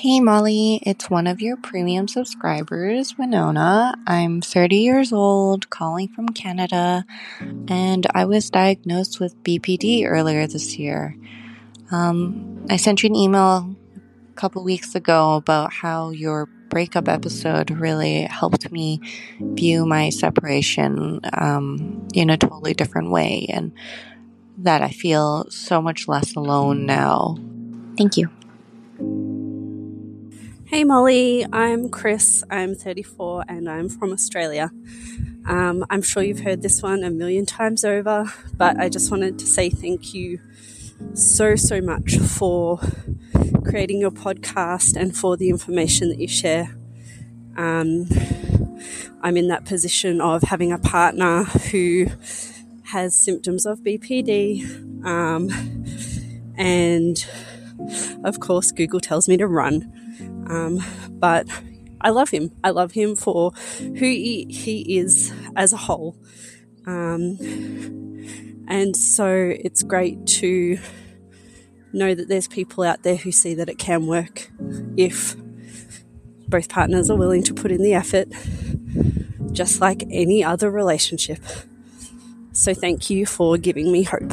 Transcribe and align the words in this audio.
Hey 0.00 0.18
Molly, 0.18 0.80
it's 0.86 1.10
one 1.10 1.26
of 1.26 1.42
your 1.42 1.58
premium 1.58 2.08
subscribers, 2.08 3.18
Winona. 3.18 3.94
I'm 4.06 4.40
30 4.40 4.76
years 4.76 5.12
old, 5.12 5.68
calling 5.68 6.08
from 6.08 6.30
Canada, 6.30 7.04
and 7.68 8.06
I 8.14 8.24
was 8.24 8.48
diagnosed 8.48 9.20
with 9.20 9.36
BPD 9.44 10.06
earlier 10.06 10.46
this 10.46 10.78
year. 10.78 11.14
Um, 11.90 12.64
I 12.70 12.76
sent 12.76 13.02
you 13.02 13.08
an 13.08 13.14
email 13.14 13.76
a 14.30 14.34
couple 14.36 14.64
weeks 14.64 14.94
ago 14.94 15.34
about 15.34 15.70
how 15.70 16.12
your 16.12 16.46
breakup 16.70 17.06
episode 17.06 17.70
really 17.70 18.22
helped 18.22 18.72
me 18.72 19.02
view 19.38 19.84
my 19.84 20.08
separation 20.08 21.20
um, 21.34 22.08
in 22.14 22.30
a 22.30 22.38
totally 22.38 22.72
different 22.72 23.10
way, 23.10 23.44
and 23.50 23.70
that 24.56 24.80
I 24.80 24.88
feel 24.88 25.44
so 25.50 25.82
much 25.82 26.08
less 26.08 26.34
alone 26.36 26.86
now. 26.86 27.36
Thank 27.98 28.16
you. 28.16 28.30
Hey 30.70 30.84
Molly, 30.84 31.44
I'm 31.52 31.88
Chris. 31.88 32.44
I'm 32.48 32.76
34 32.76 33.46
and 33.48 33.68
I'm 33.68 33.88
from 33.88 34.12
Australia. 34.12 34.70
Um, 35.44 35.84
I'm 35.90 36.00
sure 36.00 36.22
you've 36.22 36.38
heard 36.38 36.62
this 36.62 36.80
one 36.80 37.02
a 37.02 37.10
million 37.10 37.44
times 37.44 37.84
over, 37.84 38.32
but 38.56 38.78
I 38.78 38.88
just 38.88 39.10
wanted 39.10 39.36
to 39.40 39.46
say 39.46 39.68
thank 39.68 40.14
you 40.14 40.38
so, 41.14 41.56
so 41.56 41.80
much 41.80 42.18
for 42.18 42.78
creating 43.64 43.98
your 43.98 44.12
podcast 44.12 44.94
and 44.94 45.14
for 45.14 45.36
the 45.36 45.48
information 45.48 46.08
that 46.08 46.20
you 46.20 46.28
share. 46.28 46.78
Um, 47.56 48.08
I'm 49.22 49.36
in 49.36 49.48
that 49.48 49.64
position 49.64 50.20
of 50.20 50.44
having 50.44 50.70
a 50.70 50.78
partner 50.78 51.42
who 51.42 52.06
has 52.84 53.16
symptoms 53.16 53.66
of 53.66 53.80
BPD, 53.80 55.04
um, 55.04 55.50
and 56.56 57.26
of 58.22 58.38
course, 58.38 58.70
Google 58.70 59.00
tells 59.00 59.28
me 59.28 59.36
to 59.36 59.48
run. 59.48 59.99
Um, 60.46 60.82
but 61.10 61.46
I 62.00 62.10
love 62.10 62.30
him. 62.30 62.50
I 62.64 62.70
love 62.70 62.92
him 62.92 63.16
for 63.16 63.52
who 63.78 63.92
he, 63.94 64.46
he 64.50 64.98
is 64.98 65.32
as 65.56 65.72
a 65.72 65.76
whole. 65.76 66.16
Um, 66.86 67.36
and 68.68 68.96
so 68.96 69.28
it's 69.28 69.82
great 69.82 70.26
to 70.26 70.78
know 71.92 72.14
that 72.14 72.28
there's 72.28 72.48
people 72.48 72.84
out 72.84 73.02
there 73.02 73.16
who 73.16 73.32
see 73.32 73.54
that 73.54 73.68
it 73.68 73.78
can 73.78 74.06
work 74.06 74.50
if 74.96 75.36
both 76.48 76.68
partners 76.68 77.10
are 77.10 77.16
willing 77.16 77.42
to 77.44 77.54
put 77.54 77.70
in 77.70 77.82
the 77.82 77.94
effort, 77.94 78.28
just 79.52 79.80
like 79.80 80.04
any 80.10 80.42
other 80.42 80.70
relationship. 80.70 81.40
So 82.52 82.74
thank 82.74 83.10
you 83.10 83.26
for 83.26 83.56
giving 83.56 83.92
me 83.92 84.02
hope 84.02 84.32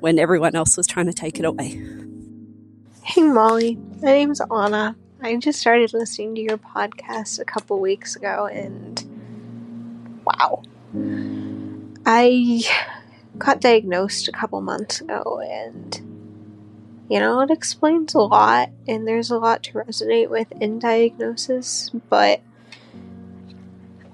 when 0.00 0.18
everyone 0.18 0.54
else 0.54 0.76
was 0.76 0.86
trying 0.86 1.06
to 1.06 1.12
take 1.12 1.38
it 1.38 1.44
away. 1.44 1.80
Hey 3.02 3.22
Molly, 3.22 3.76
my 4.00 4.12
name's 4.12 4.40
Anna. 4.50 4.96
I 5.24 5.36
just 5.36 5.58
started 5.58 5.94
listening 5.94 6.34
to 6.34 6.42
your 6.42 6.58
podcast 6.58 7.40
a 7.40 7.46
couple 7.46 7.80
weeks 7.80 8.14
ago 8.14 8.44
and 8.44 9.02
wow. 10.22 10.62
I 12.04 12.62
got 13.38 13.62
diagnosed 13.62 14.28
a 14.28 14.32
couple 14.32 14.60
months 14.60 15.00
ago 15.00 15.40
and 15.40 15.96
you 17.08 17.20
know, 17.20 17.40
it 17.40 17.50
explains 17.50 18.12
a 18.12 18.18
lot 18.18 18.68
and 18.86 19.08
there's 19.08 19.30
a 19.30 19.38
lot 19.38 19.62
to 19.62 19.72
resonate 19.72 20.28
with 20.28 20.52
in 20.60 20.78
diagnosis, 20.78 21.90
but 22.10 22.42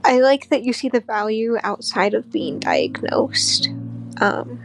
I 0.04 0.20
like 0.20 0.48
that 0.50 0.62
you 0.62 0.72
see 0.72 0.90
the 0.90 1.00
value 1.00 1.56
outside 1.64 2.14
of 2.14 2.30
being 2.30 2.60
diagnosed. 2.60 3.68
Um, 4.20 4.60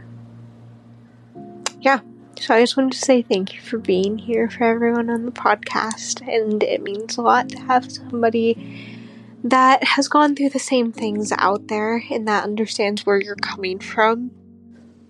yeah, 1.80 1.98
so 2.46 2.54
I 2.54 2.60
just 2.60 2.76
wanted 2.76 2.92
to 2.92 2.98
say 2.98 3.22
thank 3.22 3.54
you 3.54 3.60
for 3.60 3.76
being 3.76 4.18
here 4.18 4.48
for 4.48 4.62
everyone 4.62 5.10
on 5.10 5.24
the 5.24 5.32
podcast, 5.32 6.24
and 6.32 6.62
it 6.62 6.80
means 6.80 7.16
a 7.16 7.22
lot 7.22 7.48
to 7.48 7.58
have 7.58 7.90
somebody 7.90 9.02
that 9.42 9.82
has 9.82 10.06
gone 10.06 10.36
through 10.36 10.50
the 10.50 10.60
same 10.60 10.92
things 10.92 11.32
out 11.38 11.66
there 11.66 12.04
and 12.08 12.28
that 12.28 12.44
understands 12.44 13.04
where 13.04 13.20
you're 13.20 13.34
coming 13.34 13.80
from. 13.80 14.30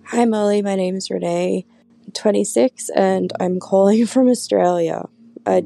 Hi, 0.05 0.25
Molly. 0.25 0.63
My 0.63 0.73
name 0.73 0.95
is 0.95 1.11
Renee, 1.11 1.67
26, 2.15 2.89
and 2.89 3.31
I'm 3.39 3.59
calling 3.59 4.05
from 4.07 4.29
Australia. 4.29 5.05
I 5.45 5.61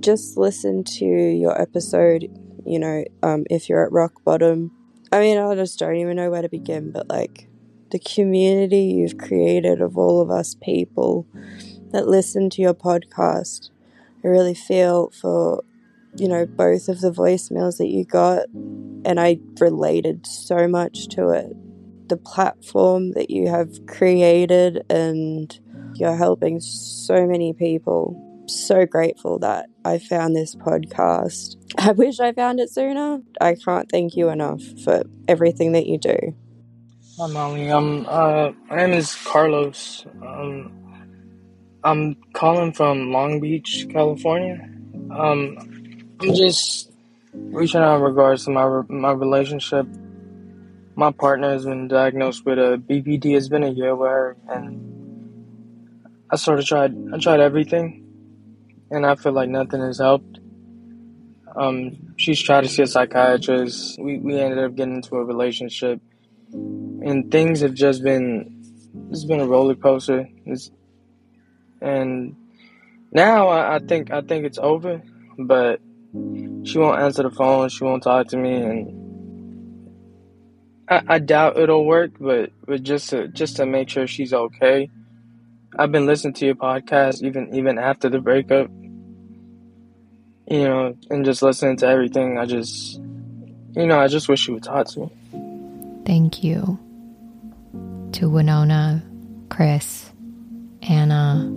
just 0.00 0.36
listened 0.36 0.86
to 0.98 1.06
your 1.06 1.58
episode, 1.58 2.28
you 2.66 2.78
know, 2.78 3.02
um, 3.22 3.44
if 3.48 3.70
you're 3.70 3.86
at 3.86 3.92
rock 3.92 4.22
bottom. 4.24 4.72
I 5.10 5.20
mean, 5.20 5.38
I 5.38 5.54
just 5.54 5.78
don't 5.78 5.96
even 5.96 6.16
know 6.16 6.30
where 6.30 6.42
to 6.42 6.50
begin, 6.50 6.90
but 6.90 7.08
like, 7.08 7.48
the 7.94 8.00
community 8.00 8.80
you've 8.80 9.18
created 9.18 9.80
of 9.80 9.96
all 9.96 10.20
of 10.20 10.28
us 10.28 10.56
people 10.60 11.28
that 11.92 12.08
listen 12.08 12.50
to 12.50 12.60
your 12.60 12.74
podcast. 12.74 13.70
I 14.24 14.26
really 14.26 14.52
feel 14.52 15.10
for, 15.10 15.62
you 16.16 16.26
know, 16.26 16.44
both 16.44 16.88
of 16.88 17.00
the 17.00 17.12
voicemails 17.12 17.78
that 17.78 17.86
you 17.86 18.04
got, 18.04 18.46
and 19.04 19.20
I 19.20 19.38
related 19.60 20.26
so 20.26 20.66
much 20.66 21.06
to 21.10 21.28
it. 21.28 21.54
The 22.08 22.16
platform 22.16 23.12
that 23.12 23.30
you 23.30 23.46
have 23.46 23.86
created, 23.86 24.84
and 24.90 25.56
you're 25.94 26.16
helping 26.16 26.58
so 26.58 27.28
many 27.28 27.52
people. 27.52 28.20
So 28.48 28.86
grateful 28.86 29.38
that 29.38 29.66
I 29.84 29.98
found 29.98 30.34
this 30.34 30.56
podcast. 30.56 31.54
I 31.78 31.92
wish 31.92 32.18
I 32.18 32.32
found 32.32 32.58
it 32.58 32.70
sooner. 32.70 33.20
I 33.40 33.54
can't 33.54 33.88
thank 33.88 34.16
you 34.16 34.30
enough 34.30 34.62
for 34.82 35.04
everything 35.28 35.70
that 35.72 35.86
you 35.86 35.96
do. 35.96 36.34
Hi, 37.16 37.28
Molly. 37.28 37.70
Um, 37.70 38.06
uh, 38.08 38.50
my 38.68 38.76
name 38.76 38.92
is 38.94 39.14
Carlos. 39.14 40.04
Um, 40.20 40.72
I'm 41.84 42.16
calling 42.32 42.72
from 42.72 43.12
Long 43.12 43.38
Beach, 43.38 43.86
California. 43.92 44.68
Um, 45.12 45.56
I'm 46.20 46.34
just 46.34 46.90
reaching 47.32 47.80
out 47.82 47.98
in 47.98 48.02
regards 48.02 48.46
to 48.46 48.50
my 48.50 48.82
my 48.88 49.12
relationship. 49.12 49.86
My 50.96 51.12
partner 51.12 51.50
has 51.50 51.64
been 51.64 51.86
diagnosed 51.86 52.44
with 52.44 52.58
a 52.58 52.82
BPD. 52.84 53.36
It's 53.36 53.46
been 53.46 53.62
a 53.62 53.70
year 53.70 53.94
with 53.94 54.10
her, 54.10 54.36
and 54.48 55.46
I 56.30 56.34
sort 56.34 56.58
of 56.58 56.66
tried. 56.66 56.96
I 57.14 57.18
tried 57.18 57.38
everything, 57.38 58.12
and 58.90 59.06
I 59.06 59.14
feel 59.14 59.32
like 59.32 59.48
nothing 59.48 59.82
has 59.82 59.98
helped. 59.98 60.40
Um, 61.54 62.14
she's 62.16 62.42
tried 62.42 62.62
to 62.62 62.68
see 62.68 62.82
a 62.82 62.88
psychiatrist. 62.88 64.00
We 64.00 64.18
we 64.18 64.40
ended 64.40 64.58
up 64.58 64.74
getting 64.74 64.96
into 64.96 65.14
a 65.14 65.24
relationship 65.24 66.00
and 67.04 67.30
things 67.30 67.60
have 67.60 67.74
just 67.74 68.02
been 68.02 68.50
it's 69.10 69.24
been 69.24 69.40
a 69.40 69.46
roller 69.46 69.74
coaster. 69.74 70.28
It's, 70.46 70.70
and 71.80 72.34
now 73.12 73.48
I, 73.48 73.76
I 73.76 73.78
think 73.78 74.10
I 74.10 74.22
think 74.22 74.46
it's 74.46 74.58
over, 74.58 75.02
but 75.38 75.80
she 76.64 76.78
won't 76.78 77.00
answer 77.00 77.22
the 77.22 77.30
phone. 77.30 77.68
She 77.68 77.84
won't 77.84 78.02
talk 78.02 78.28
to 78.28 78.36
me, 78.38 78.54
and 78.54 79.00
I, 80.88 81.02
I 81.06 81.18
doubt 81.18 81.58
it'll 81.58 81.84
work. 81.84 82.12
But 82.18 82.50
but 82.66 82.82
just 82.82 83.10
to 83.10 83.28
just 83.28 83.56
to 83.56 83.66
make 83.66 83.90
sure 83.90 84.06
she's 84.06 84.32
okay, 84.32 84.88
I've 85.78 85.92
been 85.92 86.06
listening 86.06 86.34
to 86.34 86.46
your 86.46 86.54
podcast 86.54 87.22
even 87.22 87.54
even 87.54 87.78
after 87.78 88.08
the 88.08 88.20
breakup. 88.20 88.70
You 90.46 90.64
know, 90.64 90.96
and 91.10 91.24
just 91.24 91.42
listening 91.42 91.78
to 91.78 91.86
everything. 91.86 92.38
I 92.38 92.44
just, 92.44 92.96
you 93.72 93.86
know, 93.86 93.98
I 93.98 94.08
just 94.08 94.28
wish 94.28 94.40
she 94.40 94.52
would 94.52 94.62
talk 94.62 94.86
to 94.88 95.00
me. 95.00 96.04
Thank 96.04 96.44
you 96.44 96.78
to 98.14 98.28
Winona, 98.28 99.02
Chris, 99.48 100.08
Anna, 100.82 101.50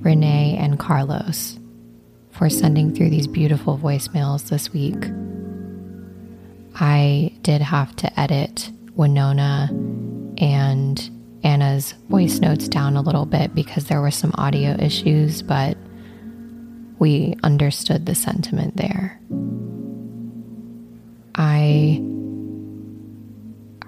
Renee, 0.00 0.56
and 0.58 0.80
Carlos 0.80 1.60
for 2.32 2.50
sending 2.50 2.92
through 2.92 3.10
these 3.10 3.28
beautiful 3.28 3.78
voicemails 3.78 4.48
this 4.48 4.72
week. 4.72 4.96
I 6.74 7.32
did 7.42 7.62
have 7.62 7.94
to 7.96 8.20
edit 8.20 8.70
Winona 8.96 9.68
and 10.38 11.10
Anna's 11.44 11.92
voice 12.08 12.40
notes 12.40 12.66
down 12.66 12.96
a 12.96 13.02
little 13.02 13.26
bit 13.26 13.54
because 13.54 13.84
there 13.84 14.00
were 14.00 14.10
some 14.10 14.32
audio 14.34 14.74
issues, 14.76 15.40
but 15.40 15.76
we 16.98 17.36
understood 17.44 18.06
the 18.06 18.16
sentiment 18.16 18.76
there. 18.76 19.20
I 21.36 22.02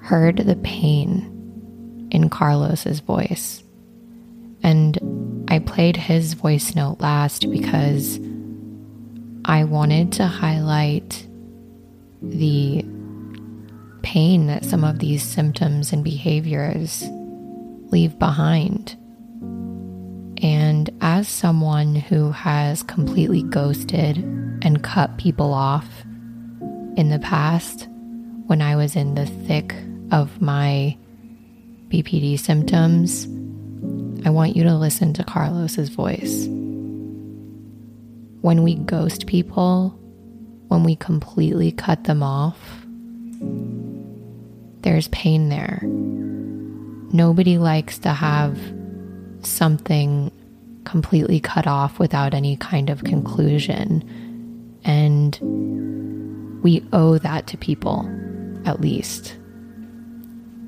heard 0.00 0.36
the 0.36 0.56
pain 0.62 1.31
in 2.12 2.28
Carlos's 2.28 3.00
voice 3.00 3.64
And 4.62 5.46
I 5.48 5.58
played 5.58 5.96
his 5.96 6.34
voice 6.34 6.76
note 6.76 7.00
last 7.00 7.50
because 7.50 8.20
I 9.44 9.64
wanted 9.64 10.12
to 10.12 10.26
highlight 10.26 11.26
the 12.22 12.84
pain 14.02 14.46
that 14.46 14.64
some 14.64 14.84
of 14.84 15.00
these 15.00 15.22
symptoms 15.22 15.92
and 15.92 16.04
behaviors 16.04 17.04
leave 17.90 18.18
behind. 18.18 18.96
And 20.42 20.90
as 21.00 21.28
someone 21.28 21.94
who 21.96 22.30
has 22.30 22.82
completely 22.82 23.42
ghosted 23.42 24.18
and 24.62 24.82
cut 24.82 25.18
people 25.18 25.52
off 25.52 25.86
in 26.96 27.10
the 27.10 27.18
past, 27.18 27.88
when 28.46 28.62
I 28.62 28.76
was 28.76 28.96
in 28.96 29.14
the 29.14 29.26
thick 29.26 29.74
of 30.10 30.40
my 30.40 30.96
BPD 31.92 32.40
symptoms, 32.40 33.26
I 34.26 34.30
want 34.30 34.56
you 34.56 34.64
to 34.64 34.74
listen 34.74 35.12
to 35.12 35.24
Carlos's 35.24 35.90
voice. 35.90 36.46
When 38.40 38.62
we 38.62 38.76
ghost 38.76 39.26
people, 39.26 39.90
when 40.68 40.84
we 40.84 40.96
completely 40.96 41.70
cut 41.70 42.04
them 42.04 42.22
off, 42.22 42.86
there's 44.80 45.08
pain 45.08 45.50
there. 45.50 45.82
Nobody 47.12 47.58
likes 47.58 47.98
to 47.98 48.08
have 48.08 48.58
something 49.42 50.32
completely 50.84 51.40
cut 51.40 51.66
off 51.66 51.98
without 51.98 52.32
any 52.32 52.56
kind 52.56 52.88
of 52.88 53.04
conclusion. 53.04 54.02
And 54.82 55.38
we 56.62 56.82
owe 56.94 57.18
that 57.18 57.48
to 57.48 57.58
people, 57.58 58.08
at 58.64 58.80
least. 58.80 59.36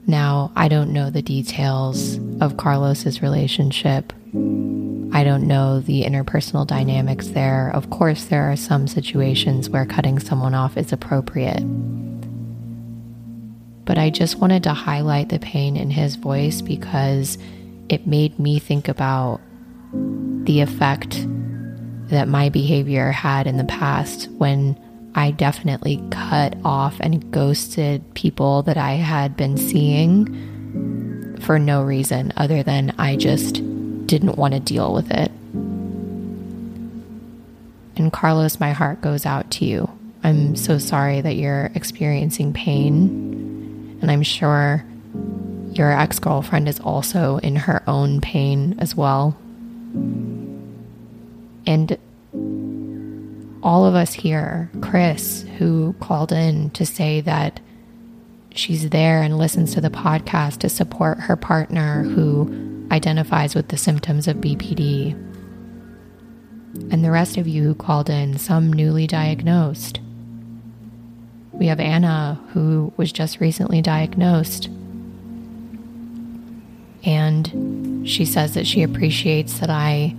Now, 0.06 0.52
I 0.54 0.68
don't 0.68 0.92
know 0.92 1.08
the 1.08 1.22
details 1.22 2.18
of 2.40 2.56
Carlos's 2.56 3.22
relationship. 3.22 4.12
I 4.34 5.24
don't 5.24 5.46
know 5.46 5.80
the 5.80 6.02
interpersonal 6.02 6.66
dynamics 6.66 7.28
there. 7.28 7.70
Of 7.74 7.88
course, 7.90 8.24
there 8.24 8.50
are 8.50 8.56
some 8.56 8.86
situations 8.86 9.70
where 9.70 9.86
cutting 9.86 10.18
someone 10.18 10.54
off 10.54 10.76
is 10.76 10.92
appropriate. 10.92 11.62
But 13.86 13.96
I 13.96 14.10
just 14.10 14.36
wanted 14.36 14.62
to 14.64 14.74
highlight 14.74 15.28
the 15.30 15.38
pain 15.38 15.76
in 15.76 15.90
his 15.90 16.16
voice 16.16 16.60
because 16.60 17.38
it 17.88 18.06
made 18.06 18.38
me 18.38 18.58
think 18.58 18.88
about 18.88 19.40
the 19.92 20.60
effect 20.60 21.26
that 22.08 22.28
my 22.28 22.48
behavior 22.50 23.10
had 23.10 23.46
in 23.46 23.56
the 23.56 23.64
past 23.64 24.28
when 24.32 24.78
I 25.14 25.30
definitely 25.30 26.02
cut 26.10 26.56
off 26.64 26.96
and 27.00 27.30
ghosted 27.30 28.14
people 28.14 28.62
that 28.62 28.76
I 28.76 28.92
had 28.92 29.36
been 29.36 29.56
seeing 29.56 31.38
for 31.40 31.58
no 31.58 31.82
reason 31.82 32.32
other 32.36 32.62
than 32.62 32.94
I 32.98 33.16
just 33.16 33.54
didn't 34.06 34.36
want 34.36 34.54
to 34.54 34.60
deal 34.60 34.92
with 34.92 35.10
it. 35.10 35.30
And 37.96 38.12
Carlos, 38.12 38.58
my 38.58 38.72
heart 38.72 39.00
goes 39.00 39.24
out 39.24 39.50
to 39.52 39.64
you. 39.64 39.88
I'm 40.24 40.56
so 40.56 40.78
sorry 40.78 41.20
that 41.20 41.36
you're 41.36 41.70
experiencing 41.74 42.52
pain. 42.52 43.98
And 44.02 44.10
I'm 44.10 44.22
sure 44.22 44.84
your 45.72 45.92
ex 45.92 46.18
girlfriend 46.18 46.68
is 46.68 46.80
also 46.80 47.38
in 47.38 47.56
her 47.56 47.82
own 47.86 48.20
pain 48.20 48.76
as 48.78 48.96
well. 48.96 49.36
And 51.66 51.96
all 53.64 53.86
of 53.86 53.94
us 53.94 54.12
here, 54.12 54.70
Chris, 54.82 55.46
who 55.56 55.94
called 55.98 56.30
in 56.30 56.68
to 56.70 56.84
say 56.84 57.22
that 57.22 57.60
she's 58.54 58.90
there 58.90 59.22
and 59.22 59.38
listens 59.38 59.72
to 59.72 59.80
the 59.80 59.88
podcast 59.88 60.58
to 60.58 60.68
support 60.68 61.18
her 61.18 61.34
partner 61.34 62.02
who 62.02 62.86
identifies 62.92 63.54
with 63.54 63.68
the 63.68 63.78
symptoms 63.78 64.28
of 64.28 64.36
BPD. 64.36 65.12
And 66.92 67.02
the 67.02 67.10
rest 67.10 67.38
of 67.38 67.48
you 67.48 67.62
who 67.62 67.74
called 67.74 68.10
in, 68.10 68.36
some 68.36 68.70
newly 68.70 69.06
diagnosed. 69.06 69.98
We 71.52 71.68
have 71.68 71.80
Anna, 71.80 72.38
who 72.52 72.92
was 72.98 73.12
just 73.12 73.40
recently 73.40 73.80
diagnosed. 73.80 74.68
And 77.04 78.06
she 78.06 78.26
says 78.26 78.54
that 78.54 78.66
she 78.66 78.82
appreciates 78.82 79.60
that 79.60 79.70
I 79.70 80.14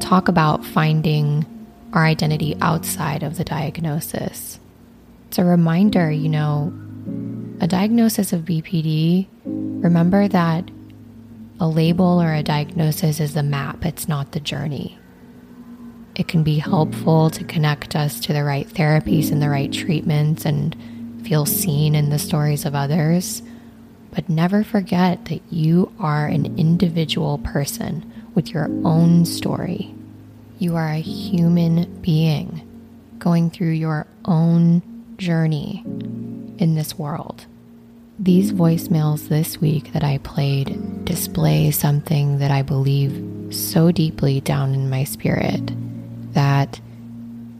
talk 0.00 0.28
about 0.28 0.64
finding 0.64 1.46
our 1.92 2.04
identity 2.04 2.56
outside 2.60 3.22
of 3.22 3.36
the 3.36 3.44
diagnosis. 3.44 4.58
It's 5.28 5.38
a 5.38 5.44
reminder, 5.44 6.10
you 6.10 6.28
know, 6.28 6.72
a 7.60 7.66
diagnosis 7.66 8.32
of 8.32 8.42
BPD, 8.42 9.26
remember 9.44 10.28
that 10.28 10.70
a 11.58 11.68
label 11.68 12.20
or 12.20 12.34
a 12.34 12.42
diagnosis 12.42 13.18
is 13.20 13.34
the 13.34 13.42
map, 13.42 13.84
it's 13.84 14.08
not 14.08 14.32
the 14.32 14.40
journey. 14.40 14.98
It 16.14 16.28
can 16.28 16.42
be 16.42 16.58
helpful 16.58 17.30
to 17.30 17.44
connect 17.44 17.96
us 17.96 18.20
to 18.20 18.32
the 18.32 18.44
right 18.44 18.68
therapies 18.68 19.30
and 19.30 19.40
the 19.40 19.50
right 19.50 19.72
treatments 19.72 20.44
and 20.44 20.76
feel 21.24 21.46
seen 21.46 21.94
in 21.94 22.10
the 22.10 22.18
stories 22.18 22.64
of 22.64 22.74
others. 22.74 23.42
But 24.12 24.28
never 24.28 24.64
forget 24.64 25.26
that 25.26 25.42
you 25.50 25.92
are 25.98 26.26
an 26.26 26.58
individual 26.58 27.38
person 27.38 28.10
with 28.34 28.50
your 28.50 28.70
own 28.84 29.26
story. 29.26 29.95
You 30.58 30.76
are 30.76 30.88
a 30.88 31.00
human 31.00 32.00
being 32.00 32.62
going 33.18 33.50
through 33.50 33.72
your 33.72 34.06
own 34.24 34.82
journey 35.18 35.82
in 36.58 36.74
this 36.74 36.98
world. 36.98 37.46
These 38.18 38.52
voicemails 38.52 39.28
this 39.28 39.60
week 39.60 39.92
that 39.92 40.02
I 40.02 40.18
played 40.18 41.04
display 41.04 41.70
something 41.70 42.38
that 42.38 42.50
I 42.50 42.62
believe 42.62 43.54
so 43.54 43.92
deeply 43.92 44.40
down 44.40 44.74
in 44.74 44.88
my 44.88 45.04
spirit 45.04 45.72
that 46.32 46.80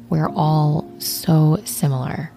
we're 0.08 0.30
all 0.30 0.90
so 0.98 1.60
similar 1.64 2.30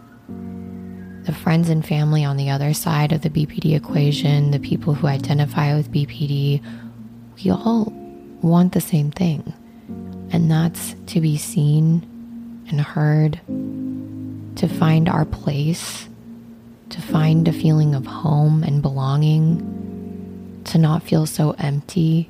the 1.30 1.36
friends 1.36 1.70
and 1.70 1.86
family 1.86 2.24
on 2.24 2.38
the 2.38 2.50
other 2.50 2.74
side 2.74 3.12
of 3.12 3.22
the 3.22 3.30
BPD 3.30 3.76
equation, 3.76 4.50
the 4.50 4.60
people 4.60 4.96
who 4.96 5.06
identify 5.06 5.76
with 5.76 5.92
BPD, 5.92 6.60
we 7.44 7.52
all 7.52 7.94
want 8.42 8.74
the 8.74 8.82
same 8.82 9.12
thing. 9.12 9.54
And 10.32 10.50
that's 10.50 10.96
to 11.08 11.22
be 11.22 11.38
seen 11.38 12.06
and 12.70 12.80
heard, 12.80 13.40
to 14.58 14.68
find 14.68 15.10
our 15.10 15.26
place, 15.26 16.08
to 16.90 17.02
find 17.02 17.48
a 17.48 17.54
feeling 17.54 17.96
of 17.96 18.06
home 18.06 18.64
and 18.64 18.82
belonging, 18.82 20.62
to 20.66 20.78
not 20.78 21.04
feel 21.04 21.26
so 21.26 21.56
empty, 21.58 22.30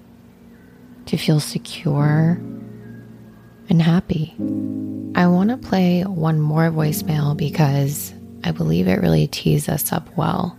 to 1.07 1.17
feel 1.17 1.39
secure 1.39 2.39
and 3.69 3.81
happy. 3.81 4.33
I 5.15 5.27
want 5.27 5.49
to 5.49 5.57
play 5.57 6.03
one 6.03 6.39
more 6.39 6.69
voicemail 6.69 7.35
because 7.35 8.13
I 8.43 8.51
believe 8.51 8.87
it 8.87 9.01
really 9.01 9.27
tees 9.27 9.67
us 9.67 9.91
up 9.91 10.07
well 10.15 10.57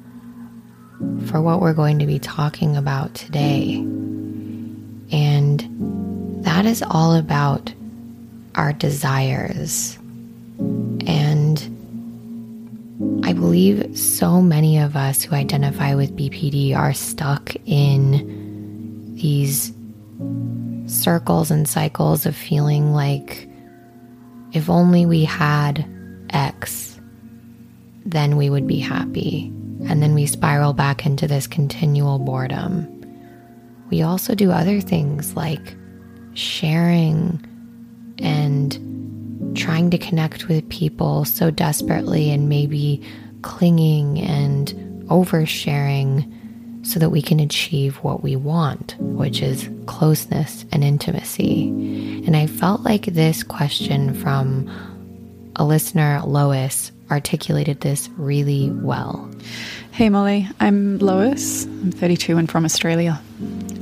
for 1.26 1.40
what 1.40 1.60
we're 1.60 1.72
going 1.72 1.98
to 2.00 2.06
be 2.06 2.18
talking 2.18 2.76
about 2.76 3.14
today. 3.14 3.76
And 5.12 6.09
that 6.42 6.66
is 6.66 6.82
all 6.82 7.14
about 7.14 7.72
our 8.54 8.72
desires. 8.72 9.98
And 11.06 11.58
I 13.24 13.32
believe 13.32 13.98
so 13.98 14.42
many 14.42 14.78
of 14.78 14.96
us 14.96 15.22
who 15.22 15.34
identify 15.34 15.94
with 15.94 16.16
BPD 16.16 16.76
are 16.76 16.92
stuck 16.92 17.54
in 17.66 19.14
these 19.16 19.72
circles 20.86 21.50
and 21.50 21.68
cycles 21.68 22.26
of 22.26 22.36
feeling 22.36 22.92
like 22.92 23.48
if 24.52 24.68
only 24.68 25.06
we 25.06 25.24
had 25.24 25.86
X 26.30 26.90
then 28.04 28.36
we 28.36 28.50
would 28.50 28.66
be 28.66 28.78
happy. 28.78 29.52
And 29.88 30.02
then 30.02 30.14
we 30.14 30.26
spiral 30.26 30.72
back 30.72 31.06
into 31.06 31.26
this 31.26 31.46
continual 31.46 32.18
boredom. 32.18 32.86
We 33.90 34.02
also 34.02 34.34
do 34.34 34.50
other 34.50 34.80
things 34.80 35.34
like 35.34 35.74
sharing 36.40 37.44
and 38.18 39.56
trying 39.56 39.90
to 39.90 39.98
connect 39.98 40.48
with 40.48 40.68
people 40.68 41.24
so 41.24 41.50
desperately 41.50 42.30
and 42.30 42.48
maybe 42.48 43.02
clinging 43.42 44.20
and 44.20 44.68
oversharing 45.06 46.36
so 46.82 46.98
that 46.98 47.10
we 47.10 47.20
can 47.20 47.40
achieve 47.40 47.96
what 47.96 48.22
we 48.22 48.36
want, 48.36 48.96
which 48.98 49.42
is 49.42 49.68
closeness 49.86 50.64
and 50.72 50.82
intimacy. 50.82 51.68
And 52.26 52.36
I 52.36 52.46
felt 52.46 52.82
like 52.82 53.06
this 53.06 53.42
question 53.42 54.14
from 54.14 54.70
a 55.56 55.64
listener, 55.64 56.22
Lois, 56.24 56.90
articulated 57.10 57.80
this 57.80 58.08
really 58.16 58.70
well. 58.70 59.28
Hey, 59.90 60.08
Molly. 60.08 60.48
I'm 60.58 60.98
Lois. 60.98 61.64
I'm 61.64 61.92
32 61.92 62.38
and 62.38 62.50
from 62.50 62.64
Australia. 62.64 63.20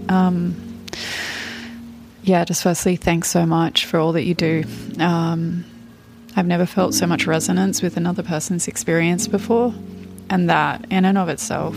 Um, 0.09 0.68
yeah, 2.23 2.45
just 2.45 2.63
firstly, 2.63 2.97
thanks 2.97 3.31
so 3.31 3.47
much 3.47 3.87
for 3.87 3.99
all 3.99 4.13
that 4.13 4.25
you 4.25 4.35
do. 4.35 4.65
Um, 4.99 5.65
I've 6.37 6.47
never 6.47 6.67
felt 6.67 6.95
so 6.95 7.07
much 7.07 7.27
resonance 7.27 7.83
with 7.83 7.97
another 7.97 8.23
person's 8.23 8.69
experience 8.69 9.27
before, 9.27 9.75
and 10.31 10.49
that, 10.51 10.85
in 10.91 11.05
and 11.05 11.19
of 11.19 11.29
itself, 11.29 11.77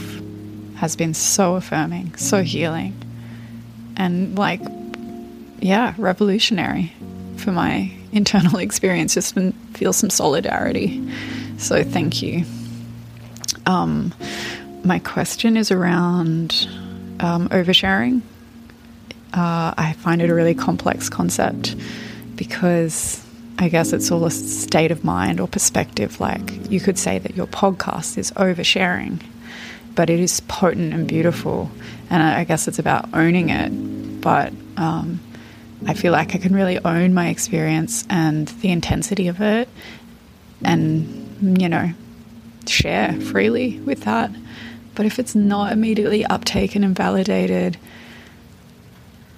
has 0.76 0.96
been 0.96 1.14
so 1.14 1.56
affirming, 1.56 2.16
so 2.16 2.44
healing. 2.44 2.94
and 3.98 4.38
like, 4.38 4.62
yeah, 5.60 5.94
revolutionary 5.98 6.92
for 7.38 7.52
my 7.52 7.92
internal 8.12 8.60
experience 8.60 9.14
just 9.14 9.38
feel 9.74 9.94
some 9.94 10.10
solidarity. 10.10 11.02
So 11.58 11.84
thank 11.84 12.22
you. 12.22 12.44
Um, 13.66 14.14
my 14.84 15.00
question 15.00 15.56
is 15.56 15.72
around 15.72 16.68
um, 17.20 17.48
oversharing. 17.50 18.22
Uh, 19.34 19.74
I 19.78 19.94
find 20.00 20.22
it 20.22 20.30
a 20.30 20.36
really 20.36 20.56
complex 20.56 21.10
concept 21.10 21.76
because 22.36 23.26
I 23.60 23.70
guess 23.70 23.94
it's 23.94 24.12
all 24.12 24.26
a 24.26 24.32
state 24.32 24.92
of 24.92 25.04
mind 25.04 25.40
or 25.40 25.48
perspective. 25.48 26.20
Like 26.20 26.72
you 26.72 26.80
could 26.80 26.98
say 26.98 27.20
that 27.20 27.36
your 27.36 27.48
podcast 27.48 28.18
is 28.18 28.32
oversharing, 28.32 29.22
but 29.96 30.10
it 30.10 30.20
is 30.20 30.40
potent 30.42 30.94
and 30.94 31.08
beautiful. 31.08 31.70
And 32.10 32.22
I 32.22 32.44
guess 32.44 32.68
it's 32.68 32.80
about 32.80 33.14
owning 33.14 33.50
it. 33.50 33.70
But 34.22 34.54
um, 34.78 35.20
I 35.88 35.94
feel 35.94 36.12
like 36.12 36.36
I 36.36 36.38
can 36.38 36.54
really 36.54 36.78
own 36.84 37.14
my 37.14 37.30
experience 37.30 38.06
and 38.10 38.48
the 38.48 38.72
intensity 38.72 39.28
of 39.28 39.42
it 39.42 39.70
and, 40.64 41.60
you 41.62 41.70
know, 41.70 41.92
share 42.68 43.14
freely 43.14 43.80
with 43.80 44.02
that. 44.02 44.32
But 44.96 45.06
if 45.06 45.20
it's 45.20 45.36
not 45.36 45.72
immediately 45.72 46.24
uptaken 46.24 46.84
and 46.84 46.96
validated, 46.96 47.78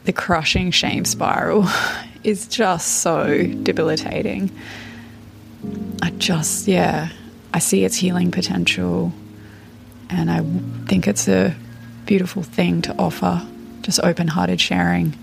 the 0.06 0.14
crushing 0.14 0.72
shame 0.72 1.06
spiral 1.06 1.66
is 2.24 2.48
just 2.48 3.02
so 3.02 3.46
debilitating. 3.64 4.52
I 6.02 6.12
just, 6.12 6.68
yeah, 6.68 7.10
I 7.54 7.60
see 7.60 7.86
its 7.86 7.96
healing 7.96 8.32
potential 8.32 9.14
and 10.10 10.30
I 10.30 10.42
think 10.88 11.08
it's 11.08 11.28
a 11.28 11.56
beautiful 12.06 12.44
thing 12.44 12.82
to 12.84 12.96
offer, 12.98 13.46
just 13.82 14.00
open 14.02 14.28
hearted 14.28 14.62
sharing. 14.62 15.14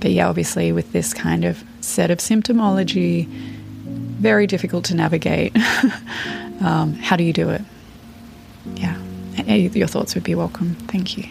But 0.00 0.10
yeah, 0.10 0.28
obviously, 0.28 0.72
with 0.72 0.92
this 0.92 1.14
kind 1.14 1.44
of 1.44 1.62
set 1.80 2.10
of 2.10 2.18
symptomology, 2.18 3.26
very 3.26 4.46
difficult 4.46 4.84
to 4.86 4.94
navigate. 4.94 5.56
um, 6.60 6.94
how 6.94 7.16
do 7.16 7.24
you 7.24 7.32
do 7.32 7.50
it? 7.50 7.62
Yeah, 8.74 8.98
your 9.54 9.86
thoughts 9.86 10.14
would 10.14 10.24
be 10.24 10.34
welcome. 10.34 10.74
Thank 10.88 11.16
you. 11.16 11.24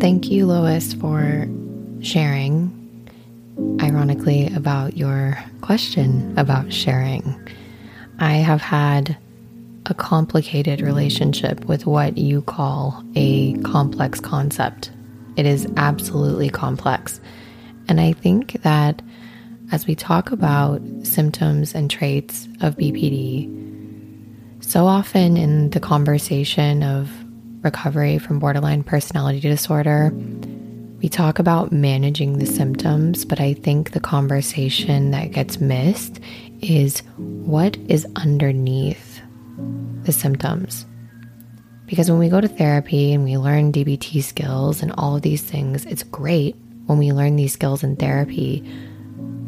Thank 0.00 0.30
you, 0.30 0.46
Lois, 0.46 0.92
for 0.92 1.48
sharing, 2.02 2.70
ironically, 3.82 4.46
about 4.54 4.96
your 4.96 5.36
question 5.60 6.38
about 6.38 6.72
sharing. 6.72 7.34
I 8.20 8.34
have 8.34 8.60
had 8.60 9.16
a 9.86 9.94
complicated 9.94 10.82
relationship 10.82 11.64
with 11.64 11.84
what 11.84 12.16
you 12.16 12.42
call 12.42 13.02
a 13.16 13.54
complex 13.62 14.20
concept. 14.20 14.92
It 15.36 15.46
is 15.46 15.66
absolutely 15.76 16.48
complex. 16.48 17.20
And 17.88 18.00
I 18.00 18.12
think 18.12 18.62
that 18.62 19.02
as 19.72 19.88
we 19.88 19.96
talk 19.96 20.30
about 20.30 20.80
symptoms 21.02 21.74
and 21.74 21.90
traits 21.90 22.46
of 22.60 22.76
BPD, 22.76 23.52
so 24.62 24.86
often 24.86 25.36
in 25.36 25.70
the 25.70 25.80
conversation 25.80 26.84
of 26.84 27.10
recovery 27.62 28.18
from 28.18 28.38
borderline 28.38 28.82
personality 28.82 29.40
disorder, 29.40 30.12
we 31.00 31.08
talk 31.08 31.38
about 31.38 31.70
managing 31.70 32.38
the 32.38 32.46
symptoms, 32.46 33.24
but 33.24 33.40
I 33.40 33.54
think 33.54 33.92
the 33.92 34.00
conversation 34.00 35.12
that 35.12 35.30
gets 35.30 35.60
missed 35.60 36.20
is 36.60 37.00
what 37.16 37.76
is 37.88 38.06
underneath 38.16 39.20
the 40.02 40.12
symptoms. 40.12 40.86
Because 41.86 42.10
when 42.10 42.18
we 42.18 42.28
go 42.28 42.40
to 42.40 42.48
therapy 42.48 43.12
and 43.12 43.24
we 43.24 43.38
learn 43.38 43.72
DBT 43.72 44.22
skills 44.22 44.82
and 44.82 44.92
all 44.98 45.16
of 45.16 45.22
these 45.22 45.42
things, 45.42 45.86
it's 45.86 46.02
great 46.02 46.56
when 46.86 46.98
we 46.98 47.12
learn 47.12 47.36
these 47.36 47.52
skills 47.52 47.84
in 47.84 47.96
therapy. 47.96 48.60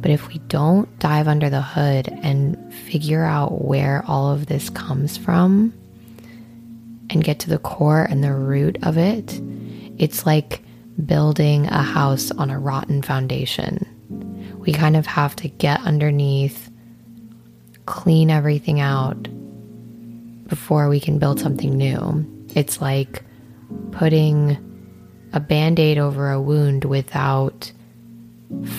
But 0.01 0.11
if 0.11 0.29
we 0.29 0.39
don't 0.49 0.99
dive 1.01 1.29
under 1.29 1.51
the 1.51 1.61
hood 1.61 2.09
and 2.23 2.73
figure 2.73 3.25
out 3.25 3.65
where 3.65 4.05
all 4.07 4.33
of 4.33 4.47
this 4.47 4.71
comes 4.71 5.17
from 5.17 5.75
and 7.11 7.25
get 7.25 7.41
to 7.41 7.51
the 7.51 7.59
core 7.59 8.03
and 8.05 8.25
the 8.25 8.33
root 8.33 8.79
of 8.83 8.97
it, 8.97 9.41
it's 9.99 10.25
like 10.25 10.63
building 11.05 11.67
a 11.67 11.83
house 11.83 12.31
on 12.31 12.51
a 12.51 12.59
rotten 12.59 13.03
foundation. 13.03 13.87
We 14.59 14.73
kind 14.73 14.97
of 14.97 15.07
have 15.07 15.37
to 15.37 15.49
get 15.49 15.81
underneath, 15.81 16.71
clean 17.87 18.31
everything 18.31 18.81
out 18.81 19.29
before 20.47 20.89
we 20.89 21.01
can 21.01 21.19
build 21.19 21.41
something 21.41 21.77
new. 21.77 22.27
It's 22.55 22.81
like 22.81 23.25
putting 23.93 24.57
a 25.33 25.41
band 25.41 25.79
aid 25.79 25.99
over 25.99 26.31
a 26.31 26.41
wound 26.41 26.85
without 26.85 27.73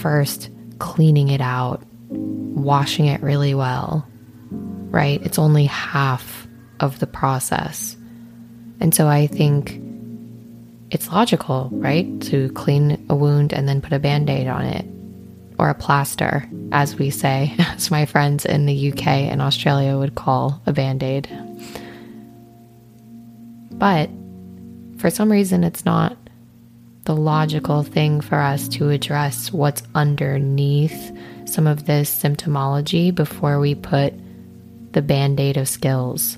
first 0.01 0.49
cleaning 0.79 1.29
it 1.29 1.41
out, 1.41 1.83
washing 2.09 3.05
it 3.05 3.21
really 3.21 3.53
well, 3.53 4.05
right? 4.49 5.21
It's 5.23 5.39
only 5.39 5.65
half 5.65 6.47
of 6.79 6.99
the 6.99 7.07
process. 7.07 7.95
And 8.81 8.95
so 8.95 9.07
I 9.07 9.27
think 9.27 9.79
it's 10.89 11.07
logical, 11.07 11.69
right? 11.71 12.19
To 12.23 12.49
clean 12.49 13.05
a 13.09 13.15
wound 13.15 13.53
and 13.53 13.69
then 13.69 13.79
put 13.79 13.93
a 13.93 13.99
band 13.99 14.29
aid 14.29 14.47
on 14.47 14.65
it 14.65 14.85
or 15.59 15.69
a 15.69 15.75
plaster, 15.75 16.49
as 16.71 16.95
we 16.95 17.11
say, 17.11 17.53
as 17.59 17.91
my 17.91 18.05
friends 18.05 18.43
in 18.43 18.65
the 18.65 18.91
UK 18.91 19.07
and 19.07 19.39
Australia 19.41 19.97
would 19.97 20.15
call 20.15 20.61
a 20.65 20.73
band 20.73 21.03
aid. 21.03 21.29
But 23.71 24.09
for 24.97 25.11
some 25.11 25.31
reason, 25.31 25.63
it's 25.63 25.85
not 25.85 26.17
the 27.05 27.15
logical 27.15 27.83
thing 27.83 28.19
for 28.19 28.39
us 28.39 28.67
to 28.69 28.89
address 28.89 29.51
what's 29.53 29.83
underneath 29.93 31.15
some 31.45 31.67
of 31.67 31.85
this 31.85 32.11
symptomology 32.23 33.13
before 33.13 33.59
we 33.59 33.75
put 33.75 34.13
the 34.93 35.01
band 35.01 35.39
aid 35.39 35.57
of 35.57 35.67
skills 35.67 36.37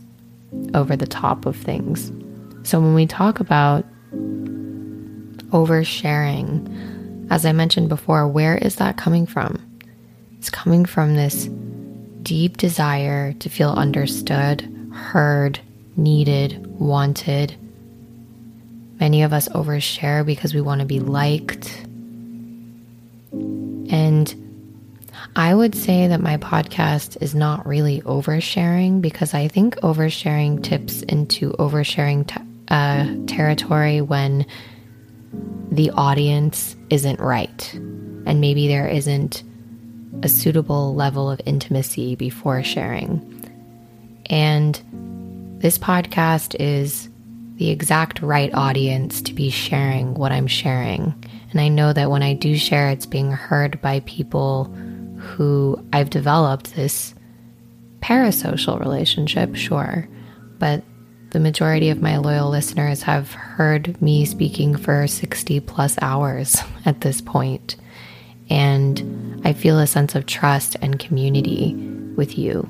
over 0.73 0.95
the 0.95 1.07
top 1.07 1.45
of 1.45 1.55
things. 1.55 2.11
So 2.63 2.79
when 2.79 2.93
we 2.95 3.05
talk 3.05 3.39
about 3.39 3.85
oversharing, 5.51 7.27
as 7.29 7.45
I 7.45 7.51
mentioned 7.51 7.89
before, 7.89 8.27
where 8.27 8.57
is 8.57 8.75
that 8.77 8.97
coming 8.97 9.25
from? 9.25 9.61
It's 10.37 10.49
coming 10.49 10.85
from 10.85 11.15
this 11.15 11.49
deep 12.21 12.57
desire 12.57 13.33
to 13.33 13.49
feel 13.49 13.71
understood, 13.71 14.61
heard, 14.93 15.59
needed, 15.95 16.65
wanted, 16.79 17.55
Many 18.99 19.23
of 19.23 19.33
us 19.33 19.49
overshare 19.49 20.25
because 20.25 20.53
we 20.53 20.61
want 20.61 20.79
to 20.79 20.85
be 20.85 20.99
liked. 20.99 21.85
And 23.33 24.33
I 25.35 25.53
would 25.53 25.75
say 25.75 26.07
that 26.07 26.21
my 26.21 26.37
podcast 26.37 27.21
is 27.21 27.35
not 27.35 27.65
really 27.67 28.01
oversharing 28.03 29.01
because 29.01 29.33
I 29.33 29.47
think 29.47 29.75
oversharing 29.77 30.63
tips 30.63 31.01
into 31.01 31.51
oversharing 31.53 32.27
t- 32.27 32.42
uh, 32.73 33.05
territory 33.27 34.01
when 34.01 34.47
the 35.71 35.91
audience 35.91 36.75
isn't 36.89 37.19
right. 37.19 37.71
And 38.25 38.41
maybe 38.41 38.67
there 38.67 38.87
isn't 38.87 39.43
a 40.23 40.27
suitable 40.27 40.95
level 40.95 41.29
of 41.29 41.39
intimacy 41.45 42.15
before 42.15 42.63
sharing. 42.63 43.21
And 44.25 44.81
this 45.59 45.77
podcast 45.77 46.55
is 46.59 47.09
the 47.57 47.69
exact 47.69 48.23
right 48.23 48.51
audience 48.55 49.21
to 49.21 49.33
be 49.35 49.51
sharing 49.51 50.15
what 50.15 50.31
I'm 50.31 50.47
sharing. 50.47 51.13
And 51.51 51.61
I 51.61 51.67
know 51.67 51.93
that 51.93 52.09
when 52.09 52.23
I 52.23 52.33
do 52.33 52.57
share, 52.57 52.89
it's 52.89 53.05
being 53.05 53.31
heard 53.31 53.79
by 53.81 53.99
people 54.01 54.65
who 55.19 55.79
I've 55.93 56.09
developed 56.09 56.73
this 56.73 57.13
parasocial 58.01 58.79
relationship, 58.79 59.55
sure. 59.55 60.07
But 60.57 60.83
the 61.33 61.39
majority 61.39 61.89
of 61.89 62.01
my 62.01 62.17
loyal 62.17 62.49
listeners 62.49 63.03
have 63.03 63.33
heard 63.33 64.01
me 64.01 64.25
speaking 64.25 64.75
for 64.77 65.05
60 65.05 65.59
plus 65.59 65.97
hours 66.01 66.57
at 66.85 67.01
this 67.01 67.21
point. 67.21 67.75
And 68.49 69.41
I 69.45 69.53
feel 69.53 69.79
a 69.79 69.87
sense 69.87 70.15
of 70.15 70.25
trust 70.25 70.77
and 70.81 70.99
community 70.99 71.75
with 72.15 72.37
you 72.37 72.69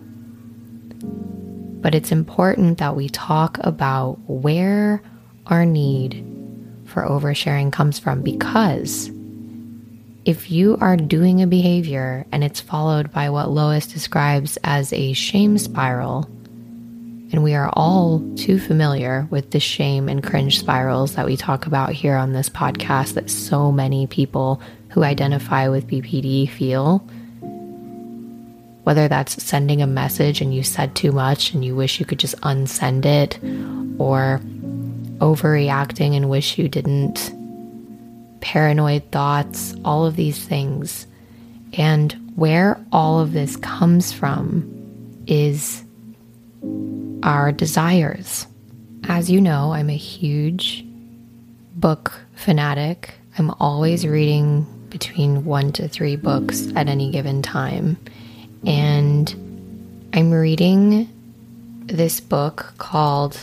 but 1.83 1.93
it's 1.93 2.13
important 2.13 2.77
that 2.77 2.95
we 2.95 3.09
talk 3.09 3.57
about 3.59 4.17
where 4.25 5.03
our 5.47 5.65
need 5.65 6.25
for 6.85 7.03
oversharing 7.03 7.73
comes 7.73 7.99
from 7.99 8.21
because 8.21 9.11
if 10.23 10.49
you 10.49 10.77
are 10.79 10.95
doing 10.95 11.41
a 11.41 11.47
behavior 11.47 12.25
and 12.31 12.41
it's 12.41 12.61
followed 12.61 13.11
by 13.11 13.29
what 13.29 13.51
Lois 13.51 13.85
describes 13.85 14.57
as 14.63 14.93
a 14.93 15.11
shame 15.11 15.57
spiral, 15.57 16.29
and 17.33 17.43
we 17.43 17.55
are 17.55 17.69
all 17.73 18.21
too 18.35 18.59
familiar 18.59 19.27
with 19.31 19.51
the 19.51 19.59
shame 19.59 20.07
and 20.07 20.23
cringe 20.23 20.59
spirals 20.59 21.15
that 21.15 21.25
we 21.25 21.35
talk 21.35 21.65
about 21.65 21.91
here 21.91 22.15
on 22.15 22.31
this 22.31 22.47
podcast 22.47 23.15
that 23.15 23.29
so 23.29 23.71
many 23.71 24.05
people 24.05 24.61
who 24.89 25.03
identify 25.03 25.67
with 25.67 25.87
BPD 25.87 26.47
feel 26.47 26.99
whether 28.83 29.07
that's 29.07 29.41
sending 29.43 29.81
a 29.81 29.87
message 29.87 30.41
and 30.41 30.53
you 30.53 30.61
said 30.61 30.95
too 30.95 31.11
much 31.11 31.53
and 31.53 31.65
you 31.65 31.75
wish 31.75 31.99
you 31.99 32.05
could 32.05 32.19
just 32.19 32.39
unsend 32.41 33.05
it, 33.05 33.39
or 33.99 34.39
overreacting 35.19 36.15
and 36.15 36.29
wish 36.29 36.57
you 36.57 36.67
didn't 36.67 37.33
paranoid 38.41 39.09
thoughts, 39.11 39.73
all 39.85 40.05
of 40.05 40.15
these 40.15 40.45
things. 40.45 41.07
And 41.77 42.11
where 42.35 42.83
all 42.91 43.19
of 43.19 43.31
this 43.31 43.55
comes 43.55 44.11
from 44.11 44.69
is 45.25 45.83
our 47.23 47.51
desires. 47.51 48.45
As 49.05 49.31
you 49.31 49.41
know, 49.41 49.73
I'm 49.73 49.89
a 49.89 49.97
huge 49.97 50.85
book 51.75 52.13
fanatic. 52.35 53.15
I'm 53.37 53.49
always 53.59 54.05
reading 54.05 54.67
between 54.89 55.45
one 55.45 55.71
to 55.73 55.87
three 55.87 56.15
books 56.15 56.67
at 56.75 56.87
any 56.87 57.09
given 57.09 57.41
time. 57.41 57.97
And 58.65 59.29
I'm 60.13 60.31
reading 60.31 61.09
this 61.85 62.19
book 62.19 62.73
called 62.77 63.33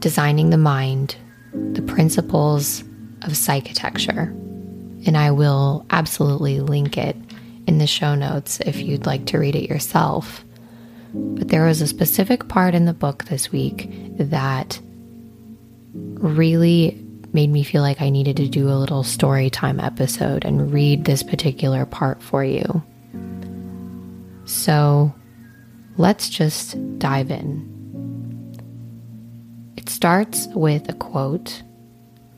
Designing 0.00 0.50
the 0.50 0.56
Mind 0.56 1.16
The 1.52 1.82
Principles 1.82 2.80
of 3.22 3.32
Psychitecture. 3.32 4.28
And 5.06 5.16
I 5.16 5.32
will 5.32 5.84
absolutely 5.90 6.60
link 6.60 6.96
it 6.96 7.16
in 7.66 7.78
the 7.78 7.86
show 7.86 8.14
notes 8.14 8.60
if 8.60 8.76
you'd 8.76 9.06
like 9.06 9.26
to 9.26 9.38
read 9.38 9.56
it 9.56 9.68
yourself. 9.68 10.43
But 11.14 11.48
there 11.48 11.64
was 11.64 11.80
a 11.80 11.86
specific 11.86 12.48
part 12.48 12.74
in 12.74 12.84
the 12.84 12.92
book 12.92 13.24
this 13.24 13.52
week 13.52 13.88
that 14.18 14.80
really 15.94 17.00
made 17.32 17.50
me 17.50 17.62
feel 17.62 17.82
like 17.82 18.00
I 18.00 18.10
needed 18.10 18.36
to 18.38 18.48
do 18.48 18.68
a 18.68 18.78
little 18.78 19.02
story 19.02 19.50
time 19.50 19.80
episode 19.80 20.44
and 20.44 20.72
read 20.72 21.04
this 21.04 21.22
particular 21.22 21.86
part 21.86 22.22
for 22.22 22.44
you. 22.44 22.82
So 24.44 25.14
let's 25.96 26.28
just 26.28 26.76
dive 26.98 27.30
in. 27.30 27.70
It 29.76 29.88
starts 29.88 30.46
with 30.48 30.88
a 30.88 30.94
quote 30.94 31.62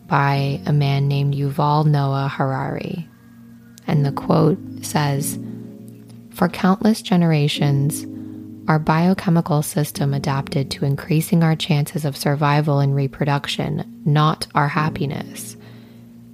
by 0.07 0.61
a 0.67 0.73
man 0.73 1.09
named 1.09 1.35
Yuval 1.35 1.87
Noah 1.87 2.29
Harari. 2.29 3.09
And 3.87 4.05
the 4.05 4.13
quote 4.13 4.59
says 4.83 5.39
For 6.31 6.49
countless 6.49 7.03
generations, 7.03 8.07
our 8.69 8.79
biochemical 8.79 9.63
system 9.63 10.13
adapted 10.13 10.71
to 10.73 10.85
increasing 10.85 11.43
our 11.43 11.55
chances 11.55 12.05
of 12.05 12.17
survival 12.17 12.81
and 12.81 12.95
reproduction, 12.95 14.03
not 14.05 14.47
our 14.55 14.69
happiness. 14.69 15.57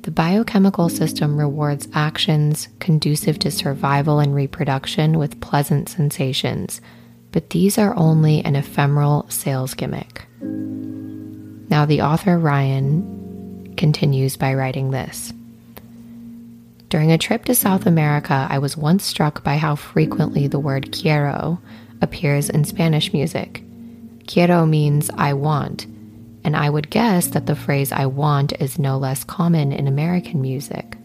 The 0.03 0.11
biochemical 0.11 0.89
system 0.89 1.37
rewards 1.37 1.89
actions 1.93 2.69
conducive 2.81 3.39
to 3.41 3.51
survival 3.51 4.19
and 4.19 4.35
reproduction 4.35 5.19
with 5.19 5.41
pleasant 5.41 5.89
sensations, 5.89 6.81
but 7.31 7.51
these 7.51 7.79
are 7.79 7.95
only 7.97 8.43
an 8.45 8.57
ephemeral 8.57 9.27
sales 9.29 9.75
gimmick. 9.75 10.27
Now, 10.41 11.85
the 11.87 12.03
author 12.03 12.39
Ryan 12.39 13.75
continues 13.77 14.37
by 14.37 14.55
writing 14.55 14.91
this. 14.91 15.33
During 16.89 17.13
a 17.13 17.17
trip 17.17 17.45
to 17.47 17.55
South 17.55 17.87
America, 17.87 18.47
I 18.51 18.59
was 18.59 18.77
once 18.77 19.05
struck 19.05 19.43
by 19.45 19.57
how 19.57 19.77
frequently 19.77 20.47
the 20.47 20.59
word 20.59 20.93
quiero 20.93 21.59
appears 22.03 22.51
in 22.51 22.65
Spanish 22.65 23.13
music. 23.13 23.63
Quiero 24.27 24.67
means 24.67 25.11
I 25.17 25.33
want, 25.33 25.87
and 26.45 26.57
I 26.57 26.69
would 26.69 26.91
guess 26.91 27.29
that 27.29 27.47
the 27.47 27.57
phrase 27.57 27.93
I 27.93 28.07
want 28.07 28.53
is 28.61 28.79
no 28.79 28.99
less 28.99 29.25
common 29.25 29.73
in 29.73 29.87
American 29.87 30.41
music. 30.41 30.97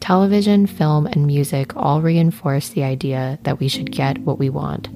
Television, 0.00 0.66
film, 0.66 1.06
and 1.06 1.26
music 1.26 1.76
all 1.76 2.02
reinforce 2.02 2.68
the 2.70 2.84
idea 2.84 3.38
that 3.42 3.58
we 3.58 3.68
should 3.68 3.90
get 3.90 4.18
what 4.18 4.38
we 4.38 4.50
want, 4.50 4.88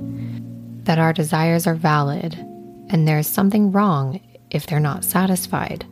that 0.85 0.99
our 0.99 1.13
desires 1.13 1.67
are 1.67 1.75
valid, 1.75 2.35
and 2.91 3.07
there's 3.07 3.27
something 3.27 3.73
wrong 3.73 4.21
if 4.51 4.67
they're 4.67 4.81
not 4.81 5.05
satisfied. 5.05 5.85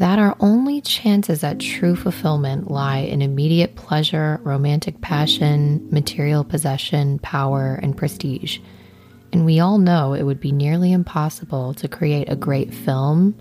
That 0.00 0.18
our 0.18 0.36
only 0.40 0.80
chances 0.80 1.44
at 1.44 1.60
true 1.60 1.94
fulfillment 1.94 2.70
lie 2.70 2.98
in 2.98 3.22
immediate 3.22 3.76
pleasure, 3.76 4.40
romantic 4.42 5.00
passion, 5.00 5.86
material 5.90 6.42
possession, 6.42 7.18
power, 7.20 7.78
and 7.82 7.96
prestige 7.96 8.58
and 9.32 9.44
we 9.44 9.60
all 9.60 9.78
know 9.78 10.12
it 10.12 10.24
would 10.24 10.40
be 10.40 10.52
nearly 10.52 10.92
impossible 10.92 11.74
to 11.74 11.88
create 11.88 12.30
a 12.30 12.36
great 12.36 12.74
film 12.74 13.34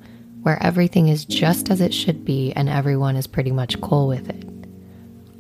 where 0.44 0.62
everything 0.62 1.08
is 1.08 1.26
just 1.26 1.70
as 1.70 1.82
it 1.82 1.94
should 1.94 2.24
be 2.24 2.54
and 2.54 2.70
everyone 2.70 3.16
is 3.16 3.28
pretty 3.28 3.52
much 3.52 3.80
cool 3.82 4.08
with 4.08 4.30
it. 4.30 4.46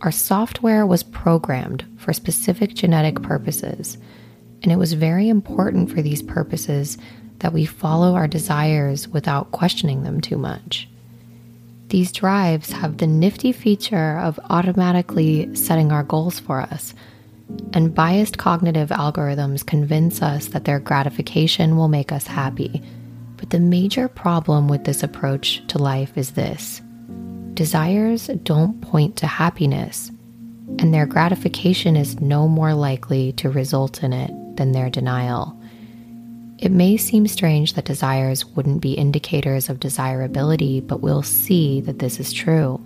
Our 0.01 0.11
software 0.11 0.85
was 0.85 1.03
programmed 1.03 1.85
for 1.97 2.13
specific 2.13 2.73
genetic 2.73 3.21
purposes, 3.21 3.97
and 4.63 4.71
it 4.71 4.77
was 4.77 4.93
very 4.93 5.29
important 5.29 5.91
for 5.91 6.01
these 6.01 6.21
purposes 6.21 6.97
that 7.39 7.53
we 7.53 7.65
follow 7.65 8.15
our 8.15 8.27
desires 8.27 9.07
without 9.07 9.51
questioning 9.51 10.03
them 10.03 10.19
too 10.19 10.37
much. 10.37 10.89
These 11.89 12.11
drives 12.11 12.71
have 12.71 12.97
the 12.97 13.07
nifty 13.07 13.51
feature 13.51 14.19
of 14.19 14.39
automatically 14.49 15.53
setting 15.55 15.91
our 15.91 16.03
goals 16.03 16.39
for 16.39 16.61
us 16.61 16.93
and 17.73 17.95
biased 17.95 18.37
cognitive 18.37 18.89
algorithms 18.89 19.65
convince 19.65 20.21
us 20.21 20.49
that 20.49 20.65
their 20.65 20.79
gratification 20.79 21.77
will 21.77 21.87
make 21.87 22.11
us 22.11 22.27
happy. 22.27 22.81
But 23.37 23.49
the 23.49 23.59
major 23.59 24.07
problem 24.07 24.67
with 24.67 24.83
this 24.83 25.01
approach 25.01 25.65
to 25.67 25.77
life 25.77 26.17
is 26.17 26.31
this 26.31 26.81
desires 27.53 28.27
don't 28.43 28.79
point 28.81 29.17
to 29.17 29.27
happiness, 29.27 30.11
and 30.77 30.93
their 30.93 31.05
gratification 31.05 31.95
is 31.95 32.21
no 32.21 32.47
more 32.47 32.73
likely 32.73 33.33
to 33.33 33.49
result 33.49 34.03
in 34.03 34.13
it 34.13 34.31
than 34.55 34.71
their 34.71 34.89
denial. 34.89 35.58
It 36.61 36.73
may 36.73 36.97
seem 36.97 37.25
strange 37.25 37.73
that 37.73 37.85
desires 37.85 38.45
wouldn't 38.45 38.81
be 38.81 38.91
indicators 38.91 39.69
of 39.69 39.79
desirability, 39.79 40.81
but 40.81 40.99
we'll 40.99 41.23
see 41.23 41.79
that 41.81 41.99
this 41.99 42.19
is 42.19 42.33
true. 42.33 42.81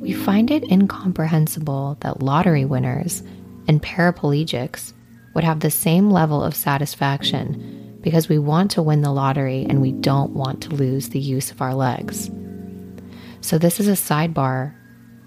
We 0.00 0.14
find 0.14 0.50
it 0.50 0.64
incomprehensible 0.64 1.98
that 2.00 2.22
lottery 2.22 2.64
winners 2.64 3.22
and 3.68 3.82
paraplegics 3.82 4.94
would 5.34 5.44
have 5.44 5.60
the 5.60 5.70
same 5.70 6.10
level 6.10 6.42
of 6.42 6.56
satisfaction 6.56 7.98
because 8.00 8.30
we 8.30 8.38
want 8.38 8.70
to 8.70 8.82
win 8.82 9.02
the 9.02 9.12
lottery 9.12 9.66
and 9.68 9.82
we 9.82 9.92
don't 9.92 10.32
want 10.32 10.62
to 10.62 10.70
lose 10.70 11.10
the 11.10 11.20
use 11.20 11.50
of 11.50 11.60
our 11.60 11.74
legs. 11.74 12.30
So, 13.42 13.58
this 13.58 13.80
is 13.80 13.88
a 13.88 13.92
sidebar 13.92 14.74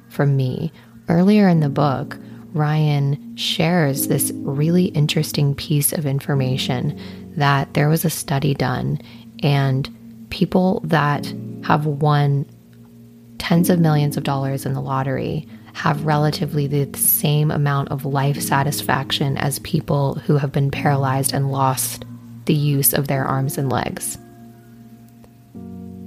from 0.10 0.36
me. 0.36 0.72
Earlier 1.10 1.48
in 1.48 1.60
the 1.60 1.70
book, 1.70 2.18
Ryan 2.54 3.36
shares 3.36 4.08
this 4.08 4.32
really 4.34 4.86
interesting 4.86 5.54
piece 5.54 5.94
of 5.94 6.06
information 6.06 6.98
that 7.38 7.74
there 7.74 7.90
was 7.90 8.06
a 8.06 8.10
study 8.10 8.54
done, 8.54 9.00
and 9.44 9.90
people 10.30 10.82
that 10.86 11.32
have 11.64 11.86
won 11.86 12.46
tens 13.38 13.70
of 13.70 13.80
millions 13.80 14.18
of 14.18 14.24
dollars 14.24 14.66
in 14.66 14.74
the 14.74 14.82
lottery 14.82 15.48
have 15.74 16.06
relatively 16.06 16.68
the 16.68 16.98
same 16.98 17.52
amount 17.52 17.90
of 17.90 18.06
life 18.06 18.42
satisfaction 18.42 19.38
as 19.38 19.60
people 19.60 20.16
who 20.16 20.38
have 20.38 20.52
been 20.52 20.72
paralyzed 20.72 21.34
and 21.34 21.52
lost 21.52 22.06
the 22.46 22.54
use 22.54 22.94
of 22.94 23.08
their 23.08 23.26
arms 23.26 23.58
and 23.58 23.70
legs. 23.70 24.18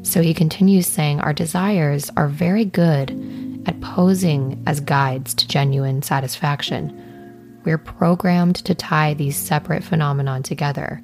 So 0.02 0.22
he 0.22 0.32
continues 0.32 0.86
saying, 0.86 1.20
Our 1.20 1.34
desires 1.34 2.10
are 2.16 2.28
very 2.28 2.64
good 2.64 3.10
at 3.66 3.80
posing 3.82 4.62
as 4.66 4.80
guides 4.80 5.34
to 5.34 5.46
genuine 5.46 6.00
satisfaction. 6.00 7.60
We're 7.64 7.76
programmed 7.76 8.56
to 8.56 8.74
tie 8.74 9.12
these 9.12 9.36
separate 9.36 9.84
phenomena 9.84 10.40
together. 10.42 11.02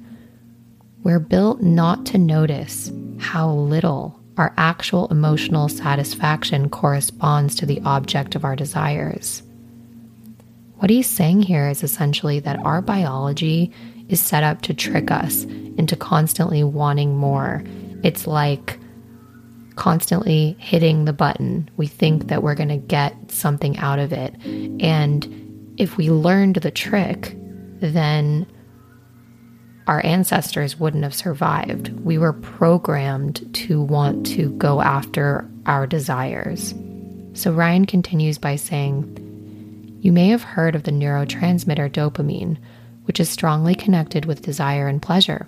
We're 1.05 1.19
built 1.19 1.61
not 1.61 2.07
to 2.07 2.17
notice 2.17 2.91
how 3.19 3.51
little 3.51 4.19
our 4.37 4.55
actual 4.57 5.07
emotional 5.09 5.69
satisfaction 5.69 6.67
corresponds 6.67 7.53
to 7.57 7.67
the 7.67 7.79
object 7.85 8.33
of 8.33 8.43
our 8.43 8.55
desires. 8.55 9.43
What 10.77 10.89
he's 10.89 11.05
saying 11.05 11.43
here 11.43 11.69
is 11.69 11.83
essentially 11.83 12.39
that 12.39 12.57
our 12.65 12.81
biology 12.81 13.71
is 14.09 14.19
set 14.19 14.43
up 14.43 14.63
to 14.63 14.73
trick 14.73 15.11
us 15.11 15.43
into 15.43 15.95
constantly 15.95 16.63
wanting 16.63 17.15
more. 17.15 17.63
It's 18.01 18.25
like 18.25 18.79
constantly 19.75 20.55
hitting 20.57 21.05
the 21.05 21.13
button. 21.13 21.69
We 21.77 21.85
think 21.85 22.29
that 22.29 22.41
we're 22.41 22.55
going 22.55 22.69
to 22.69 22.77
get 22.77 23.29
something 23.29 23.77
out 23.77 23.99
of 23.99 24.11
it. 24.11 24.33
And 24.43 25.75
if 25.77 25.97
we 25.97 26.09
learned 26.09 26.55
the 26.55 26.71
trick, 26.71 27.35
then 27.79 28.47
our 29.87 30.03
ancestors 30.05 30.79
wouldn't 30.79 31.03
have 31.03 31.13
survived. 31.13 31.89
We 32.03 32.17
were 32.17 32.33
programmed 32.33 33.53
to 33.55 33.81
want 33.81 34.25
to 34.27 34.49
go 34.51 34.81
after 34.81 35.49
our 35.65 35.85
desires. 35.85 36.73
So 37.33 37.51
Ryan 37.51 37.85
continues 37.85 38.37
by 38.37 38.55
saying, 38.55 39.99
You 40.01 40.11
may 40.11 40.29
have 40.29 40.43
heard 40.43 40.75
of 40.75 40.83
the 40.83 40.91
neurotransmitter 40.91 41.91
dopamine, 41.91 42.57
which 43.03 43.19
is 43.19 43.29
strongly 43.29 43.75
connected 43.75 44.25
with 44.25 44.41
desire 44.41 44.87
and 44.87 45.01
pleasure. 45.01 45.47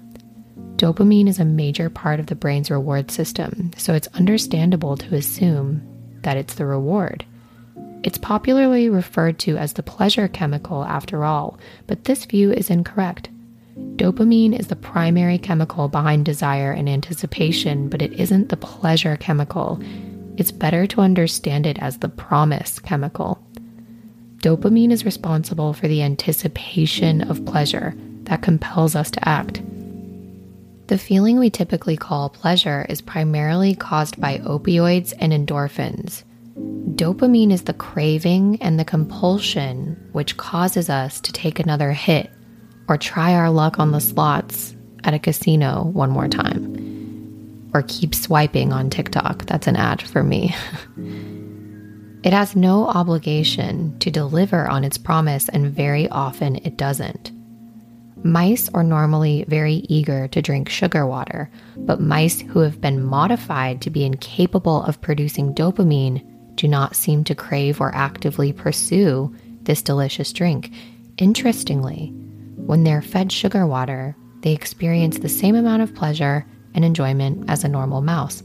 Dopamine 0.75 1.27
is 1.27 1.39
a 1.39 1.45
major 1.45 1.89
part 1.89 2.19
of 2.19 2.27
the 2.27 2.35
brain's 2.35 2.69
reward 2.69 3.09
system, 3.09 3.71
so 3.77 3.95
it's 3.95 4.07
understandable 4.09 4.95
to 4.97 5.15
assume 5.15 5.81
that 6.21 6.37
it's 6.37 6.53
the 6.53 6.65
reward. 6.65 7.25
It's 8.03 8.19
popularly 8.19 8.89
referred 8.89 9.39
to 9.39 9.57
as 9.57 9.73
the 9.73 9.81
pleasure 9.81 10.27
chemical 10.27 10.83
after 10.83 11.25
all, 11.25 11.57
but 11.87 12.03
this 12.03 12.25
view 12.25 12.51
is 12.51 12.69
incorrect. 12.69 13.29
Dopamine 13.97 14.57
is 14.57 14.67
the 14.67 14.75
primary 14.75 15.39
chemical 15.39 15.87
behind 15.87 16.23
desire 16.23 16.71
and 16.71 16.87
anticipation, 16.87 17.89
but 17.89 18.01
it 18.01 18.13
isn't 18.13 18.49
the 18.49 18.57
pleasure 18.57 19.17
chemical. 19.17 19.81
it's 20.37 20.51
better 20.51 20.85
to 20.85 21.01
understand 21.01 21.65
it 21.65 21.79
as 21.79 21.97
the 21.97 22.09
promise 22.09 22.77
chemical. 22.79 23.43
Dopamine 24.37 24.91
is 24.91 25.03
responsible 25.03 25.73
for 25.73 25.87
the 25.87 26.03
anticipation 26.03 27.23
of 27.23 27.43
pleasure 27.45 27.95
that 28.25 28.43
compels 28.43 28.95
us 28.95 29.09
to 29.09 29.27
act. 29.27 29.63
The 30.87 30.99
feeling 30.99 31.39
we 31.39 31.49
typically 31.49 31.97
call 31.97 32.29
pleasure 32.29 32.85
is 32.87 33.01
primarily 33.01 33.73
caused 33.73 34.21
by 34.21 34.37
opioids 34.37 35.11
and 35.17 35.33
endorphins. 35.33 36.23
Dopamine 36.95 37.51
is 37.51 37.63
the 37.63 37.73
craving 37.73 38.61
and 38.61 38.79
the 38.79 38.85
compulsion 38.85 40.09
which 40.11 40.37
causes 40.37 40.87
us 40.87 41.19
to 41.21 41.33
take 41.33 41.59
another 41.59 41.91
hit 41.93 42.29
or 42.87 42.97
try 42.97 43.33
our 43.33 43.49
luck 43.49 43.79
on 43.79 43.91
the 43.91 43.99
slots 43.99 44.75
at 45.03 45.13
a 45.13 45.19
casino 45.19 45.85
one 45.93 46.09
more 46.09 46.27
time, 46.27 47.71
or 47.73 47.83
keep 47.83 48.13
swiping 48.15 48.73
on 48.73 48.89
TikTok. 48.89 49.45
That's 49.45 49.67
an 49.67 49.75
ad 49.75 50.01
for 50.01 50.23
me. 50.23 50.55
it 52.23 52.33
has 52.33 52.55
no 52.55 52.87
obligation 52.87 53.97
to 53.99 54.11
deliver 54.11 54.67
on 54.67 54.83
its 54.83 54.97
promise, 54.97 55.49
and 55.49 55.71
very 55.71 56.07
often 56.09 56.57
it 56.57 56.77
doesn't. 56.77 57.31
Mice 58.23 58.67
are 58.69 58.83
normally 58.83 59.45
very 59.47 59.85
eager 59.89 60.27
to 60.29 60.41
drink 60.41 60.69
sugar 60.69 61.05
water, 61.05 61.49
but 61.77 62.01
mice 62.01 62.41
who 62.41 62.59
have 62.59 62.81
been 62.81 63.03
modified 63.03 63.81
to 63.81 63.89
be 63.89 64.03
incapable 64.03 64.83
of 64.83 64.99
producing 65.01 65.53
dopamine 65.53 66.25
do 66.55 66.67
not 66.67 66.95
seem 66.95 67.23
to 67.23 67.35
crave 67.35 67.79
or 67.79 67.93
actively 67.93 68.51
pursue 68.51 69.33
this 69.61 69.83
delicious 69.83 70.33
drink. 70.33 70.73
Interestingly, 71.19 72.13
when 72.67 72.83
they're 72.83 73.01
fed 73.01 73.31
sugar 73.31 73.65
water, 73.65 74.13
they 74.41 74.51
experience 74.51 75.19
the 75.19 75.29
same 75.29 75.55
amount 75.55 75.81
of 75.81 75.95
pleasure 75.95 76.45
and 76.73 76.83
enjoyment 76.83 77.49
as 77.49 77.63
a 77.63 77.69
normal 77.69 78.01
mouse, 78.01 78.43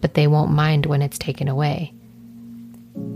but 0.00 0.14
they 0.14 0.26
won't 0.26 0.50
mind 0.50 0.84
when 0.86 1.00
it's 1.00 1.16
taken 1.16 1.46
away. 1.46 1.94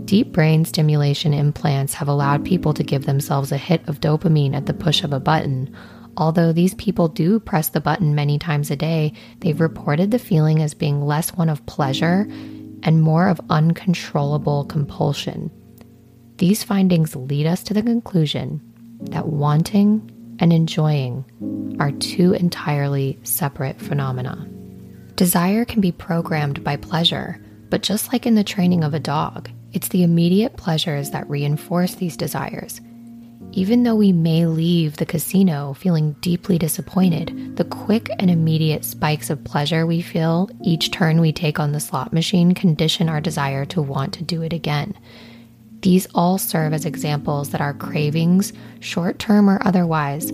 Deep 0.05 0.31
brain 0.31 0.63
stimulation 0.63 1.33
implants 1.33 1.93
have 1.93 2.07
allowed 2.07 2.45
people 2.45 2.73
to 2.73 2.83
give 2.83 3.05
themselves 3.05 3.51
a 3.51 3.57
hit 3.57 3.85
of 3.89 3.99
dopamine 3.99 4.55
at 4.55 4.67
the 4.67 4.73
push 4.73 5.03
of 5.03 5.11
a 5.11 5.19
button. 5.19 5.75
Although 6.15 6.53
these 6.53 6.75
people 6.75 7.09
do 7.09 7.37
press 7.37 7.67
the 7.67 7.81
button 7.81 8.15
many 8.15 8.39
times 8.39 8.71
a 8.71 8.77
day, 8.77 9.11
they've 9.39 9.59
reported 9.59 10.11
the 10.11 10.19
feeling 10.19 10.61
as 10.61 10.73
being 10.73 11.05
less 11.05 11.33
one 11.33 11.49
of 11.49 11.65
pleasure 11.65 12.25
and 12.83 13.01
more 13.01 13.27
of 13.27 13.41
uncontrollable 13.49 14.63
compulsion. 14.63 15.51
These 16.37 16.63
findings 16.63 17.17
lead 17.17 17.47
us 17.47 17.63
to 17.63 17.73
the 17.73 17.83
conclusion 17.83 18.61
that 19.09 19.27
wanting 19.27 20.09
and 20.41 20.51
enjoying 20.51 21.23
are 21.79 21.91
two 21.91 22.33
entirely 22.33 23.17
separate 23.23 23.79
phenomena. 23.79 24.47
Desire 25.15 25.63
can 25.63 25.79
be 25.79 25.91
programmed 25.91 26.63
by 26.63 26.75
pleasure, 26.75 27.41
but 27.69 27.83
just 27.83 28.11
like 28.11 28.25
in 28.25 28.35
the 28.35 28.43
training 28.43 28.83
of 28.83 28.93
a 28.93 28.99
dog, 28.99 29.49
it's 29.71 29.89
the 29.89 30.03
immediate 30.03 30.57
pleasures 30.57 31.11
that 31.11 31.29
reinforce 31.29 31.95
these 31.95 32.17
desires. 32.17 32.81
Even 33.53 33.83
though 33.83 33.95
we 33.95 34.13
may 34.13 34.45
leave 34.45 34.95
the 34.95 35.05
casino 35.05 35.73
feeling 35.73 36.13
deeply 36.21 36.57
disappointed, 36.57 37.57
the 37.57 37.65
quick 37.65 38.09
and 38.17 38.31
immediate 38.31 38.85
spikes 38.85 39.29
of 39.29 39.43
pleasure 39.43 39.85
we 39.85 40.01
feel 40.01 40.49
each 40.63 40.89
turn 40.89 41.19
we 41.19 41.33
take 41.33 41.59
on 41.59 41.71
the 41.71 41.79
slot 41.79 42.13
machine 42.13 42.53
condition 42.53 43.09
our 43.09 43.21
desire 43.21 43.65
to 43.65 43.81
want 43.81 44.13
to 44.13 44.23
do 44.23 44.41
it 44.41 44.53
again. 44.53 44.97
These 45.81 46.07
all 46.13 46.37
serve 46.37 46.73
as 46.73 46.85
examples 46.85 47.49
that 47.49 47.61
our 47.61 47.73
cravings, 47.73 48.53
short 48.79 49.17
term 49.17 49.49
or 49.49 49.59
otherwise, 49.65 50.31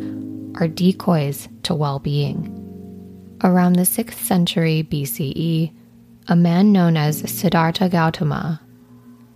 are 0.56 0.68
decoys 0.68 1.48
to 1.64 1.74
well 1.74 2.00
being. 2.00 2.54
Around 3.44 3.74
the 3.74 3.84
6th 3.84 4.16
century 4.16 4.86
BCE, 4.90 5.72
a 6.28 6.36
man 6.36 6.72
known 6.72 6.98
as 6.98 7.20
Siddhartha 7.20 7.88
Gautama 7.88 8.62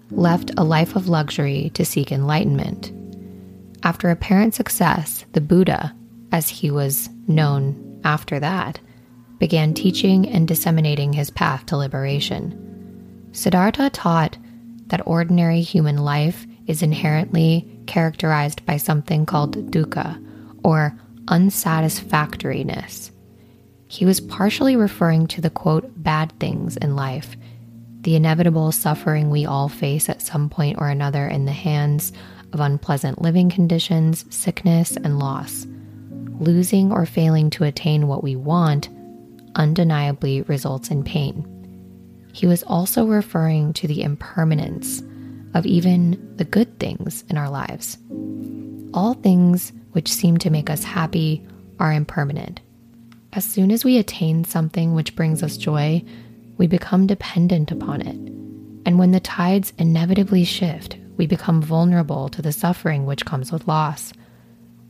left 0.09 0.51
a 0.57 0.63
life 0.63 0.95
of 0.95 1.07
luxury 1.07 1.71
to 1.75 1.85
seek 1.85 2.11
enlightenment. 2.11 2.91
After 3.83 4.09
apparent 4.09 4.53
success, 4.53 5.25
the 5.31 5.41
Buddha, 5.41 5.95
as 6.31 6.49
he 6.49 6.69
was 6.69 7.09
known 7.27 8.01
after 8.03 8.39
that, 8.39 8.79
began 9.39 9.73
teaching 9.73 10.27
and 10.27 10.47
disseminating 10.47 11.13
his 11.13 11.29
path 11.29 11.65
to 11.67 11.77
liberation. 11.77 12.57
Siddhartha 13.31 13.89
taught 13.91 14.37
that 14.91 15.07
ordinary 15.07 15.61
human 15.61 15.97
life 15.97 16.45
is 16.67 16.83
inherently 16.83 17.65
characterized 17.87 18.65
by 18.65 18.75
something 18.75 19.25
called 19.25 19.71
dukkha, 19.71 20.23
or 20.63 20.95
unsatisfactoriness. 21.29 23.09
He 23.87 24.05
was 24.05 24.19
partially 24.19 24.75
referring 24.75 25.27
to 25.27 25.41
the 25.41 25.49
quote, 25.49 25.91
bad 25.95 26.33
things 26.39 26.75
in 26.77 26.95
life, 26.95 27.35
the 28.01 28.15
inevitable 28.15 28.71
suffering 28.73 29.29
we 29.29 29.45
all 29.45 29.69
face 29.69 30.09
at 30.09 30.21
some 30.21 30.49
point 30.49 30.77
or 30.79 30.89
another 30.89 31.25
in 31.25 31.45
the 31.45 31.51
hands 31.51 32.11
of 32.51 32.59
unpleasant 32.59 33.21
living 33.21 33.49
conditions, 33.49 34.25
sickness, 34.29 34.97
and 34.97 35.19
loss. 35.19 35.65
Losing 36.39 36.91
or 36.91 37.05
failing 37.05 37.49
to 37.51 37.63
attain 37.63 38.07
what 38.07 38.23
we 38.23 38.35
want 38.35 38.89
undeniably 39.55 40.41
results 40.43 40.89
in 40.89 41.03
pain. 41.03 41.45
He 42.33 42.47
was 42.47 42.63
also 42.63 43.05
referring 43.05 43.73
to 43.73 43.87
the 43.87 44.03
impermanence 44.03 45.01
of 45.53 45.65
even 45.65 46.33
the 46.37 46.45
good 46.45 46.79
things 46.79 47.23
in 47.29 47.37
our 47.37 47.49
lives. 47.49 47.97
All 48.93 49.13
things 49.15 49.73
which 49.91 50.11
seem 50.11 50.37
to 50.37 50.49
make 50.49 50.69
us 50.69 50.83
happy 50.83 51.45
are 51.79 51.91
impermanent. 51.91 52.61
As 53.33 53.45
soon 53.45 53.71
as 53.71 53.85
we 53.85 53.97
attain 53.97 54.43
something 54.43 54.93
which 54.93 55.15
brings 55.15 55.41
us 55.43 55.57
joy, 55.57 56.03
we 56.57 56.67
become 56.67 57.07
dependent 57.07 57.71
upon 57.71 58.01
it. 58.01 58.17
And 58.85 58.99
when 58.99 59.11
the 59.11 59.19
tides 59.19 59.73
inevitably 59.77 60.43
shift, 60.43 60.97
we 61.17 61.27
become 61.27 61.61
vulnerable 61.61 62.29
to 62.29 62.41
the 62.41 62.51
suffering 62.51 63.05
which 63.05 63.25
comes 63.25 63.51
with 63.51 63.67
loss. 63.67 64.11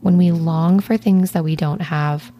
When 0.00 0.16
we 0.16 0.32
long 0.32 0.80
for 0.80 0.96
things 0.96 1.32
that 1.32 1.44
we 1.44 1.56
don't 1.56 1.82
have, 1.82 2.32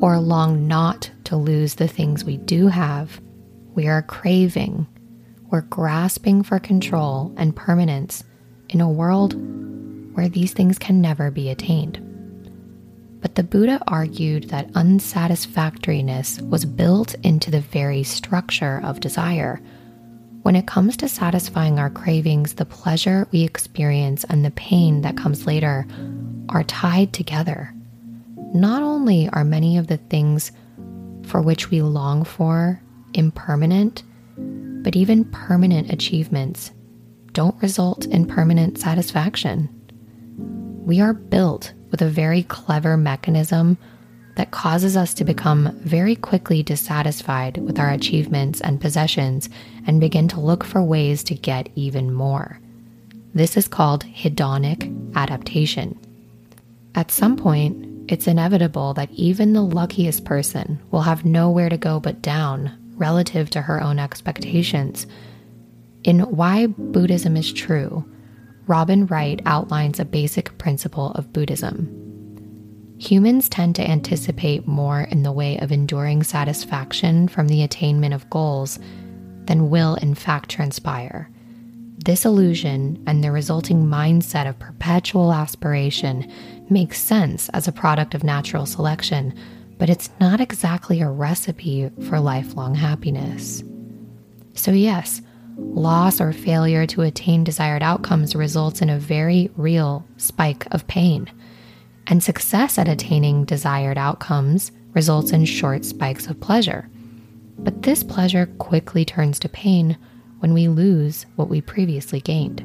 or 0.00 0.18
long 0.18 0.68
not 0.68 1.10
to 1.24 1.36
lose 1.36 1.74
the 1.74 1.88
things 1.88 2.24
we 2.24 2.36
do 2.36 2.68
have, 2.68 3.20
we 3.78 3.86
are 3.86 4.02
craving, 4.02 4.88
we're 5.52 5.60
grasping 5.60 6.42
for 6.42 6.58
control 6.58 7.32
and 7.36 7.54
permanence 7.54 8.24
in 8.70 8.80
a 8.80 8.90
world 8.90 9.34
where 10.16 10.28
these 10.28 10.52
things 10.52 10.80
can 10.80 11.00
never 11.00 11.30
be 11.30 11.48
attained. 11.48 12.00
But 13.20 13.36
the 13.36 13.44
Buddha 13.44 13.80
argued 13.86 14.48
that 14.48 14.72
unsatisfactoriness 14.74 16.40
was 16.40 16.64
built 16.64 17.14
into 17.22 17.52
the 17.52 17.60
very 17.60 18.02
structure 18.02 18.80
of 18.82 18.98
desire. 18.98 19.62
When 20.42 20.56
it 20.56 20.66
comes 20.66 20.96
to 20.96 21.08
satisfying 21.08 21.78
our 21.78 21.88
cravings, 21.88 22.54
the 22.54 22.64
pleasure 22.64 23.28
we 23.30 23.44
experience 23.44 24.24
and 24.24 24.44
the 24.44 24.50
pain 24.50 25.02
that 25.02 25.16
comes 25.16 25.46
later 25.46 25.86
are 26.48 26.64
tied 26.64 27.12
together. 27.12 27.72
Not 28.52 28.82
only 28.82 29.28
are 29.28 29.44
many 29.44 29.78
of 29.78 29.86
the 29.86 29.98
things 29.98 30.50
for 31.22 31.40
which 31.40 31.70
we 31.70 31.80
long 31.80 32.24
for 32.24 32.82
impermanent, 33.14 34.02
but 34.82 34.96
even 34.96 35.24
permanent 35.26 35.90
achievements 35.92 36.72
don't 37.32 37.60
result 37.62 38.06
in 38.06 38.26
permanent 38.26 38.78
satisfaction. 38.78 39.68
We 40.84 41.00
are 41.00 41.12
built 41.12 41.72
with 41.90 42.02
a 42.02 42.08
very 42.08 42.42
clever 42.44 42.96
mechanism 42.96 43.78
that 44.36 44.50
causes 44.50 44.96
us 44.96 45.14
to 45.14 45.24
become 45.24 45.76
very 45.80 46.14
quickly 46.14 46.62
dissatisfied 46.62 47.58
with 47.58 47.78
our 47.78 47.90
achievements 47.90 48.60
and 48.60 48.80
possessions 48.80 49.48
and 49.86 50.00
begin 50.00 50.28
to 50.28 50.40
look 50.40 50.64
for 50.64 50.82
ways 50.82 51.24
to 51.24 51.34
get 51.34 51.68
even 51.74 52.12
more. 52.12 52.60
This 53.34 53.56
is 53.56 53.68
called 53.68 54.04
hedonic 54.04 55.14
adaptation. 55.14 55.98
At 56.94 57.10
some 57.10 57.36
point, 57.36 58.10
it's 58.10 58.26
inevitable 58.26 58.94
that 58.94 59.10
even 59.10 59.52
the 59.52 59.62
luckiest 59.62 60.24
person 60.24 60.80
will 60.90 61.02
have 61.02 61.24
nowhere 61.24 61.68
to 61.68 61.76
go 61.76 62.00
but 62.00 62.22
down 62.22 62.72
relative 62.98 63.50
to 63.50 63.62
her 63.62 63.82
own 63.82 63.98
expectations. 63.98 65.06
In 66.04 66.20
Why 66.20 66.66
Buddhism 66.66 67.36
is 67.36 67.52
True, 67.52 68.04
Robert 68.66 69.10
Wright 69.10 69.40
outlines 69.46 69.98
a 69.98 70.04
basic 70.04 70.56
principle 70.58 71.12
of 71.12 71.32
Buddhism. 71.32 71.94
Humans 72.98 73.48
tend 73.48 73.76
to 73.76 73.88
anticipate 73.88 74.66
more 74.66 75.02
in 75.02 75.22
the 75.22 75.32
way 75.32 75.56
of 75.58 75.70
enduring 75.70 76.22
satisfaction 76.22 77.28
from 77.28 77.48
the 77.48 77.62
attainment 77.62 78.12
of 78.12 78.28
goals 78.28 78.78
than 79.44 79.70
will 79.70 79.94
in 79.96 80.14
fact 80.14 80.50
transpire. 80.50 81.30
This 82.04 82.24
illusion 82.24 83.02
and 83.06 83.22
the 83.24 83.32
resulting 83.32 83.86
mindset 83.86 84.48
of 84.48 84.58
perpetual 84.58 85.32
aspiration 85.32 86.30
makes 86.70 87.00
sense 87.00 87.48
as 87.50 87.66
a 87.66 87.72
product 87.72 88.14
of 88.14 88.24
natural 88.24 88.66
selection 88.66 89.34
but 89.78 89.88
it's 89.88 90.10
not 90.20 90.40
exactly 90.40 91.00
a 91.00 91.08
recipe 91.08 91.90
for 92.08 92.20
lifelong 92.20 92.74
happiness. 92.74 93.62
So, 94.54 94.72
yes, 94.72 95.22
loss 95.56 96.20
or 96.20 96.32
failure 96.32 96.86
to 96.86 97.02
attain 97.02 97.44
desired 97.44 97.82
outcomes 97.82 98.34
results 98.34 98.82
in 98.82 98.90
a 98.90 98.98
very 98.98 99.50
real 99.56 100.04
spike 100.16 100.66
of 100.72 100.86
pain. 100.88 101.30
And 102.08 102.22
success 102.22 102.78
at 102.78 102.88
attaining 102.88 103.44
desired 103.44 103.98
outcomes 103.98 104.72
results 104.94 105.32
in 105.32 105.44
short 105.44 105.84
spikes 105.84 106.26
of 106.26 106.40
pleasure. 106.40 106.88
But 107.58 107.82
this 107.82 108.02
pleasure 108.02 108.46
quickly 108.58 109.04
turns 109.04 109.38
to 109.40 109.48
pain 109.48 109.96
when 110.38 110.54
we 110.54 110.68
lose 110.68 111.26
what 111.36 111.48
we 111.48 111.60
previously 111.60 112.20
gained. 112.20 112.64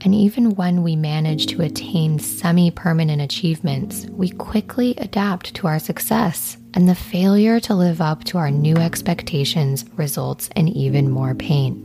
And 0.00 0.14
even 0.14 0.54
when 0.54 0.82
we 0.82 0.94
manage 0.94 1.46
to 1.48 1.62
attain 1.62 2.18
semi 2.18 2.70
permanent 2.70 3.20
achievements, 3.20 4.06
we 4.06 4.30
quickly 4.30 4.94
adapt 4.98 5.54
to 5.54 5.66
our 5.66 5.78
success, 5.78 6.56
and 6.74 6.88
the 6.88 6.94
failure 6.94 7.58
to 7.60 7.74
live 7.74 8.00
up 8.00 8.22
to 8.24 8.38
our 8.38 8.50
new 8.50 8.76
expectations 8.76 9.84
results 9.96 10.50
in 10.54 10.68
even 10.68 11.10
more 11.10 11.34
pain. 11.34 11.84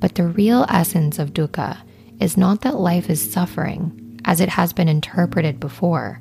But 0.00 0.14
the 0.14 0.26
real 0.26 0.64
essence 0.68 1.18
of 1.18 1.34
dukkha 1.34 1.78
is 2.20 2.36
not 2.36 2.62
that 2.62 2.76
life 2.76 3.10
is 3.10 3.32
suffering, 3.32 4.20
as 4.24 4.40
it 4.40 4.48
has 4.48 4.72
been 4.72 4.88
interpreted 4.88 5.60
before. 5.60 6.20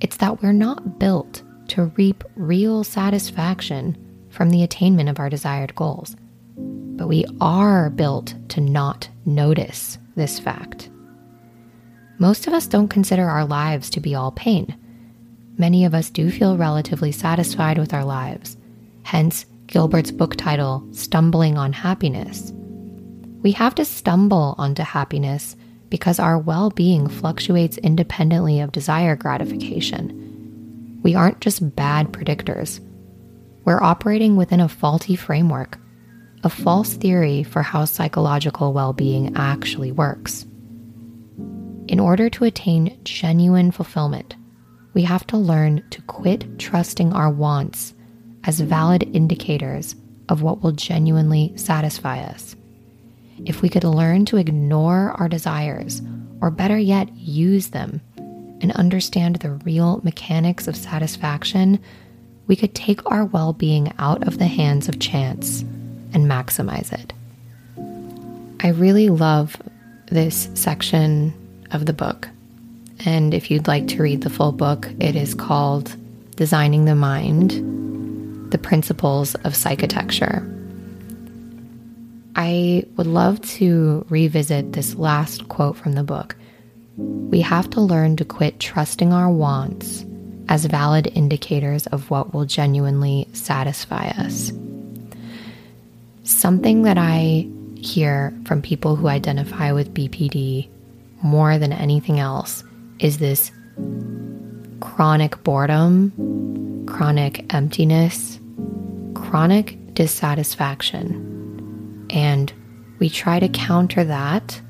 It's 0.00 0.16
that 0.18 0.42
we're 0.42 0.52
not 0.52 0.98
built 0.98 1.42
to 1.68 1.92
reap 1.96 2.24
real 2.34 2.82
satisfaction 2.84 3.96
from 4.30 4.50
the 4.50 4.62
attainment 4.62 5.08
of 5.08 5.18
our 5.18 5.28
desired 5.28 5.74
goals. 5.74 6.16
But 6.96 7.08
we 7.08 7.24
are 7.40 7.90
built 7.90 8.34
to 8.50 8.60
not 8.60 9.08
notice 9.24 9.98
this 10.16 10.38
fact. 10.38 10.90
Most 12.18 12.46
of 12.46 12.52
us 12.52 12.66
don't 12.66 12.88
consider 12.88 13.28
our 13.28 13.44
lives 13.44 13.90
to 13.90 14.00
be 14.00 14.14
all 14.14 14.32
pain. 14.32 14.76
Many 15.56 15.84
of 15.84 15.94
us 15.94 16.10
do 16.10 16.30
feel 16.30 16.56
relatively 16.56 17.12
satisfied 17.12 17.78
with 17.78 17.94
our 17.94 18.04
lives, 18.04 18.56
hence 19.02 19.46
Gilbert's 19.66 20.10
book 20.10 20.36
title, 20.36 20.86
Stumbling 20.92 21.56
on 21.58 21.72
Happiness. 21.72 22.52
We 23.42 23.52
have 23.52 23.74
to 23.76 23.84
stumble 23.84 24.54
onto 24.58 24.82
happiness 24.82 25.56
because 25.90 26.18
our 26.18 26.38
well 26.38 26.70
being 26.70 27.08
fluctuates 27.08 27.78
independently 27.78 28.60
of 28.60 28.72
desire 28.72 29.16
gratification. 29.16 31.00
We 31.02 31.14
aren't 31.14 31.40
just 31.40 31.76
bad 31.76 32.12
predictors, 32.12 32.80
we're 33.68 33.82
operating 33.82 34.36
within 34.36 34.60
a 34.60 34.68
faulty 34.68 35.14
framework, 35.14 35.78
a 36.44 36.50
false 36.50 36.94
theory 36.94 37.42
for 37.42 37.62
how 37.62 37.84
psychological 37.84 38.72
well 38.72 38.92
being 38.92 39.36
actually 39.36 39.92
works. 39.92 40.46
In 41.88 41.98
order 41.98 42.28
to 42.30 42.44
attain 42.44 42.98
genuine 43.02 43.70
fulfillment, 43.70 44.36
we 44.94 45.02
have 45.02 45.26
to 45.28 45.36
learn 45.36 45.82
to 45.90 46.02
quit 46.02 46.58
trusting 46.58 47.12
our 47.12 47.30
wants 47.30 47.94
as 48.44 48.60
valid 48.60 49.02
indicators 49.14 49.96
of 50.28 50.42
what 50.42 50.62
will 50.62 50.72
genuinely 50.72 51.52
satisfy 51.56 52.20
us. 52.20 52.54
If 53.44 53.62
we 53.62 53.68
could 53.68 53.84
learn 53.84 54.24
to 54.26 54.36
ignore 54.36 55.12
our 55.18 55.28
desires, 55.28 56.02
or 56.40 56.50
better 56.50 56.78
yet, 56.78 57.12
use 57.16 57.68
them, 57.68 58.00
and 58.60 58.72
understand 58.72 59.36
the 59.36 59.52
real 59.52 60.00
mechanics 60.04 60.68
of 60.68 60.76
satisfaction, 60.76 61.80
we 62.46 62.56
could 62.56 62.74
take 62.74 63.10
our 63.10 63.24
well 63.24 63.52
being 63.52 63.92
out 63.98 64.26
of 64.26 64.38
the 64.38 64.46
hands 64.46 64.88
of 64.88 64.98
chance 64.98 65.64
and 66.12 66.30
maximize 66.30 66.92
it. 66.92 67.12
I 68.60 68.68
really 68.68 69.08
love 69.08 69.56
this 70.06 70.48
section 70.54 71.32
of 71.70 71.86
the 71.86 71.92
book. 71.92 72.28
And 73.04 73.32
if 73.32 73.50
you'd 73.50 73.68
like 73.68 73.86
to 73.88 74.02
read 74.02 74.22
the 74.22 74.30
full 74.30 74.52
book, 74.52 74.88
it 74.98 75.14
is 75.14 75.34
called 75.34 75.94
Designing 76.36 76.84
the 76.84 76.94
Mind 76.94 78.50
The 78.50 78.58
Principles 78.58 79.34
of 79.36 79.52
Psychitecture. 79.52 80.54
I 82.34 82.84
would 82.96 83.06
love 83.06 83.40
to 83.42 84.06
revisit 84.08 84.72
this 84.72 84.94
last 84.94 85.48
quote 85.48 85.76
from 85.76 85.94
the 85.94 86.04
book. 86.04 86.36
We 86.96 87.40
have 87.42 87.70
to 87.70 87.80
learn 87.80 88.16
to 88.16 88.24
quit 88.24 88.58
trusting 88.58 89.12
our 89.12 89.30
wants 89.30 90.04
as 90.48 90.64
valid 90.64 91.08
indicators 91.14 91.86
of 91.88 92.10
what 92.10 92.32
will 92.32 92.44
genuinely 92.44 93.28
satisfy 93.32 94.08
us. 94.08 94.52
Something 96.28 96.82
that 96.82 96.98
I 96.98 97.48
hear 97.76 98.38
from 98.44 98.60
people 98.60 98.96
who 98.96 99.08
identify 99.08 99.72
with 99.72 99.94
BPD 99.94 100.68
more 101.22 101.56
than 101.56 101.72
anything 101.72 102.20
else 102.20 102.62
is 102.98 103.16
this 103.16 103.50
chronic 104.80 105.42
boredom, 105.42 106.84
chronic 106.86 107.50
emptiness, 107.54 108.38
chronic 109.14 109.78
dissatisfaction. 109.94 112.06
And 112.10 112.52
we 112.98 113.08
try 113.08 113.40
to 113.40 113.48
counter 113.48 114.04
that 114.04 114.60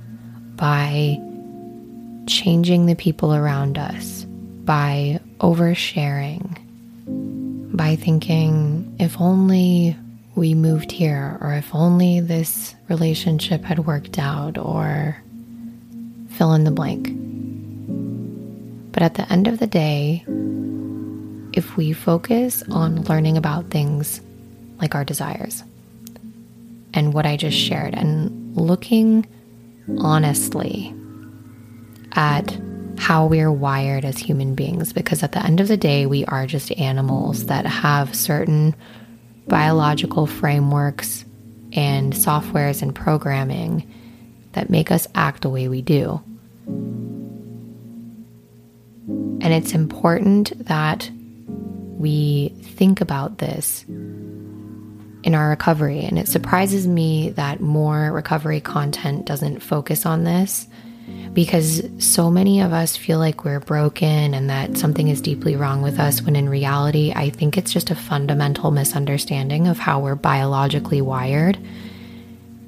by 0.55 1.19
changing 2.29 2.87
the 2.87 2.95
people 2.95 3.35
around 3.35 3.79
us, 3.79 4.25
by 4.65 5.19
oversharing, 5.41 6.57
by 7.77 7.97
thinking, 7.97 8.95
if 9.01 9.21
only 9.21 9.97
we 10.39 10.55
moved 10.55 10.93
here, 10.93 11.37
or 11.41 11.53
if 11.53 11.75
only 11.75 12.21
this 12.21 12.75
relationship 12.89 13.65
had 13.65 13.81
worked 13.81 14.19
out, 14.19 14.57
or 14.57 15.21
fill 16.31 16.55
in 16.55 16.65
the 16.65 16.71
blank. 16.71 17.11
But 18.93 19.03
at 19.03 19.15
the 19.15 19.31
end 19.31 19.49
of 19.49 19.59
the 19.59 19.67
day, 19.67 20.25
if 21.53 21.77
we 21.77 21.93
focus 21.93 22.63
on 22.71 23.03
learning 23.03 23.37
about 23.37 23.71
things 23.71 24.21
like 24.81 24.95
our 24.95 25.05
desires 25.05 25.65
and 26.95 27.13
what 27.13 27.27
I 27.27 27.37
just 27.37 27.59
shared, 27.59 27.95
and 27.95 28.57
looking 28.57 29.27
honestly 29.99 30.95
at 32.13 32.57
how 32.97 33.27
we're 33.27 33.53
wired 33.53 34.05
as 34.05 34.19
human 34.19 34.55
beings, 34.55 34.93
because 34.93 35.23
at 35.23 35.33
the 35.33 35.45
end 35.45 35.61
of 35.61 35.69
the 35.69 35.77
day, 35.77 36.07
we 36.07 36.25
are 36.27 36.47
just 36.47 36.73
animals 36.73 37.47
that 37.47 37.67
have 37.67 38.15
certain 38.15 38.75
biological 39.49 40.27
frameworks 40.27 41.25
and 41.73 42.13
softwares 42.13 42.83
and 42.83 42.95
programming 42.95 43.91
that 44.53 44.71
make 44.71 44.91
us 44.91 45.09
act 45.15 45.43
the 45.43 45.51
way 45.51 45.69
we 45.69 45.83
do. 45.83 46.23
And 49.41 49.53
it's 49.53 49.73
important 49.73 50.67
that 50.67 51.11
we 51.99 52.51
think 52.63 53.01
about 53.01 53.39
this 53.39 53.85
in 53.85 55.35
our 55.35 55.51
recovery. 55.51 56.01
And 56.01 56.19
it 56.19 56.29
surprises 56.29 56.87
me 56.87 57.31
that 57.31 57.61
more 57.61 58.13
recovery 58.13 58.61
content 58.61 59.27
doesn't 59.27 59.61
focus 59.61 60.07
on 60.07 60.25
this 60.25 60.68
because 61.35 61.83
so 61.99 62.31
many 62.31 62.61
of 62.61 62.73
us 62.73 62.97
feel 62.97 63.19
like 63.19 63.45
we're 63.45 63.61
broken 63.61 64.35
and 64.35 64.51
that 64.51 64.77
something 64.77 65.09
is 65.09 65.21
deeply 65.21 65.57
wrong 65.57 65.83
with 65.83 65.99
us 66.01 66.23
when 66.23 66.35
in 66.35 66.49
reality, 66.49 67.13
I 67.15 67.31
think 67.31 67.57
it's 67.57 67.73
just 67.73 67.91
a 67.91 67.95
fundamental 67.95 68.71
misunderstanding 68.71 69.69
of 69.69 69.79
how 69.79 70.01
we're 70.01 70.15
biologically 70.15 71.01
wired. 71.01 71.59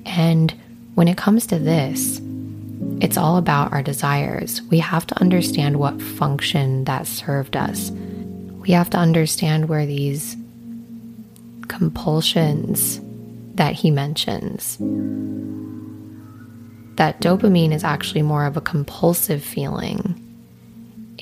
And 0.07 0.55
when 0.95 1.09
it 1.09 1.17
comes 1.17 1.47
to 1.49 1.59
this, 1.59 2.21
it's 3.01 3.17
all 3.17 3.39
about 3.39 3.73
our 3.73 3.83
desires. 3.83 4.63
We 4.63 4.79
have 4.79 5.07
to 5.09 5.21
understand 5.21 5.79
what 5.79 6.01
function 6.01 6.85
that 6.85 7.07
served 7.07 7.57
us. 7.57 7.91
We 7.91 8.71
have 8.71 8.91
to 8.91 8.99
understand 8.99 9.69
where 9.69 9.87
these 9.87 10.37
compulsions 11.69 13.01
that 13.55 13.75
he 13.75 13.91
mentions, 13.91 14.77
that 17.01 17.19
dopamine 17.23 17.73
is 17.73 17.83
actually 17.83 18.21
more 18.21 18.45
of 18.45 18.59
a 18.59 18.61
compulsive 18.61 19.43
feeling. 19.43 20.23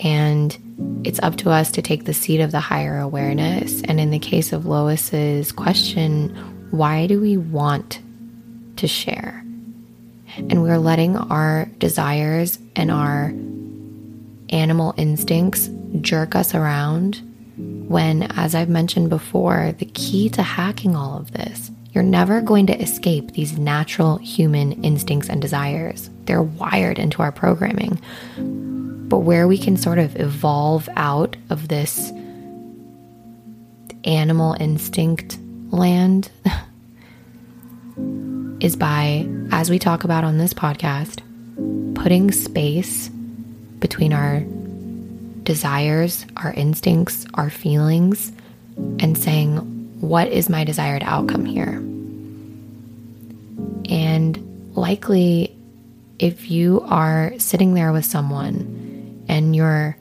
And 0.02 1.00
it's 1.04 1.20
up 1.22 1.36
to 1.36 1.50
us 1.50 1.70
to 1.70 1.82
take 1.82 2.04
the 2.04 2.12
seat 2.12 2.40
of 2.40 2.50
the 2.50 2.58
higher 2.58 2.98
awareness. 2.98 3.80
And 3.82 4.00
in 4.00 4.10
the 4.10 4.18
case 4.18 4.52
of 4.52 4.66
Lois's 4.66 5.52
question, 5.52 6.34
why 6.72 7.06
do 7.06 7.20
we 7.20 7.36
want 7.36 8.00
to 8.76 8.88
share? 8.88 9.44
and 10.36 10.62
we're 10.62 10.78
letting 10.78 11.16
our 11.16 11.66
desires 11.78 12.58
and 12.76 12.90
our 12.90 13.32
animal 14.50 14.94
instincts 14.96 15.68
jerk 16.00 16.34
us 16.34 16.54
around 16.54 17.22
when, 17.56 18.24
as 18.36 18.54
I've 18.54 18.68
mentioned 18.68 19.10
before, 19.10 19.74
the 19.78 19.86
key 19.86 20.28
to 20.30 20.42
hacking 20.42 20.94
all 20.94 21.18
of 21.18 21.32
this, 21.32 21.70
you're 21.90 22.05
never 22.05 22.40
going 22.40 22.66
to 22.66 22.81
escape 22.81 23.33
these 23.33 23.59
natural 23.59 24.18
human 24.18 24.85
instincts 24.85 25.29
and 25.29 25.40
desires. 25.40 26.11
They're 26.24 26.42
wired 26.42 26.98
into 26.98 27.22
our 27.22 27.33
programming. 27.33 28.01
But 29.09 29.20
where 29.20 29.48
we 29.48 29.57
can 29.57 29.77
sort 29.77 29.98
of 29.98 30.18
evolve 30.20 30.88
out 30.96 31.37
of 31.48 31.68
this 31.68 32.12
animal 34.05 34.55
instinct 34.61 35.38
land 35.70 36.31
is 38.61 38.77
by, 38.77 39.27
as 39.51 39.70
we 39.70 39.79
talk 39.79 40.05
about 40.05 40.24
on 40.24 40.38
this 40.38 40.53
podcast, 40.53 41.22
putting 41.94 42.31
space 42.33 43.09
between 43.79 44.12
our 44.12 44.42
desires, 45.42 46.27
our 46.37 46.53
instincts, 46.53 47.27
our 47.35 47.48
feelings, 47.48 48.33
and 48.98 49.16
saying, 49.16 49.77
what 50.00 50.28
is 50.28 50.48
my 50.48 50.64
desired 50.64 51.02
outcome 51.04 51.44
here? 51.44 51.82
And 53.90 54.70
likely, 54.76 55.56
if 56.18 56.50
you 56.50 56.82
are 56.82 57.32
sitting 57.38 57.74
there 57.74 57.92
with 57.92 58.04
someone 58.04 59.24
and 59.28 59.54
your 59.54 59.96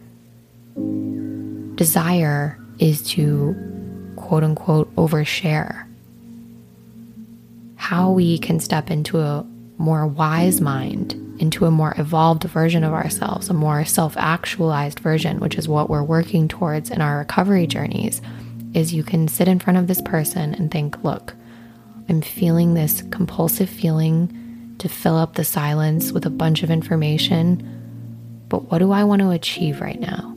desire 1.76 2.60
is 2.80 3.02
to 3.12 3.56
quote 4.16 4.44
unquote 4.44 4.94
overshare, 4.96 5.86
how 7.76 8.12
we 8.12 8.38
can 8.38 8.60
step 8.60 8.92
into 8.92 9.20
a 9.20 9.46
more 9.78 10.06
wise 10.08 10.60
mind, 10.60 11.14
into 11.40 11.66
a 11.66 11.72
more 11.72 11.94
evolved 11.98 12.44
version 12.44 12.84
of 12.84 12.94
ourselves, 12.94 13.50
a 13.50 13.54
more 13.54 13.86
self 13.86 14.18
actualized 14.18 15.00
version, 15.00 15.40
which 15.40 15.56
is 15.56 15.68
what 15.68 15.90
we're 15.90 16.04
working 16.04 16.48
towards 16.48 16.90
in 16.90 17.00
our 17.00 17.20
recovery 17.20 17.68
journeys, 17.68 18.22
is 18.74 18.94
you 18.94 19.04
can 19.04 19.28
sit 19.28 19.48
in 19.48 19.60
front 19.60 19.78
of 19.78 19.88
this 19.88 20.02
person 20.02 20.54
and 20.56 20.70
think, 20.72 21.04
look, 21.04 21.34
I'm 22.10 22.22
feeling 22.22 22.74
this 22.74 23.02
compulsive 23.12 23.70
feeling 23.70 24.76
to 24.80 24.88
fill 24.88 25.18
up 25.18 25.36
the 25.36 25.44
silence 25.44 26.12
with 26.12 26.26
a 26.26 26.32
bunch 26.32 26.64
of 26.64 26.72
information, 26.72 28.46
but 28.50 28.72
what 28.72 28.80
do 28.80 28.92
I 28.92 29.04
want 29.04 29.22
to 29.22 29.32
achieve 29.32 29.82
right 29.82 30.00
now? 30.00 30.36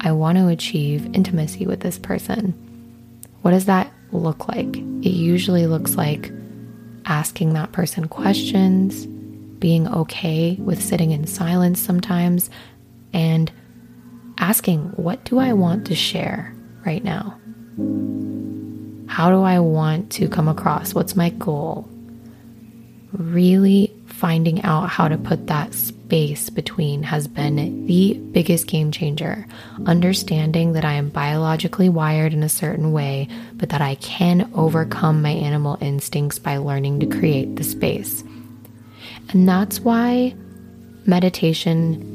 I 0.00 0.12
want 0.12 0.38
to 0.38 0.48
achieve 0.48 1.06
intimacy 1.14 1.66
with 1.66 1.80
this 1.80 1.98
person. 1.98 2.52
What 3.42 3.52
does 3.52 3.66
that 3.66 3.92
look 4.12 4.48
like? 4.48 4.76
It 4.76 5.10
usually 5.10 5.66
looks 5.66 5.96
like 5.96 6.32
asking 7.06 7.54
that 7.54 7.72
person 7.72 8.06
questions, 8.06 9.06
being 9.58 9.88
okay 9.88 10.56
with 10.60 10.82
sitting 10.82 11.10
in 11.10 11.26
silence 11.26 11.80
sometimes, 11.80 12.50
and 13.12 13.50
asking, 14.38 14.90
What 14.90 15.24
do 15.24 15.38
I 15.38 15.52
want 15.52 15.86
to 15.86 15.94
share 15.94 16.54
right 16.84 17.02
now? 17.02 17.38
How 19.08 19.30
do 19.30 19.42
I 19.42 19.58
want 19.58 20.10
to 20.12 20.28
come 20.28 20.48
across? 20.48 20.94
What's 20.94 21.16
my 21.16 21.30
goal? 21.30 21.88
Really 23.12 23.92
finding 24.06 24.62
out 24.62 24.88
how 24.88 25.08
to 25.08 25.16
put 25.16 25.46
that 25.46 25.72
space 25.74 26.50
between 26.50 27.02
has 27.04 27.28
been 27.28 27.86
the 27.86 28.14
biggest 28.32 28.66
game 28.66 28.90
changer. 28.90 29.46
Understanding 29.86 30.72
that 30.72 30.84
I 30.84 30.94
am 30.94 31.08
biologically 31.08 31.88
wired 31.88 32.32
in 32.32 32.42
a 32.42 32.48
certain 32.48 32.92
way, 32.92 33.28
but 33.54 33.68
that 33.70 33.80
I 33.80 33.94
can 33.96 34.50
overcome 34.54 35.22
my 35.22 35.30
animal 35.30 35.78
instincts 35.80 36.38
by 36.38 36.56
learning 36.56 37.00
to 37.00 37.06
create 37.06 37.56
the 37.56 37.64
space. 37.64 38.22
And 39.30 39.48
that's 39.48 39.80
why 39.80 40.34
meditation 41.06 42.14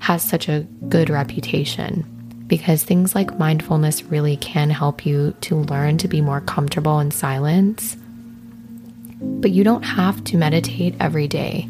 has 0.00 0.22
such 0.22 0.48
a 0.48 0.66
good 0.88 1.10
reputation 1.10 2.04
because 2.52 2.84
things 2.84 3.14
like 3.14 3.38
mindfulness 3.38 4.04
really 4.04 4.36
can 4.36 4.68
help 4.68 5.06
you 5.06 5.34
to 5.40 5.56
learn 5.56 5.96
to 5.96 6.06
be 6.06 6.20
more 6.20 6.42
comfortable 6.42 7.00
in 7.00 7.10
silence. 7.10 7.96
But 9.22 9.52
you 9.52 9.64
don't 9.64 9.84
have 9.84 10.22
to 10.24 10.36
meditate 10.36 10.94
every 11.00 11.26
day 11.26 11.66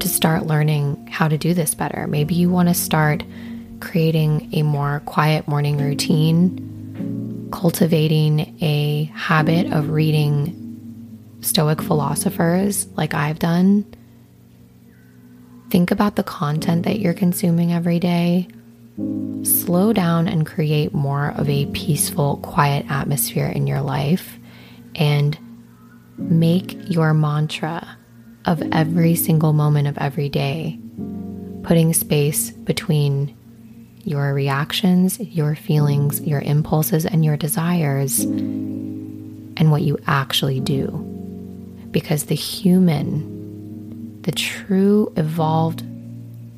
to 0.00 0.06
start 0.06 0.44
learning 0.44 1.06
how 1.10 1.28
to 1.28 1.38
do 1.38 1.54
this 1.54 1.74
better. 1.74 2.06
Maybe 2.06 2.34
you 2.34 2.50
want 2.50 2.68
to 2.68 2.74
start 2.74 3.24
creating 3.80 4.50
a 4.52 4.64
more 4.64 5.00
quiet 5.06 5.48
morning 5.48 5.78
routine, 5.78 7.48
cultivating 7.50 8.54
a 8.60 9.04
habit 9.14 9.72
of 9.72 9.88
reading 9.88 11.38
Stoic 11.40 11.80
philosophers 11.80 12.86
like 12.98 13.14
I've 13.14 13.38
done. 13.38 13.86
Think 15.70 15.90
about 15.90 16.16
the 16.16 16.22
content 16.22 16.84
that 16.84 17.00
you're 17.00 17.14
consuming 17.14 17.72
every 17.72 17.98
day. 17.98 18.48
Slow 19.44 19.92
down 19.92 20.26
and 20.28 20.46
create 20.46 20.92
more 20.92 21.32
of 21.36 21.48
a 21.48 21.66
peaceful, 21.66 22.38
quiet 22.38 22.86
atmosphere 22.88 23.46
in 23.46 23.66
your 23.66 23.80
life 23.80 24.38
and 24.94 25.38
make 26.16 26.76
your 26.90 27.14
mantra 27.14 27.96
of 28.44 28.62
every 28.72 29.14
single 29.14 29.52
moment 29.52 29.86
of 29.88 29.98
every 29.98 30.28
day, 30.28 30.80
putting 31.62 31.92
space 31.92 32.50
between 32.50 33.36
your 34.04 34.32
reactions, 34.32 35.20
your 35.20 35.54
feelings, 35.54 36.20
your 36.22 36.40
impulses, 36.40 37.04
and 37.04 37.24
your 37.24 37.36
desires, 37.36 38.20
and 38.20 39.70
what 39.70 39.82
you 39.82 39.98
actually 40.06 40.60
do. 40.60 40.88
Because 41.90 42.24
the 42.24 42.34
human, 42.34 44.22
the 44.22 44.32
true 44.32 45.12
evolved 45.16 45.84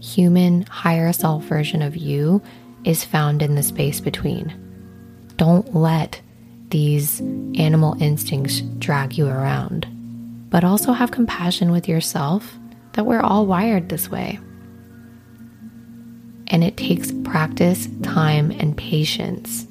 human 0.01 0.63
higher 0.63 1.13
self 1.13 1.45
version 1.45 1.83
of 1.83 1.97
you 1.97 2.43
is 2.85 3.05
found 3.05 3.43
in 3.43 3.55
the 3.55 3.63
space 3.63 4.01
between. 4.01 4.53
Don't 5.37 5.75
let 5.75 6.21
these 6.71 7.21
animal 7.21 7.97
instincts 8.01 8.61
drag 8.61 9.19
you 9.19 9.27
around 9.29 9.87
but 10.51 10.65
also 10.65 10.93
have 10.93 11.13
compassion 11.13 11.71
with 11.71 11.89
yourself 11.89 12.59
that 12.93 13.07
we're 13.07 13.21
all 13.21 13.47
wired 13.47 13.89
this 13.89 14.11
way. 14.11 14.39
And 16.49 16.65
it 16.65 16.77
takes 16.77 17.13
practice, 17.25 17.89
time, 18.03 18.51
and 18.51 18.77
patience. 18.77 19.65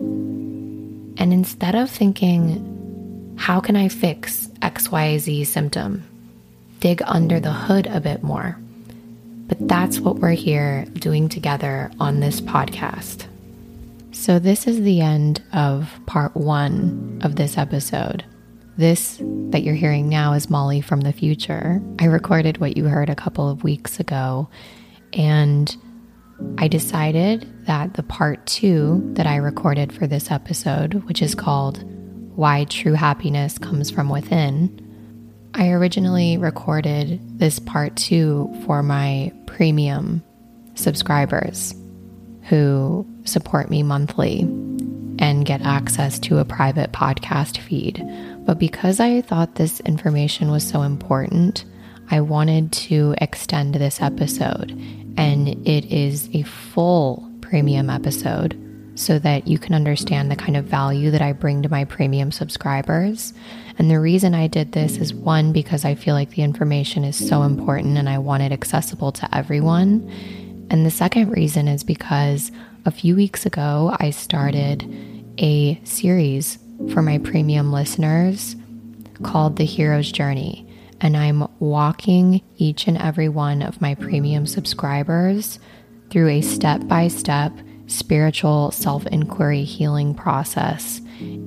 And 0.00 1.32
instead 1.32 1.76
of 1.76 1.88
thinking, 1.88 3.36
how 3.38 3.60
can 3.60 3.76
I 3.76 3.88
fix 3.88 4.48
XYZ 4.60 5.46
symptom? 5.46 6.02
Dig 6.80 7.00
under 7.06 7.38
the 7.38 7.52
hood 7.52 7.86
a 7.86 8.00
bit 8.00 8.24
more. 8.24 8.58
But 9.50 9.66
that's 9.66 9.98
what 9.98 10.20
we're 10.20 10.30
here 10.30 10.84
doing 10.94 11.28
together 11.28 11.90
on 11.98 12.20
this 12.20 12.40
podcast. 12.40 13.26
So, 14.12 14.38
this 14.38 14.68
is 14.68 14.82
the 14.82 15.00
end 15.00 15.42
of 15.52 15.90
part 16.06 16.36
one 16.36 17.20
of 17.24 17.34
this 17.34 17.58
episode. 17.58 18.24
This 18.76 19.18
that 19.50 19.64
you're 19.64 19.74
hearing 19.74 20.08
now 20.08 20.34
is 20.34 20.48
Molly 20.48 20.80
from 20.80 21.00
the 21.00 21.12
future. 21.12 21.82
I 21.98 22.04
recorded 22.04 22.58
what 22.58 22.76
you 22.76 22.84
heard 22.84 23.10
a 23.10 23.16
couple 23.16 23.50
of 23.50 23.64
weeks 23.64 23.98
ago, 23.98 24.48
and 25.12 25.76
I 26.58 26.68
decided 26.68 27.66
that 27.66 27.94
the 27.94 28.04
part 28.04 28.46
two 28.46 29.02
that 29.14 29.26
I 29.26 29.34
recorded 29.36 29.92
for 29.92 30.06
this 30.06 30.30
episode, 30.30 30.94
which 31.08 31.20
is 31.20 31.34
called 31.34 31.82
Why 32.36 32.66
True 32.66 32.94
Happiness 32.94 33.58
Comes 33.58 33.90
From 33.90 34.10
Within, 34.10 34.89
I 35.54 35.70
originally 35.70 36.36
recorded 36.36 37.38
this 37.38 37.58
part 37.58 37.96
two 37.96 38.50
for 38.64 38.82
my 38.82 39.32
premium 39.46 40.22
subscribers 40.74 41.74
who 42.44 43.06
support 43.24 43.70
me 43.70 43.82
monthly 43.82 44.40
and 45.18 45.44
get 45.44 45.60
access 45.62 46.18
to 46.20 46.38
a 46.38 46.44
private 46.44 46.92
podcast 46.92 47.58
feed 47.58 48.02
but 48.50 48.58
because 48.58 48.98
I 49.00 49.20
thought 49.20 49.54
this 49.54 49.80
information 49.80 50.50
was 50.50 50.66
so 50.66 50.82
important, 50.82 51.64
I 52.10 52.20
wanted 52.20 52.72
to 52.72 53.14
extend 53.18 53.74
this 53.74 54.00
episode. 54.00 54.72
And 55.16 55.48
it 55.68 55.84
is 55.84 56.28
a 56.34 56.42
full 56.42 57.30
premium 57.40 57.90
episode 57.90 58.58
so 58.96 59.18
that 59.20 59.46
you 59.46 59.58
can 59.58 59.74
understand 59.74 60.30
the 60.30 60.36
kind 60.36 60.56
of 60.56 60.64
value 60.64 61.10
that 61.10 61.22
I 61.22 61.32
bring 61.32 61.62
to 61.62 61.68
my 61.68 61.84
premium 61.84 62.32
subscribers. 62.32 63.32
And 63.80 63.90
the 63.90 63.98
reason 63.98 64.34
I 64.34 64.46
did 64.46 64.72
this 64.72 64.98
is 64.98 65.14
one, 65.14 65.54
because 65.54 65.86
I 65.86 65.94
feel 65.94 66.14
like 66.14 66.32
the 66.32 66.42
information 66.42 67.02
is 67.02 67.16
so 67.16 67.44
important 67.44 67.96
and 67.96 68.10
I 68.10 68.18
want 68.18 68.42
it 68.42 68.52
accessible 68.52 69.10
to 69.12 69.34
everyone. 69.34 70.06
And 70.68 70.84
the 70.84 70.90
second 70.90 71.30
reason 71.30 71.66
is 71.66 71.82
because 71.82 72.52
a 72.84 72.90
few 72.90 73.16
weeks 73.16 73.46
ago, 73.46 73.96
I 73.98 74.10
started 74.10 74.84
a 75.38 75.80
series 75.84 76.58
for 76.92 77.00
my 77.00 77.16
premium 77.16 77.72
listeners 77.72 78.54
called 79.22 79.56
The 79.56 79.64
Hero's 79.64 80.12
Journey. 80.12 80.70
And 81.00 81.16
I'm 81.16 81.48
walking 81.58 82.42
each 82.58 82.86
and 82.86 82.98
every 82.98 83.30
one 83.30 83.62
of 83.62 83.80
my 83.80 83.94
premium 83.94 84.46
subscribers 84.46 85.58
through 86.10 86.28
a 86.28 86.42
step 86.42 86.86
by 86.86 87.08
step 87.08 87.50
spiritual 87.86 88.72
self 88.72 89.06
inquiry 89.06 89.64
healing 89.64 90.14
process. 90.14 91.00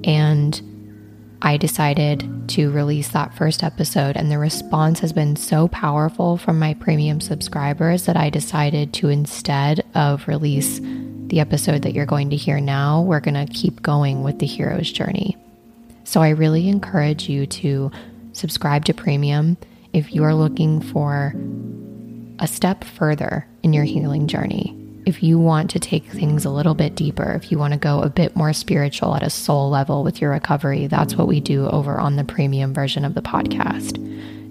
And 0.04 0.73
I 1.46 1.58
decided 1.58 2.48
to 2.52 2.72
release 2.72 3.10
that 3.10 3.36
first 3.36 3.64
episode, 3.64 4.16
and 4.16 4.32
the 4.32 4.38
response 4.38 5.02
has 5.02 5.12
been 5.12 5.36
so 5.36 5.68
powerful 5.68 6.38
from 6.38 6.58
my 6.58 6.74
premium 6.74 7.20
subscribers 7.20 8.06
that 8.06 8.16
I 8.16 8.30
decided 8.30 8.94
to 8.94 9.10
instead 9.10 9.86
of 9.94 10.26
release 10.30 10.80
the 10.80 11.42
episode 11.42 11.82
that 11.82 11.94
you're 11.94 12.06
going 12.06 12.30
to 12.30 12.38
hear 12.38 12.62
now, 12.62 13.02
we're 13.02 13.20
going 13.20 13.46
to 13.46 13.54
keep 13.54 13.82
going 13.82 14.24
with 14.24 14.40
the 14.40 14.46
hero's 14.46 14.90
journey. 14.90 15.36
So 16.06 16.22
I 16.22 16.30
really 16.30 16.70
encourage 16.70 17.28
you 17.28 17.46
to 17.48 17.92
subscribe 18.32 18.86
to 18.86 18.94
Premium 18.94 19.58
if 19.92 20.16
you 20.16 20.24
are 20.24 20.34
looking 20.34 20.80
for 20.80 21.36
a 22.40 22.48
step 22.48 22.86
further 22.86 23.46
in 23.64 23.74
your 23.74 23.84
healing 23.84 24.28
journey. 24.28 24.83
If 25.06 25.22
you 25.22 25.38
want 25.38 25.70
to 25.72 25.80
take 25.80 26.06
things 26.06 26.46
a 26.46 26.50
little 26.50 26.76
bit 26.76 26.96
deeper, 26.96 27.34
if 27.34 27.52
you 27.52 27.58
want 27.58 27.74
to 27.74 27.80
go 27.80 28.02
a 28.02 28.10
bit 28.10 28.36
more 28.36 28.54
spiritual 28.54 29.16
at 29.16 29.24
a 29.24 29.30
soul 29.30 29.70
level 29.70 30.04
with 30.04 30.22
your 30.22 30.32
recovery, 30.32 30.88
that's 30.88 31.16
what 31.16 31.28
we 31.28 31.42
do 31.42 31.68
over 31.68 32.00
on 32.00 32.16
the 32.16 32.24
premium 32.24 32.74
version 32.74 33.04
of 33.04 33.14
the 33.14 33.22
podcast. 33.22 34.00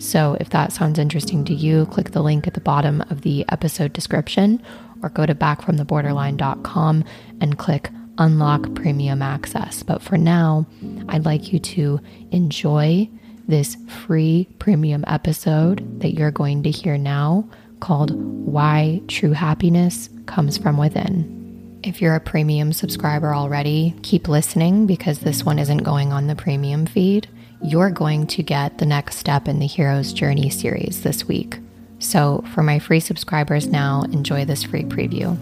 So, 0.02 0.36
if 0.40 0.50
that 0.50 0.72
sounds 0.72 0.98
interesting 0.98 1.44
to 1.44 1.54
you, 1.54 1.86
click 1.86 2.10
the 2.10 2.22
link 2.22 2.46
at 2.46 2.54
the 2.54 2.60
bottom 2.60 3.02
of 3.08 3.22
the 3.22 3.44
episode 3.48 3.92
description 3.92 4.60
or 5.02 5.08
go 5.08 5.26
to 5.26 5.34
backfromtheborderline.com 5.34 7.04
and 7.40 7.58
click 7.58 7.90
unlock 8.18 8.74
premium 8.74 9.22
access. 9.22 9.82
But 9.82 10.02
for 10.02 10.18
now, 10.18 10.66
I'd 11.08 11.24
like 11.24 11.52
you 11.52 11.58
to 11.60 12.00
enjoy 12.30 13.08
this 13.48 13.76
free 13.88 14.48
premium 14.58 15.04
episode 15.06 16.00
that 16.00 16.14
you're 16.14 16.30
going 16.30 16.62
to 16.62 16.70
hear 16.70 16.96
now 16.98 17.48
called 17.82 18.12
Why 18.46 19.02
True 19.08 19.32
Happiness 19.32 20.08
Comes 20.26 20.56
From 20.56 20.78
Within. 20.78 21.80
If 21.82 22.00
you're 22.00 22.14
a 22.14 22.20
premium 22.20 22.72
subscriber 22.72 23.34
already, 23.34 23.96
keep 24.02 24.28
listening 24.28 24.86
because 24.86 25.18
this 25.18 25.44
one 25.44 25.58
isn't 25.58 25.78
going 25.78 26.12
on 26.12 26.28
the 26.28 26.36
premium 26.36 26.86
feed. 26.86 27.28
you're 27.60 27.90
going 27.90 28.26
to 28.28 28.42
get 28.42 28.78
the 28.78 28.86
next 28.86 29.16
step 29.16 29.48
in 29.48 29.58
the 29.58 29.66
Hero's 29.66 30.12
Journey 30.12 30.48
series 30.48 31.02
this 31.02 31.26
week. 31.26 31.58
So, 31.98 32.44
for 32.54 32.62
my 32.62 32.78
free 32.78 33.00
subscribers 33.00 33.66
now, 33.66 34.02
enjoy 34.02 34.44
this 34.44 34.62
free 34.62 34.84
preview. 34.84 35.36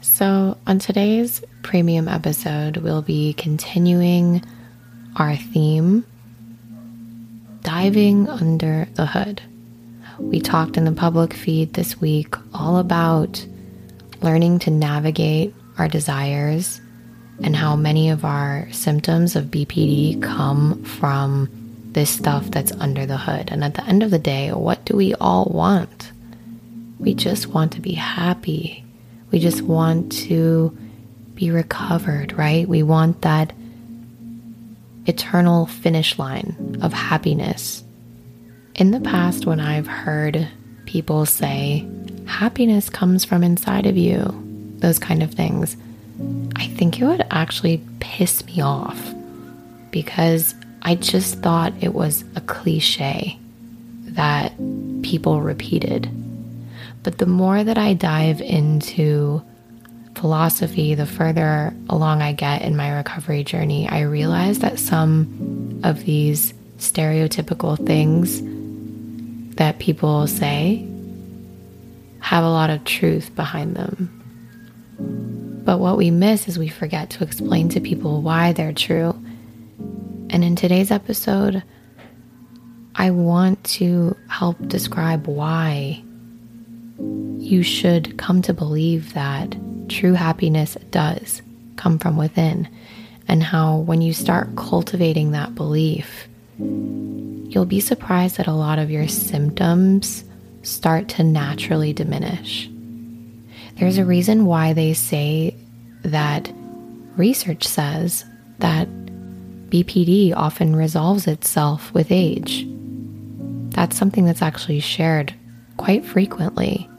So, 0.00 0.56
on 0.66 0.80
today's 0.80 1.44
premium 1.62 2.08
episode, 2.08 2.78
we'll 2.78 3.02
be 3.02 3.34
continuing 3.34 4.44
our 5.14 5.36
theme 5.36 6.04
diving 7.62 8.28
under 8.28 8.88
the 8.94 9.06
hood. 9.06 9.42
We 10.18 10.40
talked 10.40 10.76
in 10.76 10.84
the 10.84 10.92
public 10.92 11.34
feed 11.34 11.74
this 11.74 12.00
week 12.00 12.34
all 12.54 12.78
about 12.78 13.44
learning 14.22 14.60
to 14.60 14.70
navigate 14.70 15.54
our 15.78 15.88
desires 15.88 16.80
and 17.42 17.54
how 17.54 17.76
many 17.76 18.10
of 18.10 18.24
our 18.24 18.70
symptoms 18.72 19.36
of 19.36 19.46
BPD 19.46 20.22
come 20.22 20.82
from 20.84 21.48
this 21.92 22.10
stuff 22.10 22.50
that's 22.50 22.72
under 22.72 23.06
the 23.06 23.16
hood. 23.18 23.50
And 23.50 23.62
at 23.62 23.74
the 23.74 23.84
end 23.84 24.02
of 24.02 24.10
the 24.10 24.18
day, 24.18 24.52
what 24.52 24.84
do 24.84 24.96
we 24.96 25.14
all 25.14 25.50
want? 25.52 26.12
We 26.98 27.14
just 27.14 27.48
want 27.48 27.72
to 27.72 27.80
be 27.80 27.92
happy. 27.92 28.84
We 29.30 29.38
just 29.38 29.62
want 29.62 30.12
to 30.28 30.76
be 31.34 31.50
recovered, 31.50 32.32
right? 32.32 32.66
We 32.66 32.82
want 32.82 33.22
that 33.22 33.52
eternal 35.04 35.66
finish 35.66 36.18
line 36.18 36.78
of 36.80 36.92
happiness. 36.92 37.84
In 38.76 38.90
the 38.90 39.00
past, 39.00 39.46
when 39.46 39.58
I've 39.58 39.86
heard 39.86 40.46
people 40.84 41.24
say, 41.24 41.88
happiness 42.26 42.90
comes 42.90 43.24
from 43.24 43.42
inside 43.42 43.86
of 43.86 43.96
you, 43.96 44.20
those 44.80 44.98
kind 44.98 45.22
of 45.22 45.32
things, 45.32 45.78
I 46.56 46.66
think 46.66 47.00
it 47.00 47.06
would 47.06 47.24
actually 47.30 47.82
piss 48.00 48.44
me 48.44 48.60
off 48.60 49.14
because 49.90 50.54
I 50.82 50.94
just 50.94 51.38
thought 51.38 51.72
it 51.80 51.94
was 51.94 52.22
a 52.34 52.42
cliche 52.42 53.38
that 54.08 54.52
people 55.00 55.40
repeated. 55.40 56.10
But 57.02 57.16
the 57.16 57.24
more 57.24 57.64
that 57.64 57.78
I 57.78 57.94
dive 57.94 58.42
into 58.42 59.42
philosophy, 60.16 60.94
the 60.94 61.06
further 61.06 61.74
along 61.88 62.20
I 62.20 62.32
get 62.32 62.60
in 62.60 62.76
my 62.76 62.94
recovery 62.94 63.42
journey, 63.42 63.88
I 63.88 64.02
realize 64.02 64.58
that 64.58 64.78
some 64.78 65.80
of 65.82 66.04
these 66.04 66.52
stereotypical 66.76 67.82
things 67.86 68.42
that 69.56 69.78
people 69.78 70.26
say 70.26 70.86
have 72.20 72.44
a 72.44 72.50
lot 72.50 72.70
of 72.70 72.84
truth 72.84 73.34
behind 73.34 73.76
them. 73.76 74.12
But 75.64 75.78
what 75.78 75.96
we 75.96 76.10
miss 76.10 76.48
is 76.48 76.58
we 76.58 76.68
forget 76.68 77.10
to 77.10 77.24
explain 77.24 77.68
to 77.70 77.80
people 77.80 78.22
why 78.22 78.52
they're 78.52 78.72
true. 78.72 79.10
And 80.30 80.44
in 80.44 80.56
today's 80.56 80.90
episode, 80.90 81.62
I 82.94 83.10
want 83.10 83.62
to 83.64 84.16
help 84.28 84.56
describe 84.68 85.26
why 85.26 86.02
you 87.38 87.62
should 87.62 88.16
come 88.16 88.42
to 88.42 88.54
believe 88.54 89.12
that 89.14 89.56
true 89.88 90.14
happiness 90.14 90.76
does 90.90 91.42
come 91.76 91.98
from 91.98 92.16
within, 92.16 92.68
and 93.28 93.42
how 93.42 93.76
when 93.76 94.00
you 94.00 94.12
start 94.12 94.56
cultivating 94.56 95.32
that 95.32 95.54
belief, 95.54 96.26
you'll 97.56 97.64
be 97.64 97.80
surprised 97.80 98.36
that 98.36 98.46
a 98.46 98.52
lot 98.52 98.78
of 98.78 98.90
your 98.90 99.08
symptoms 99.08 100.24
start 100.60 101.08
to 101.08 101.24
naturally 101.24 101.90
diminish. 101.90 102.68
There's 103.76 103.96
a 103.96 104.04
reason 104.04 104.44
why 104.44 104.74
they 104.74 104.92
say 104.92 105.56
that 106.02 106.52
research 107.16 107.66
says 107.66 108.26
that 108.58 108.86
BPD 109.70 110.34
often 110.36 110.76
resolves 110.76 111.26
itself 111.26 111.94
with 111.94 112.12
age. 112.12 112.66
That's 113.70 113.96
something 113.96 114.26
that's 114.26 114.42
actually 114.42 114.80
shared 114.80 115.32
quite 115.78 116.04
frequently 116.04 116.90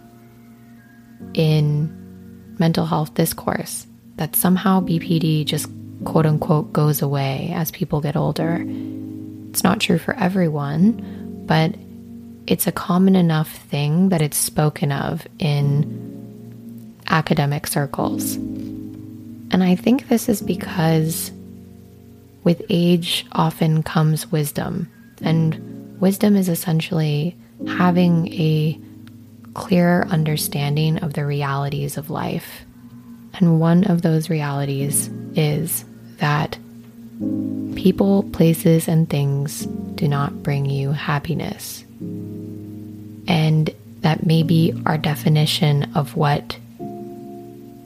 in 1.35 2.55
mental 2.57 2.87
health 2.87 3.13
discourse 3.13 3.85
that 4.15 4.35
somehow 4.35 4.81
BPD 4.81 5.45
just 5.45 5.69
quote 6.03 6.25
unquote 6.25 6.73
goes 6.73 7.03
away 7.03 7.51
as 7.53 7.69
people 7.69 8.01
get 8.01 8.15
older. 8.15 8.65
It's 9.57 9.63
not 9.63 9.79
true 9.79 9.97
for 9.97 10.13
everyone, 10.13 11.43
but 11.47 11.73
it's 12.45 12.67
a 12.67 12.71
common 12.71 13.15
enough 13.15 13.49
thing 13.49 14.09
that 14.09 14.21
it's 14.21 14.37
spoken 14.37 14.91
of 14.91 15.27
in 15.39 16.95
academic 17.07 17.65
circles. 17.65 18.35
And 18.35 19.63
I 19.63 19.73
think 19.73 20.09
this 20.09 20.29
is 20.29 20.43
because 20.43 21.31
with 22.43 22.61
age 22.69 23.25
often 23.31 23.81
comes 23.81 24.31
wisdom, 24.31 24.91
and 25.23 25.99
wisdom 25.99 26.35
is 26.35 26.49
essentially 26.49 27.35
having 27.67 28.31
a 28.33 28.79
clearer 29.55 30.05
understanding 30.11 30.99
of 30.99 31.13
the 31.13 31.25
realities 31.25 31.97
of 31.97 32.11
life. 32.11 32.63
And 33.33 33.59
one 33.59 33.85
of 33.85 34.03
those 34.03 34.29
realities 34.29 35.09
is 35.33 35.83
that 36.17 36.59
people, 37.77 38.23
places, 38.33 38.87
and 38.87 39.07
things 39.07 39.67
do 39.95 40.07
not 40.07 40.41
bring 40.41 40.65
you 40.65 40.91
happiness. 40.91 41.85
And 43.27 43.69
that 44.01 44.25
maybe 44.25 44.73
our 44.85 44.97
definition 44.97 45.83
of 45.95 46.15
what 46.15 46.57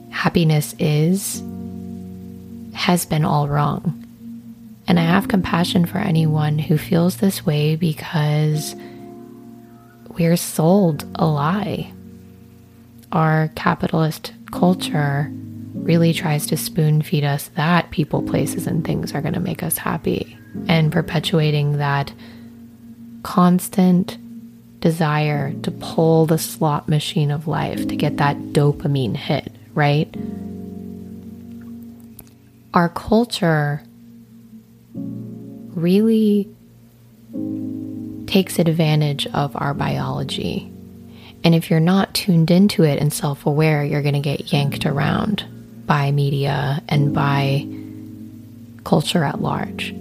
happiness 0.10 0.74
is 0.80 1.44
has 2.74 3.06
been 3.06 3.26
all 3.26 3.50
wrong. 3.50 4.08
And 4.88 4.98
I 5.00 5.04
have 5.04 5.28
compassion 5.28 5.86
for 5.86 5.98
anyone 5.98 6.58
who 6.58 6.78
feels 6.78 7.18
this 7.18 7.46
way 7.46 7.76
because 7.76 8.76
we're 10.18 10.38
sold 10.38 11.04
a 11.16 11.26
lie. 11.26 11.92
Our 13.12 13.50
capitalist 13.56 14.32
culture 14.52 15.30
really 15.84 16.14
tries 16.14 16.46
to 16.48 16.58
spoon 16.58 17.02
feed 17.02 17.24
us 17.24 17.50
that 17.56 17.92
people, 17.92 18.22
places, 18.22 18.68
and 18.68 18.86
things 18.86 19.14
are 19.14 19.22
going 19.22 19.34
to 19.34 19.40
make 19.40 19.64
us 19.64 19.78
happy 19.78 20.38
and 20.68 20.92
perpetuating 20.92 21.78
that 21.78 22.14
constant 23.24 24.18
desire 24.80 25.54
to 25.62 25.72
pull 25.72 26.26
the 26.26 26.38
slot 26.38 26.90
machine 26.90 27.32
of 27.32 27.48
life 27.48 27.88
to 27.88 27.96
get 27.96 28.18
that 28.18 28.38
dopamine 28.38 29.16
hit, 29.16 29.52
right? 29.74 30.14
Our 32.74 32.90
culture 32.90 33.84
really 34.94 36.50
takes 38.28 38.60
advantage 38.60 39.28
of 39.28 39.56
our 39.56 39.74
biology. 39.74 40.72
And 41.44 41.56
if 41.56 41.70
you're 41.70 41.80
not 41.80 42.14
tuned 42.14 42.52
into 42.52 42.84
it 42.84 43.00
and 43.00 43.12
self 43.12 43.46
aware, 43.46 43.84
you're 43.84 44.02
going 44.02 44.14
to 44.14 44.20
get 44.20 44.54
yanked 44.54 44.86
around 44.86 45.44
by 45.92 46.10
media 46.10 46.82
and 46.88 47.14
by 47.14 47.68
culture 48.86 49.26
at 49.26 49.42
large. 49.42 49.94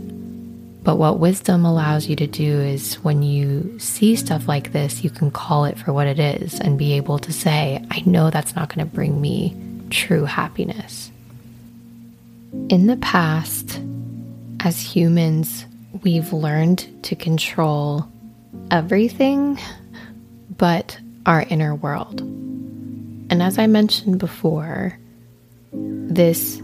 But 0.84 0.98
what 0.98 1.18
wisdom 1.18 1.64
allows 1.64 2.06
you 2.06 2.14
to 2.14 2.28
do 2.28 2.60
is 2.60 2.94
when 3.02 3.24
you 3.24 3.76
see 3.80 4.14
stuff 4.14 4.46
like 4.46 4.70
this, 4.70 5.02
you 5.02 5.10
can 5.10 5.32
call 5.32 5.64
it 5.64 5.76
for 5.76 5.92
what 5.92 6.06
it 6.06 6.20
is 6.20 6.60
and 6.60 6.78
be 6.78 6.92
able 6.92 7.18
to 7.18 7.32
say, 7.32 7.84
I 7.90 8.04
know 8.06 8.30
that's 8.30 8.54
not 8.54 8.68
going 8.68 8.86
to 8.88 8.94
bring 8.94 9.20
me 9.20 9.56
true 9.90 10.26
happiness. 10.26 11.10
In 12.68 12.86
the 12.86 12.98
past, 12.98 13.80
as 14.60 14.78
humans, 14.78 15.66
we've 16.04 16.32
learned 16.32 16.86
to 17.02 17.16
control 17.16 18.08
everything 18.70 19.58
but 20.56 21.00
our 21.26 21.42
inner 21.50 21.74
world. 21.74 22.20
And 22.20 23.42
as 23.42 23.58
I 23.58 23.66
mentioned 23.66 24.20
before, 24.20 24.96
this 25.72 26.60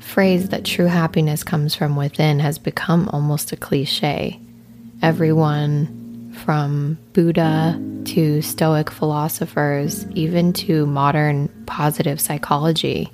phrase 0.00 0.48
that 0.48 0.64
true 0.64 0.86
happiness 0.86 1.44
comes 1.44 1.74
from 1.74 1.96
within 1.96 2.40
has 2.40 2.58
become 2.58 3.08
almost 3.12 3.52
a 3.52 3.56
cliche. 3.56 4.40
Everyone 5.02 6.32
from 6.44 6.98
Buddha 7.12 7.80
to 8.06 8.42
Stoic 8.42 8.90
philosophers, 8.90 10.06
even 10.10 10.52
to 10.54 10.86
modern 10.86 11.48
positive 11.66 12.20
psychology, 12.20 13.10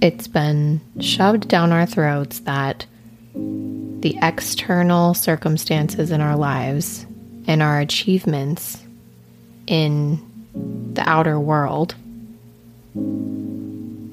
it's 0.00 0.26
been 0.26 0.80
shoved 1.00 1.48
down 1.48 1.72
our 1.72 1.86
throats 1.86 2.40
that 2.40 2.86
the 3.34 4.18
external 4.20 5.14
circumstances 5.14 6.10
in 6.10 6.20
our 6.20 6.36
lives 6.36 7.06
and 7.46 7.62
our 7.62 7.78
achievements 7.78 8.82
in 9.66 10.20
the 10.94 11.08
outer 11.08 11.38
world 11.38 11.94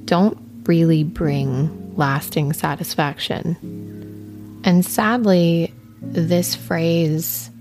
don't 0.09 0.39
really 0.63 1.03
bring 1.03 1.95
lasting 1.95 2.51
satisfaction. 2.51 3.55
And 4.63 4.83
sadly, 4.83 5.71
this 6.01 6.55
phrase 6.55 7.51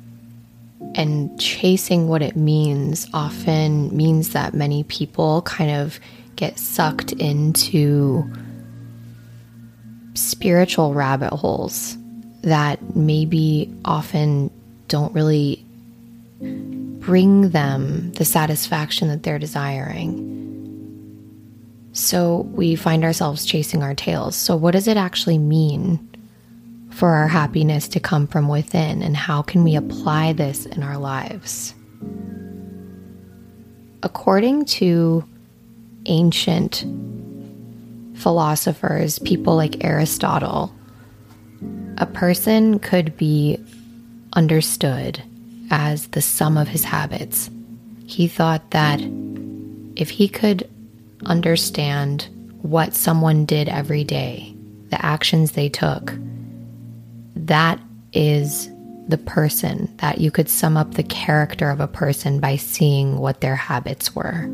and 0.94 1.38
chasing 1.38 2.09
what 2.09 2.22
it 2.22 2.36
means 2.36 3.07
often 3.12 3.94
means 3.94 4.32
that 4.32 4.55
many 4.55 4.82
people 4.84 5.42
kind 5.42 5.70
of 5.72 6.01
get 6.36 6.59
sucked 6.59 7.12
into 7.12 8.24
spiritual 10.14 10.94
rabbit 10.94 11.34
holes 11.34 11.99
that 12.40 12.96
maybe 12.96 13.70
often 13.84 14.51
don't 14.88 15.12
really 15.12 15.62
bring 16.40 17.51
them 17.51 18.11
the 18.12 18.24
satisfaction 18.24 19.09
that 19.09 19.22
they're 19.22 19.38
desiring. 19.38 20.38
So 21.99 22.42
we 22.53 22.76
find 22.76 23.03
ourselves 23.03 23.44
chasing 23.44 23.82
our 23.82 23.94
tails. 23.94 24.36
So, 24.36 24.55
what 24.55 24.70
does 24.70 24.86
it 24.86 24.96
actually 24.96 25.36
mean 25.36 26.09
for 26.90 27.09
our 27.09 27.26
happiness 27.26 27.88
to 27.88 28.01
come 28.01 28.28
from 28.28 28.46
within, 28.46 29.03
and 29.03 29.16
how 29.16 29.42
can 29.42 29.64
we 29.64 29.74
apply 29.74 30.32
this 30.32 30.64
in 30.64 30.84
our 30.84 30.96
lives? 30.96 31.74
According 34.05 34.66
to 34.66 35.24
ancient 36.07 36.86
philosophers, 38.14 39.18
people 39.18 39.57
like 39.57 39.84
Aristotle, 39.84 40.72
a 41.96 42.07
person 42.07 42.78
could 42.78 43.16
be 43.16 43.59
understood 44.34 45.20
as 45.72 46.07
the 46.09 46.22
sum 46.22 46.57
of 46.57 46.68
his 46.68 46.84
habits. 46.84 47.51
He 48.07 48.28
thought 48.28 48.70
that 48.70 49.01
if 49.96 50.11
he 50.11 50.28
could 50.28 50.70
understand 51.24 52.28
what 52.62 52.94
someone 52.94 53.44
did 53.44 53.68
every 53.68 54.04
day, 54.04 54.54
the 54.90 55.04
actions 55.04 55.52
they 55.52 55.68
took, 55.68 56.12
that 57.34 57.80
is 58.12 58.70
the 59.08 59.18
person, 59.18 59.94
that 59.98 60.18
you 60.18 60.30
could 60.30 60.48
sum 60.48 60.76
up 60.76 60.94
the 60.94 61.02
character 61.02 61.70
of 61.70 61.80
a 61.80 61.88
person 61.88 62.40
by 62.40 62.56
seeing 62.56 63.18
what 63.18 63.40
their 63.40 63.56
habits 63.56 64.14
were. 64.14 64.50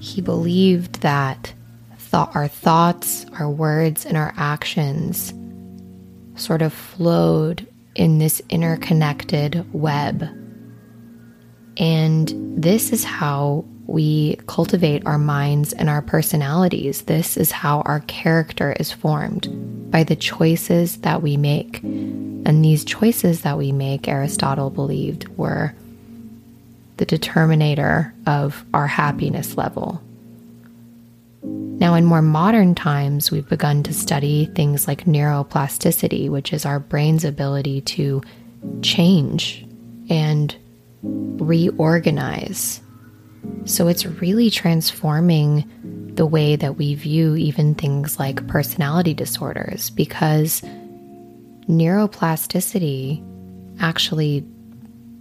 He 0.00 0.20
believed 0.20 1.02
that 1.02 1.52
thought, 1.98 2.34
our 2.34 2.48
thoughts, 2.48 3.24
our 3.38 3.48
words, 3.48 4.04
and 4.04 4.16
our 4.16 4.34
actions 4.36 5.32
sort 6.34 6.62
of 6.62 6.72
flowed 6.72 7.66
in 7.94 8.18
this 8.18 8.42
interconnected 8.48 9.64
web. 9.72 10.22
And 11.76 12.32
this 12.60 12.92
is 12.92 13.04
how 13.04 13.64
we 13.90 14.36
cultivate 14.46 15.04
our 15.04 15.18
minds 15.18 15.72
and 15.72 15.88
our 15.88 16.00
personalities. 16.00 17.02
This 17.02 17.36
is 17.36 17.50
how 17.50 17.80
our 17.80 18.00
character 18.00 18.72
is 18.72 18.92
formed 18.92 19.90
by 19.90 20.04
the 20.04 20.14
choices 20.14 20.98
that 20.98 21.22
we 21.22 21.36
make. 21.36 21.82
And 21.82 22.64
these 22.64 22.84
choices 22.84 23.40
that 23.42 23.58
we 23.58 23.72
make, 23.72 24.06
Aristotle 24.06 24.70
believed, 24.70 25.26
were 25.36 25.74
the 26.98 27.06
determinator 27.06 28.12
of 28.26 28.64
our 28.72 28.86
happiness 28.86 29.56
level. 29.56 30.00
Now, 31.42 31.94
in 31.94 32.04
more 32.04 32.22
modern 32.22 32.76
times, 32.76 33.32
we've 33.32 33.48
begun 33.48 33.82
to 33.84 33.92
study 33.92 34.46
things 34.54 34.86
like 34.86 35.06
neuroplasticity, 35.06 36.28
which 36.30 36.52
is 36.52 36.64
our 36.64 36.78
brain's 36.78 37.24
ability 37.24 37.80
to 37.80 38.22
change 38.82 39.66
and 40.08 40.54
reorganize. 41.02 42.82
So 43.64 43.88
it's 43.88 44.06
really 44.06 44.50
transforming 44.50 46.12
the 46.14 46.26
way 46.26 46.56
that 46.56 46.76
we 46.76 46.94
view 46.94 47.36
even 47.36 47.74
things 47.74 48.18
like 48.18 48.46
personality 48.46 49.14
disorders 49.14 49.90
because 49.90 50.62
neuroplasticity 51.68 53.24
actually 53.80 54.44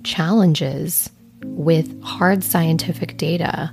challenges 0.04 1.10
with 1.44 2.02
hard 2.02 2.44
scientific 2.44 3.18
data 3.18 3.72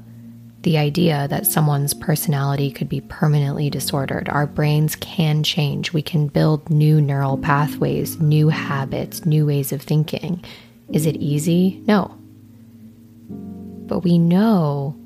the 0.63 0.79
idea 0.79 1.29
that 1.29 1.47
someone's 1.47 1.95
personality 1.95 2.73
could 2.73 2.89
be 2.89 3.01
permanently 3.03 3.71
disordered. 3.71 4.29
Our 4.29 4.49
brains 4.49 4.97
can 4.97 5.45
change. 5.45 5.93
We 5.93 6.03
can 6.03 6.27
build 6.27 6.69
new 6.69 7.01
neural 7.01 7.39
pathways, 7.39 8.19
new 8.19 8.49
habits, 8.49 9.25
new 9.25 9.47
ways 9.47 9.71
of 9.71 9.83
thinking. 9.83 10.45
Is 10.93 11.07
it 11.07 11.17
easy? 11.19 11.81
No. 11.87 12.16
But 13.87 14.01
we 14.01 14.19
know 14.19 14.97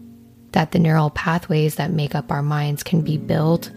that 0.52 0.72
the 0.72 0.78
neural 0.78 1.10
pathways 1.10 1.76
that 1.76 1.92
make 1.92 2.14
up 2.14 2.30
our 2.32 2.42
minds 2.42 2.82
can 2.82 3.02
be 3.02 3.16
built, 3.16 3.70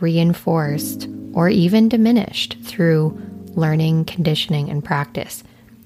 reinforced, 0.00 1.08
or 1.32 1.48
even 1.48 1.88
diminished 1.88 2.58
through 2.62 3.20
learning, 3.54 4.04
conditioning, 4.04 4.68
and 4.70 4.84
practice. 4.84 5.42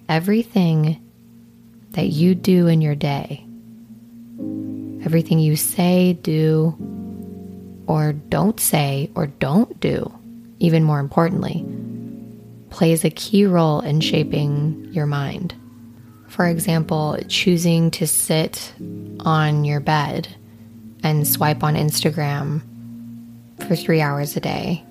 Everything 0.08 1.02
that 1.90 2.06
you 2.08 2.34
do 2.34 2.66
in 2.66 2.80
your 2.80 2.94
day 2.94 3.46
Everything 5.06 5.38
you 5.38 5.54
say, 5.54 6.14
do, 6.14 6.76
or 7.86 8.12
don't 8.12 8.58
say, 8.58 9.08
or 9.14 9.28
don't 9.28 9.78
do, 9.78 10.12
even 10.58 10.82
more 10.82 10.98
importantly, 10.98 11.64
plays 12.70 13.04
a 13.04 13.10
key 13.10 13.46
role 13.46 13.78
in 13.78 14.00
shaping 14.00 14.88
your 14.90 15.06
mind. 15.06 15.54
For 16.28 16.46
example, 16.46 17.18
choosing 17.28 17.90
to 17.92 18.06
sit 18.06 18.72
on 19.20 19.64
your 19.64 19.80
bed 19.80 20.28
and 21.02 21.26
swipe 21.26 21.62
on 21.62 21.74
Instagram 21.74 22.62
for 23.66 23.76
three 23.76 24.00
hours 24.00 24.36
a 24.36 24.40
day 24.40 24.84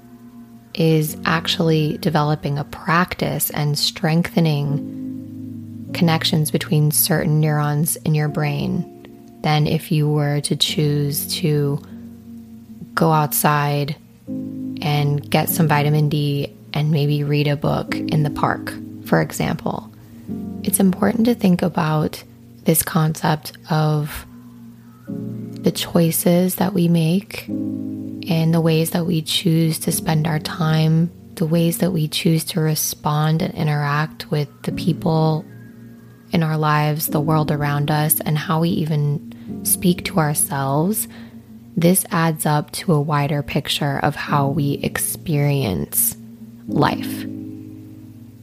is 0.74 1.18
actually 1.26 1.98
developing 2.00 2.58
a 2.58 2.64
practice 2.64 3.50
and 3.50 3.78
strengthening 3.78 5.04
connections 5.94 6.52
between 6.52 6.92
certain 6.92 7.40
neurons 7.40 7.96
in 7.98 8.14
your 8.14 8.28
brain 8.28 8.92
than 9.42 9.68
if 9.68 9.92
you 9.92 10.10
were 10.10 10.42
to 10.42 10.56
choose 10.56 11.28
to 11.36 11.82
go 12.94 13.12
outside 13.12 13.96
and 14.28 15.30
get 15.30 15.50
some 15.50 15.68
vitamin 15.68 16.10
D 16.10 16.54
and 16.74 16.92
maybe 16.92 17.24
read 17.24 17.48
a 17.48 17.56
book 17.56 17.96
in 17.96 18.24
the 18.24 18.30
park, 18.30 18.74
for 19.06 19.22
example. 19.22 19.90
It's 20.66 20.80
important 20.80 21.28
to 21.28 21.36
think 21.36 21.62
about 21.62 22.24
this 22.64 22.82
concept 22.82 23.52
of 23.70 24.26
the 25.08 25.72
choices 25.72 26.56
that 26.56 26.74
we 26.74 26.88
make 26.88 27.48
and 27.48 28.52
the 28.52 28.60
ways 28.60 28.90
that 28.90 29.06
we 29.06 29.22
choose 29.22 29.78
to 29.78 29.92
spend 29.92 30.26
our 30.26 30.40
time, 30.40 31.12
the 31.36 31.46
ways 31.46 31.78
that 31.78 31.92
we 31.92 32.08
choose 32.08 32.44
to 32.46 32.62
respond 32.62 33.44
and 33.44 33.54
interact 33.54 34.32
with 34.32 34.50
the 34.64 34.72
people 34.72 35.46
in 36.32 36.42
our 36.42 36.58
lives, 36.58 37.08
the 37.08 37.22
world 37.22 37.52
around 37.52 37.92
us, 37.92 38.20
and 38.22 38.36
how 38.36 38.62
we 38.62 38.70
even 38.70 39.62
speak 39.64 40.04
to 40.06 40.18
ourselves, 40.18 41.08
this 41.78 42.08
adds 42.10 42.48
up 42.48 42.72
to 42.72 42.92
a 42.92 43.00
wider 43.00 43.44
picture 43.44 44.00
of 44.00 44.16
how 44.16 44.48
we 44.48 44.80
experience 44.82 46.18
life. 46.68 47.22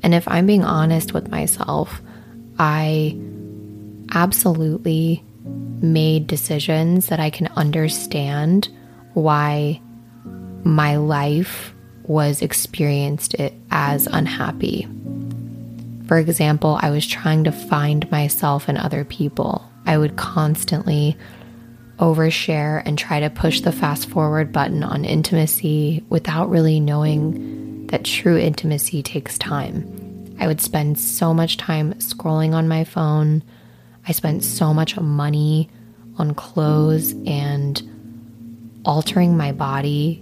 And 0.05 0.15
if 0.15 0.29
I'm 0.29 0.47
being 0.47 0.63
honest 0.63 1.13
with 1.13 1.29
myself, 1.29 2.01
I 2.65 3.19
absolutely 4.13 5.25
made 5.83 6.29
decisions 6.29 7.09
that 7.09 7.19
I 7.19 7.29
can 7.29 7.49
understand 7.57 8.69
why 9.15 9.81
my 10.63 10.95
life 10.95 11.75
was 12.05 12.41
experienced 12.41 13.35
it 13.35 13.53
as 13.73 14.07
unhappy. 14.07 14.87
For 16.07 16.19
example, 16.19 16.79
I 16.81 16.91
was 16.91 17.05
trying 17.05 17.43
to 17.45 17.51
find 17.53 18.09
myself 18.13 18.69
in 18.69 18.77
other 18.77 19.05
people. 19.05 19.69
I 19.85 19.99
would 19.99 20.15
constantly 20.15 21.17
overshare 21.99 22.81
and 22.87 22.97
try 22.97 23.19
to 23.19 23.29
push 23.29 23.63
the 23.63 23.73
fast 23.73 24.09
forward 24.09 24.53
button 24.53 24.85
on 24.85 25.05
intimacy 25.05 26.05
without 26.11 26.49
really 26.49 26.79
knowing 26.79 27.89
that 27.89 28.05
true 28.05 28.39
intimacy 28.39 29.03
takes 29.03 29.37
time. 29.37 30.02
I 30.43 30.49
would 30.49 30.61
spend 30.61 30.99
so 30.99 31.33
much 31.33 31.57
time 31.57 31.95
scrolling 31.95 32.53
on 32.53 32.67
my 32.67 32.83
phone. 32.83 33.45
I 34.09 34.11
spent 34.11 34.43
so 34.43 34.75
much 34.75 34.99
money 34.99 35.71
on 36.19 36.35
clothes 36.35 37.13
and 37.29 37.81
altering 38.85 39.37
my 39.37 39.53
body 39.53 40.21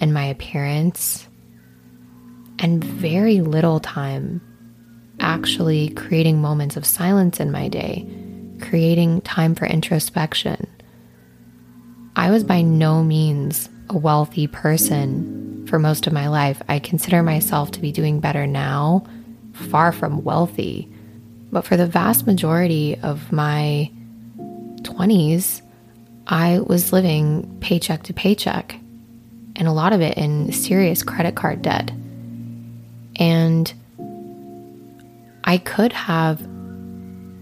and 0.00 0.14
my 0.14 0.24
appearance, 0.24 1.28
and 2.58 2.82
very 2.82 3.42
little 3.42 3.78
time 3.78 4.40
actually 5.20 5.90
creating 5.90 6.40
moments 6.40 6.78
of 6.78 6.86
silence 6.86 7.38
in 7.38 7.52
my 7.52 7.68
day 7.68 8.08
creating 8.62 9.20
time 9.20 9.54
for 9.54 9.66
introspection. 9.66 10.66
I 12.16 12.30
was 12.30 12.42
by 12.42 12.62
no 12.62 13.04
means 13.04 13.68
a 13.90 13.98
wealthy 13.98 14.46
person 14.46 15.66
for 15.66 15.78
most 15.78 16.06
of 16.06 16.14
my 16.14 16.28
life. 16.28 16.62
I 16.70 16.78
consider 16.78 17.22
myself 17.22 17.70
to 17.72 17.80
be 17.80 17.92
doing 17.92 18.18
better 18.20 18.46
now, 18.46 19.04
far 19.56 19.92
from 19.92 20.22
wealthy. 20.24 20.88
But 21.50 21.64
for 21.64 21.76
the 21.76 21.86
vast 21.86 22.26
majority 22.26 22.98
of 23.02 23.32
my 23.32 23.90
20s, 24.82 25.62
I 26.26 26.60
was 26.60 26.92
living 26.92 27.58
paycheck 27.60 28.02
to 28.04 28.12
paycheck, 28.12 28.76
and 29.54 29.68
a 29.68 29.72
lot 29.72 29.92
of 29.92 30.00
it 30.00 30.18
in 30.18 30.52
serious 30.52 31.02
credit 31.02 31.36
card 31.36 31.62
debt. 31.62 31.90
And 33.16 33.72
I 35.44 35.58
could 35.58 35.92
have 35.92 36.46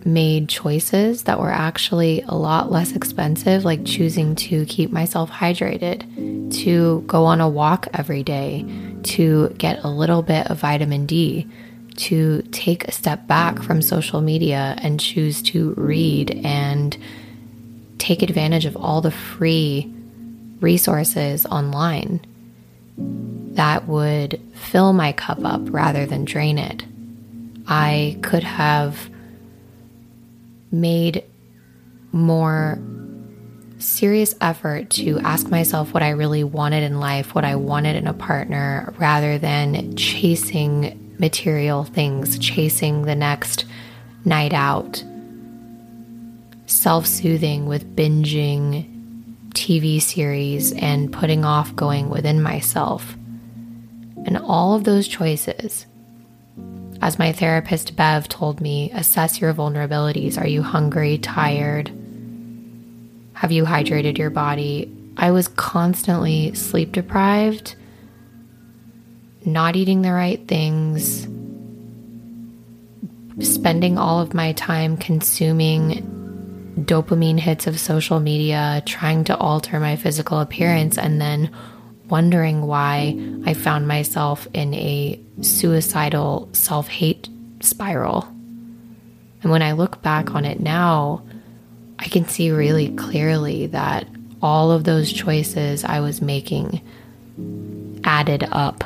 made 0.06 0.50
choices 0.50 1.22
that 1.24 1.40
were 1.40 1.50
actually 1.50 2.22
a 2.22 2.34
lot 2.34 2.70
less 2.70 2.92
expensive, 2.92 3.64
like 3.64 3.84
choosing 3.86 4.34
to 4.34 4.66
keep 4.66 4.90
myself 4.90 5.30
hydrated, 5.30 6.52
to 6.62 7.02
go 7.06 7.24
on 7.24 7.40
a 7.40 7.48
walk 7.48 7.88
every 7.94 8.22
day, 8.22 8.66
to 9.02 9.48
get 9.56 9.82
a 9.82 9.88
little 9.88 10.22
bit 10.22 10.46
of 10.50 10.58
vitamin 10.58 11.06
D, 11.06 11.48
to 11.96 12.42
take 12.50 12.84
a 12.84 12.92
step 12.92 13.26
back 13.26 13.62
from 13.62 13.82
social 13.82 14.20
media 14.20 14.74
and 14.78 14.98
choose 15.00 15.42
to 15.42 15.74
read 15.74 16.40
and 16.44 16.96
take 17.98 18.22
advantage 18.22 18.66
of 18.66 18.76
all 18.76 19.00
the 19.00 19.10
free 19.10 19.92
resources 20.60 21.46
online 21.46 22.20
that 23.54 23.86
would 23.86 24.40
fill 24.54 24.92
my 24.92 25.12
cup 25.12 25.44
up 25.44 25.60
rather 25.72 26.06
than 26.06 26.24
drain 26.24 26.58
it. 26.58 26.84
I 27.66 28.18
could 28.22 28.42
have 28.42 29.08
made 30.70 31.24
more 32.12 32.78
serious 33.78 34.34
effort 34.40 34.90
to 34.90 35.18
ask 35.20 35.48
myself 35.48 35.92
what 35.92 36.02
I 36.02 36.10
really 36.10 36.44
wanted 36.44 36.82
in 36.82 37.00
life, 37.00 37.34
what 37.34 37.44
I 37.44 37.56
wanted 37.56 37.96
in 37.96 38.06
a 38.06 38.14
partner, 38.14 38.92
rather 38.98 39.38
than 39.38 39.96
chasing 39.96 41.03
material 41.18 41.84
things, 41.84 42.38
chasing 42.38 43.02
the 43.02 43.14
next 43.14 43.64
night 44.24 44.52
out, 44.52 45.04
self 46.66 47.06
soothing 47.06 47.66
with 47.66 47.96
binging 47.96 48.90
TV 49.50 50.00
series 50.02 50.72
and 50.72 51.12
putting 51.12 51.44
off 51.44 51.74
going 51.76 52.10
within 52.10 52.42
myself. 52.42 53.16
And 54.26 54.38
all 54.38 54.74
of 54.74 54.84
those 54.84 55.06
choices, 55.06 55.86
as 57.02 57.18
my 57.18 57.32
therapist 57.32 57.94
Bev 57.96 58.28
told 58.28 58.60
me, 58.60 58.90
assess 58.92 59.40
your 59.40 59.52
vulnerabilities. 59.52 60.38
Are 60.38 60.46
you 60.46 60.62
hungry, 60.62 61.18
tired? 61.18 61.88
Have 63.34 63.52
you 63.52 63.64
hydrated 63.64 64.16
your 64.16 64.30
body? 64.30 64.90
I 65.16 65.30
was 65.30 65.48
constantly 65.48 66.54
sleep 66.54 66.92
deprived, 66.92 67.76
not 69.44 69.76
eating 69.76 70.02
the 70.02 70.12
right 70.12 70.46
things, 70.46 71.26
spending 73.40 73.98
all 73.98 74.20
of 74.20 74.34
my 74.34 74.52
time 74.52 74.96
consuming 74.96 76.10
dopamine 76.78 77.38
hits 77.38 77.66
of 77.66 77.78
social 77.78 78.20
media, 78.20 78.82
trying 78.86 79.24
to 79.24 79.36
alter 79.36 79.78
my 79.78 79.96
physical 79.96 80.40
appearance, 80.40 80.98
and 80.98 81.20
then 81.20 81.50
wondering 82.08 82.62
why 82.62 83.18
I 83.44 83.54
found 83.54 83.88
myself 83.88 84.46
in 84.52 84.74
a 84.74 85.20
suicidal 85.40 86.48
self 86.52 86.88
hate 86.88 87.28
spiral. 87.60 88.28
And 89.42 89.50
when 89.50 89.62
I 89.62 89.72
look 89.72 90.02
back 90.02 90.34
on 90.34 90.44
it 90.44 90.60
now, 90.60 91.22
I 91.98 92.08
can 92.08 92.26
see 92.28 92.50
really 92.50 92.94
clearly 92.94 93.66
that 93.68 94.06
all 94.42 94.72
of 94.72 94.84
those 94.84 95.12
choices 95.12 95.84
I 95.84 96.00
was 96.00 96.20
making 96.20 96.80
added 98.04 98.46
up 98.50 98.84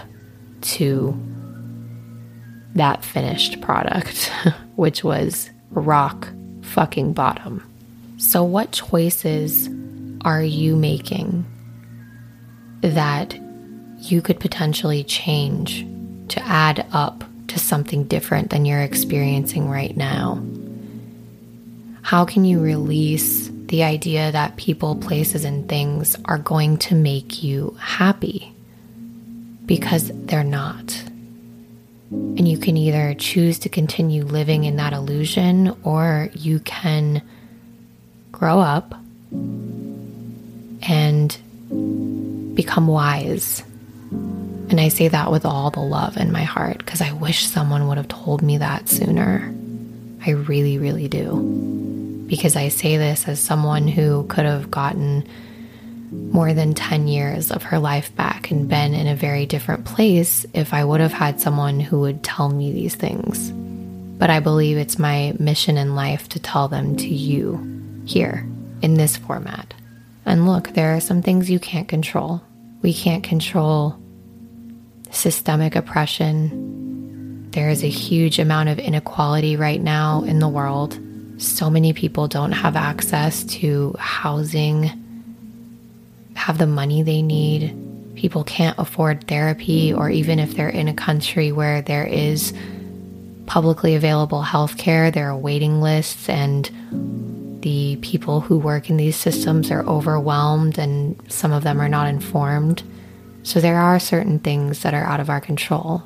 to 0.63 1.19
that 2.75 3.05
finished 3.05 3.61
product, 3.61 4.31
which 4.77 5.05
was 5.05 5.51
rock 5.71 6.29
fucking 6.63 7.13
bottom. 7.13 7.63
So, 8.19 8.43
what 8.43 8.73
choices 8.73 9.69
are 10.23 10.43
you 10.43 10.77
making 10.77 11.45
that 12.81 13.39
you 14.01 14.23
could 14.23 14.41
potentially 14.41 15.05
change 15.05 15.87
to 16.29 16.41
add 16.43 16.87
up 16.93 17.25
to 17.49 17.59
something 17.59 18.05
different 18.05 18.51
than 18.51 18.65
you're 18.65 18.83
experiencing 18.83 19.69
right 19.69 19.97
now? 19.97 20.43
How 22.03 22.25
can 22.25 22.45
you 22.45 22.61
release 22.61 23.51
the 23.67 23.83
idea 23.83 24.33
that 24.33 24.57
people, 24.57 24.97
places, 24.97 25.45
and 25.45 25.69
things 25.69 26.17
are 26.25 26.39
going 26.39 26.79
to 26.79 26.95
make 26.95 27.43
you 27.43 27.77
happy? 27.79 28.53
Because 29.69 30.11
they're 30.13 30.43
not. 30.43 31.05
And 32.11 32.49
you 32.49 32.59
can 32.59 32.77
either 32.77 33.15
choose 33.15 33.61
to 33.61 33.69
continue 33.69 34.25
living 34.25 34.65
in 34.65 34.77
that 34.77 34.93
illusion 34.93 35.77
or 35.85 36.31
you 36.35 36.59
can 36.61 37.23
grow 38.33 38.59
up 38.59 38.95
and 40.89 41.37
become 42.55 42.87
wise. 42.87 43.63
And 44.11 44.81
I 44.81 44.89
say 44.89 45.09
that 45.09 45.31
with 45.31 45.45
all 45.45 45.71
the 45.71 45.81
love 45.81 46.17
in 46.17 46.33
my 46.33 46.45
heart 46.45 46.79
because 46.79 47.01
I 47.01 47.13
wish 47.13 47.47
someone 47.47 47.89
would 47.89 47.99
have 47.99 48.09
told 48.09 48.43
me 48.43 48.59
that 48.59 48.89
sooner. 48.89 49.55
I 50.25 50.31
really, 50.31 50.79
really 50.79 51.09
do 51.09 52.25
because 52.27 52.57
I 52.57 52.69
say 52.69 52.97
this 52.97 53.29
as 53.29 53.41
someone 53.41 53.89
who 53.89 54.25
could 54.29 54.45
have 54.45 54.71
gotten 54.71 55.27
more 56.11 56.53
than 56.55 56.75
10 56.75 57.09
years 57.09 57.51
of 57.51 57.63
her 57.65 57.79
life 57.79 58.15
back 58.17 58.51
and 58.51 58.69
been 58.69 58.95
in 58.95 59.07
a 59.07 59.15
very 59.15 59.47
different 59.47 59.85
place 59.85 60.47
if 60.55 60.73
I 60.75 60.85
would 60.85 61.01
have 61.01 61.13
had 61.13 61.41
someone 61.41 61.81
who 61.81 62.01
would 62.01 62.23
tell 62.23 62.49
me 62.49 62.73
these 62.73 62.95
things. 62.95 63.51
But 64.19 64.31
I 64.31 64.41
believe 64.41 64.77
it's 64.77 64.99
my 64.99 65.35
mission 65.39 65.77
in 65.77 65.95
life 65.95 66.29
to 66.31 66.41
tell 66.41 66.69
them 66.69 66.97
to 66.97 67.09
you 67.09 68.03
here 68.05 68.47
in 68.83 68.95
this 68.95 69.17
format. 69.17 69.75
And 70.25 70.47
look, 70.47 70.71
there 70.71 70.95
are 70.95 71.01
some 71.01 71.23
things 71.23 71.51
you 71.51 71.59
can't 71.59 71.89
control. 71.89 72.43
We 72.83 72.93
can't 72.93 73.25
control 73.25 73.99
systemic 75.11 75.75
oppression. 75.77 77.51
There 77.53 77.71
is 77.71 77.83
a 77.83 77.89
huge 77.89 78.39
amount 78.39 78.69
of 78.69 78.79
inequality 78.79 79.57
right 79.57 79.81
now 79.81 80.23
in 80.23 80.39
the 80.39 80.49
world 80.49 80.99
so 81.39 81.71
many 81.71 81.93
people 81.93 82.27
don't 82.27 82.53
have 82.53 82.77
access 82.77 83.45
to 83.45 83.95
housing, 83.99 84.91
have 86.39 86.59
the 86.59 86.67
money 86.67 87.03
they 87.03 87.21
need. 87.21 87.75
People 88.15 88.45
can't 88.45 88.79
afford 88.79 89.27
therapy, 89.27 89.93
or 89.93 90.09
even 90.09 90.39
if 90.39 90.55
they're 90.55 90.69
in 90.69 90.89
a 90.89 90.95
country 90.95 91.53
where 91.53 91.83
there 91.83 92.07
is 92.07 92.53
publicly 93.47 93.95
available 93.95 94.43
health 94.43 94.77
care, 94.77 95.11
there 95.11 95.31
are 95.31 95.37
waiting 95.37 95.81
lists, 95.81 96.29
and 96.29 96.71
the 97.63 97.97
people 98.03 98.41
who 98.41 98.59
work 98.59 98.89
in 98.89 98.97
these 98.97 99.17
systems 99.17 99.71
are 99.71 99.85
overwhelmed, 99.87 100.79
and 100.79 101.21
some 101.29 101.53
of 101.53 101.65
them 101.65 101.81
are 101.81 101.89
not 101.89 102.09
informed. 102.09 102.83
So 103.43 103.61
there 103.61 103.79
are 103.79 103.99
certain 103.99 104.39
things 104.39 104.83
that 104.83 104.95
are 104.95 105.05
out 105.05 105.21
of 105.21 105.31
our 105.31 105.41
control. 105.41 106.03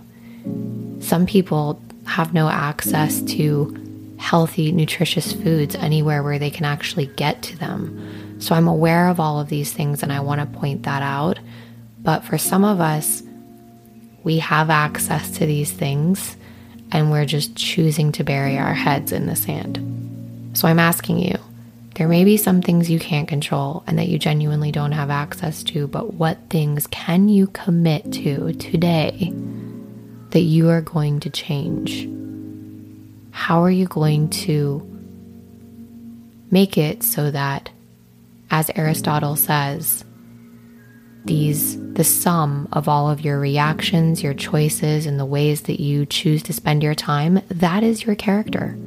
Some 1.00 1.26
people 1.26 1.82
have 2.06 2.32
no 2.32 2.48
access 2.48 3.20
to 3.22 4.16
healthy, 4.18 4.70
nutritious 4.70 5.32
foods 5.32 5.74
anywhere 5.74 6.22
where 6.22 6.38
they 6.38 6.50
can 6.50 6.64
actually 6.64 7.06
get 7.06 7.42
to 7.42 7.58
them. 7.58 8.21
So 8.42 8.54
I'm 8.54 8.68
aware 8.68 9.08
of 9.08 9.20
all 9.20 9.40
of 9.40 9.48
these 9.48 9.72
things 9.72 10.02
and 10.02 10.12
I 10.12 10.20
want 10.20 10.40
to 10.40 10.58
point 10.58 10.82
that 10.82 11.02
out. 11.02 11.38
But 12.00 12.24
for 12.24 12.38
some 12.38 12.64
of 12.64 12.80
us, 12.80 13.22
we 14.24 14.38
have 14.38 14.68
access 14.70 15.30
to 15.38 15.46
these 15.46 15.70
things 15.70 16.36
and 16.90 17.10
we're 17.10 17.24
just 17.24 17.56
choosing 17.56 18.12
to 18.12 18.24
bury 18.24 18.58
our 18.58 18.74
heads 18.74 19.12
in 19.12 19.26
the 19.26 19.36
sand. 19.36 19.78
So 20.54 20.68
I'm 20.68 20.78
asking 20.78 21.20
you, 21.20 21.38
there 21.94 22.08
may 22.08 22.24
be 22.24 22.36
some 22.36 22.60
things 22.62 22.90
you 22.90 22.98
can't 22.98 23.28
control 23.28 23.84
and 23.86 23.98
that 23.98 24.08
you 24.08 24.18
genuinely 24.18 24.72
don't 24.72 24.92
have 24.92 25.10
access 25.10 25.62
to, 25.64 25.86
but 25.86 26.14
what 26.14 26.38
things 26.50 26.86
can 26.88 27.28
you 27.28 27.46
commit 27.48 28.12
to 28.12 28.52
today 28.54 29.32
that 30.30 30.40
you 30.40 30.68
are 30.68 30.80
going 30.80 31.20
to 31.20 31.30
change? 31.30 32.08
how 33.32 33.62
are 33.62 33.70
you 33.70 33.86
going 33.86 34.28
to 34.28 34.88
make 36.50 36.78
it 36.78 37.02
so 37.02 37.30
that, 37.30 37.70
as 38.52 38.70
Aristotle 38.76 39.34
says, 39.34 40.04
these 41.24 41.80
the 41.94 42.04
sum 42.04 42.68
of 42.72 42.88
all 42.88 43.10
of 43.10 43.20
your 43.22 43.38
reactions, 43.38 44.22
your 44.22 44.34
choices, 44.34 45.06
and 45.06 45.18
the 45.18 45.26
ways 45.26 45.62
that 45.62 45.80
you 45.80 46.06
choose 46.06 46.42
to 46.44 46.52
spend 46.52 46.82
your 46.82 46.94
time, 46.94 47.40
that 47.48 47.82
is 47.82 48.04
your 48.04 48.14
character. 48.14 48.78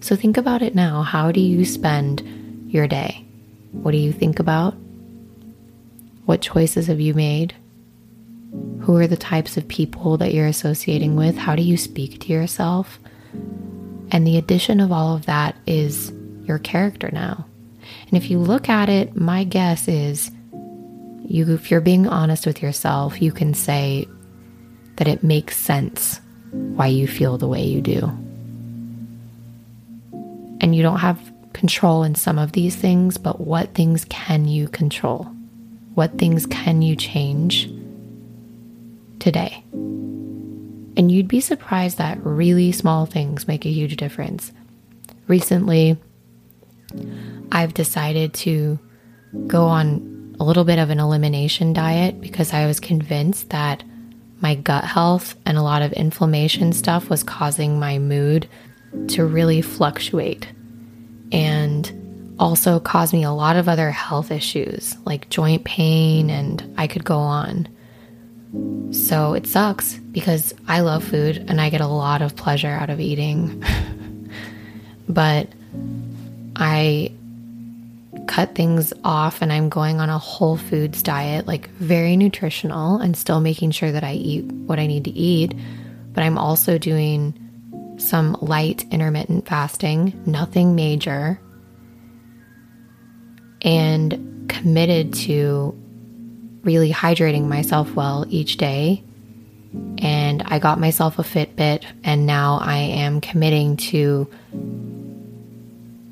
So 0.00 0.16
think 0.16 0.36
about 0.36 0.62
it 0.62 0.74
now. 0.74 1.02
How 1.02 1.32
do 1.32 1.40
you 1.40 1.64
spend 1.64 2.22
your 2.68 2.86
day? 2.86 3.26
What 3.72 3.92
do 3.92 3.98
you 3.98 4.12
think 4.12 4.38
about? 4.38 4.74
What 6.26 6.42
choices 6.42 6.86
have 6.86 7.00
you 7.00 7.14
made? 7.14 7.54
Who 8.80 8.96
are 8.96 9.06
the 9.06 9.16
types 9.16 9.56
of 9.56 9.68
people 9.68 10.16
that 10.18 10.34
you're 10.34 10.46
associating 10.46 11.16
with? 11.16 11.36
How 11.36 11.56
do 11.56 11.62
you 11.62 11.76
speak 11.76 12.20
to 12.20 12.32
yourself? 12.32 12.98
And 14.10 14.26
the 14.26 14.38
addition 14.38 14.80
of 14.80 14.92
all 14.92 15.14
of 15.14 15.26
that 15.26 15.56
is 15.66 16.12
your 16.42 16.58
character 16.58 17.10
now. 17.12 17.46
And 18.08 18.16
if 18.16 18.30
you 18.30 18.38
look 18.38 18.68
at 18.68 18.88
it, 18.88 19.16
my 19.16 19.44
guess 19.44 19.88
is 19.88 20.30
you 21.24 21.52
if 21.54 21.70
you're 21.70 21.80
being 21.80 22.08
honest 22.08 22.46
with 22.46 22.60
yourself, 22.60 23.22
you 23.22 23.30
can 23.32 23.54
say 23.54 24.08
that 24.96 25.06
it 25.08 25.22
makes 25.22 25.56
sense 25.56 26.20
why 26.50 26.86
you 26.86 27.06
feel 27.06 27.38
the 27.38 27.48
way 27.48 27.64
you 27.64 27.80
do. 27.80 28.06
And 30.60 30.74
you 30.74 30.82
don't 30.82 30.98
have 30.98 31.18
control 31.52 32.02
in 32.02 32.14
some 32.14 32.38
of 32.38 32.52
these 32.52 32.76
things, 32.76 33.16
but 33.16 33.40
what 33.40 33.74
things 33.74 34.04
can 34.06 34.48
you 34.48 34.68
control? 34.68 35.24
What 35.94 36.18
things 36.18 36.46
can 36.46 36.82
you 36.82 36.96
change 36.96 37.70
today? 39.20 39.62
And 39.72 41.10
you'd 41.10 41.28
be 41.28 41.40
surprised 41.40 41.98
that 41.98 42.18
really 42.24 42.72
small 42.72 43.06
things 43.06 43.48
make 43.48 43.64
a 43.64 43.70
huge 43.70 43.96
difference. 43.96 44.52
Recently, 45.28 45.96
I've 47.52 47.74
decided 47.74 48.34
to 48.34 48.78
go 49.46 49.64
on 49.64 50.36
a 50.40 50.44
little 50.44 50.64
bit 50.64 50.78
of 50.78 50.90
an 50.90 50.98
elimination 50.98 51.72
diet 51.72 52.20
because 52.20 52.52
I 52.52 52.66
was 52.66 52.80
convinced 52.80 53.50
that 53.50 53.82
my 54.40 54.54
gut 54.54 54.84
health 54.84 55.36
and 55.44 55.58
a 55.58 55.62
lot 55.62 55.82
of 55.82 55.92
inflammation 55.92 56.72
stuff 56.72 57.10
was 57.10 57.22
causing 57.22 57.78
my 57.78 57.98
mood 57.98 58.48
to 59.08 59.24
really 59.24 59.60
fluctuate 59.60 60.48
and 61.30 62.34
also 62.40 62.80
caused 62.80 63.12
me 63.12 63.22
a 63.22 63.30
lot 63.30 63.56
of 63.56 63.68
other 63.68 63.90
health 63.90 64.30
issues 64.30 64.96
like 65.04 65.28
joint 65.28 65.64
pain, 65.64 66.30
and 66.30 66.74
I 66.78 66.86
could 66.86 67.04
go 67.04 67.18
on. 67.18 67.68
So 68.92 69.34
it 69.34 69.46
sucks 69.46 69.94
because 69.94 70.54
I 70.66 70.80
love 70.80 71.04
food 71.04 71.44
and 71.48 71.60
I 71.60 71.70
get 71.70 71.82
a 71.82 71.86
lot 71.86 72.22
of 72.22 72.34
pleasure 72.34 72.68
out 72.68 72.90
of 72.90 72.98
eating. 72.98 73.62
but 75.08 75.48
I 76.60 77.10
cut 78.26 78.54
things 78.54 78.92
off 79.02 79.40
and 79.40 79.52
I'm 79.52 79.68
going 79.70 79.98
on 79.98 80.10
a 80.10 80.18
whole 80.18 80.56
foods 80.56 81.02
diet, 81.02 81.46
like 81.46 81.68
very 81.70 82.16
nutritional 82.16 82.98
and 82.98 83.16
still 83.16 83.40
making 83.40 83.70
sure 83.70 83.90
that 83.90 84.04
I 84.04 84.12
eat 84.12 84.44
what 84.44 84.78
I 84.78 84.86
need 84.86 85.04
to 85.04 85.10
eat. 85.10 85.54
But 86.12 86.22
I'm 86.22 86.36
also 86.36 86.76
doing 86.76 87.34
some 87.98 88.36
light 88.40 88.84
intermittent 88.90 89.46
fasting, 89.48 90.20
nothing 90.26 90.74
major, 90.74 91.40
and 93.62 94.46
committed 94.48 95.14
to 95.14 95.74
really 96.62 96.92
hydrating 96.92 97.46
myself 97.48 97.94
well 97.94 98.26
each 98.28 98.58
day. 98.58 99.02
And 99.98 100.42
I 100.46 100.58
got 100.58 100.80
myself 100.80 101.18
a 101.18 101.22
Fitbit, 101.22 101.84
and 102.02 102.26
now 102.26 102.58
I 102.60 102.76
am 102.76 103.20
committing 103.20 103.76
to 103.76 104.28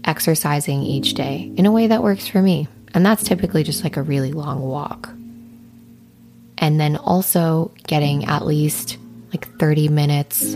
exercising 0.08 0.82
each 0.82 1.14
day 1.14 1.52
in 1.56 1.66
a 1.66 1.70
way 1.70 1.86
that 1.86 2.02
works 2.02 2.26
for 2.26 2.42
me. 2.42 2.66
And 2.94 3.04
that's 3.04 3.22
typically 3.22 3.62
just 3.62 3.84
like 3.84 3.96
a 3.96 4.02
really 4.02 4.32
long 4.32 4.60
walk. 4.62 5.10
And 6.56 6.80
then 6.80 6.96
also 6.96 7.70
getting 7.86 8.24
at 8.24 8.46
least 8.46 8.96
like 9.30 9.46
30 9.58 9.88
minutes 9.88 10.54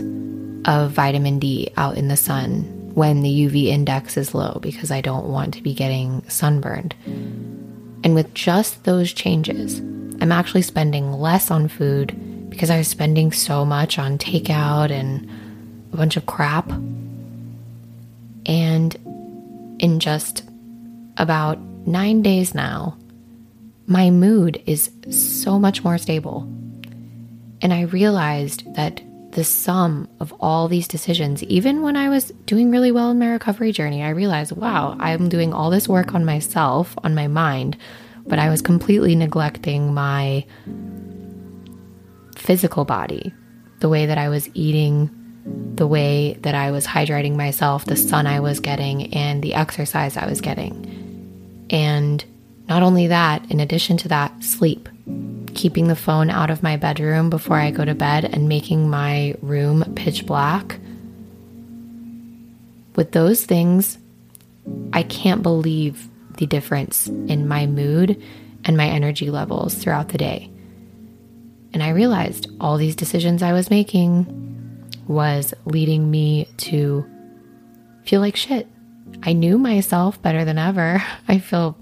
of 0.65 0.91
vitamin 0.91 1.39
D 1.39 1.71
out 1.77 1.95
in 1.95 2.07
the 2.07 2.17
sun 2.17 2.63
when 2.95 3.21
the 3.21 3.29
UV 3.29 3.67
index 3.67 4.17
is 4.17 4.33
low 4.33 4.59
because 4.61 4.91
I 4.91 5.01
don't 5.01 5.29
want 5.29 5.53
to 5.53 5.61
be 5.61 5.73
getting 5.73 6.27
sunburned. 6.27 6.95
And 7.05 8.15
with 8.15 8.33
just 8.33 8.83
those 8.83 9.13
changes, 9.13 9.79
I'm 10.19 10.31
actually 10.31 10.63
spending 10.63 11.13
less 11.13 11.51
on 11.51 11.67
food 11.67 12.49
because 12.49 12.69
I 12.69 12.77
was 12.77 12.87
spending 12.87 13.31
so 13.31 13.65
much 13.65 13.97
on 13.97 14.17
takeout 14.17 14.91
and 14.91 15.29
a 15.91 15.97
bunch 15.97 16.17
of 16.17 16.25
crap. 16.25 16.69
And 18.45 18.95
in 19.83 19.99
just 19.99 20.49
about 21.17 21.59
nine 21.85 22.21
days 22.21 22.55
now, 22.55 22.97
my 23.85 24.09
mood 24.09 24.63
is 24.65 24.89
so 25.09 25.59
much 25.59 25.83
more 25.83 25.97
stable. 25.97 26.43
And 27.61 27.73
I 27.73 27.81
realized 27.81 28.63
that 28.75 29.01
the 29.31 29.43
sum 29.43 30.07
of 30.21 30.33
all 30.39 30.69
these 30.69 30.87
decisions, 30.87 31.43
even 31.43 31.81
when 31.81 31.97
I 31.97 32.07
was 32.07 32.31
doing 32.45 32.71
really 32.71 32.93
well 32.93 33.11
in 33.11 33.19
my 33.19 33.27
recovery 33.27 33.73
journey, 33.73 34.01
I 34.01 34.11
realized, 34.11 34.53
wow, 34.53 34.95
I'm 35.01 35.27
doing 35.27 35.53
all 35.53 35.69
this 35.69 35.89
work 35.89 36.15
on 36.15 36.23
myself, 36.23 36.95
on 37.03 37.13
my 37.13 37.27
mind, 37.27 37.75
but 38.25 38.39
I 38.39 38.49
was 38.49 38.61
completely 38.61 39.15
neglecting 39.15 39.93
my 39.93 40.45
physical 42.37 42.85
body, 42.85 43.33
the 43.79 43.89
way 43.89 44.05
that 44.05 44.17
I 44.17 44.29
was 44.29 44.49
eating, 44.53 45.09
the 45.45 45.87
way 45.87 46.33
that 46.41 46.55
I 46.55 46.71
was 46.71 46.87
hydrating 46.87 47.35
myself, 47.35 47.85
the 47.85 47.95
sun 47.95 48.27
I 48.27 48.39
was 48.39 48.59
getting, 48.59 49.13
and 49.13 49.43
the 49.43 49.55
exercise 49.55 50.15
I 50.15 50.27
was 50.27 50.41
getting. 50.41 51.65
And 51.69 52.23
not 52.69 52.83
only 52.83 53.07
that, 53.07 53.49
in 53.51 53.59
addition 53.59 53.97
to 53.97 54.07
that, 54.09 54.43
sleep 54.43 54.87
keeping 55.53 55.87
the 55.87 55.95
phone 55.95 56.29
out 56.29 56.49
of 56.49 56.63
my 56.63 56.77
bedroom 56.77 57.29
before 57.29 57.57
I 57.57 57.71
go 57.71 57.85
to 57.85 57.95
bed 57.95 58.25
and 58.25 58.49
making 58.49 58.89
my 58.89 59.35
room 59.41 59.83
pitch 59.95 60.25
black. 60.25 60.79
With 62.95 63.11
those 63.11 63.45
things, 63.45 63.97
I 64.93 65.03
can't 65.03 65.43
believe 65.43 66.07
the 66.37 66.47
difference 66.47 67.07
in 67.07 67.47
my 67.47 67.65
mood 67.65 68.21
and 68.65 68.77
my 68.77 68.87
energy 68.87 69.29
levels 69.29 69.75
throughout 69.75 70.09
the 70.09 70.17
day. 70.17 70.49
And 71.73 71.83
I 71.83 71.89
realized 71.89 72.49
all 72.59 72.77
these 72.77 72.95
decisions 72.95 73.43
I 73.43 73.53
was 73.53 73.69
making 73.69 74.52
was 75.07 75.53
leading 75.65 76.09
me 76.09 76.47
to 76.57 77.05
feel 78.05 78.21
like 78.21 78.35
shit. 78.35 78.67
I 79.23 79.33
knew 79.33 79.57
myself 79.57 80.21
better 80.21 80.45
than 80.45 80.57
ever. 80.57 81.03
I 81.27 81.39
feel 81.39 81.77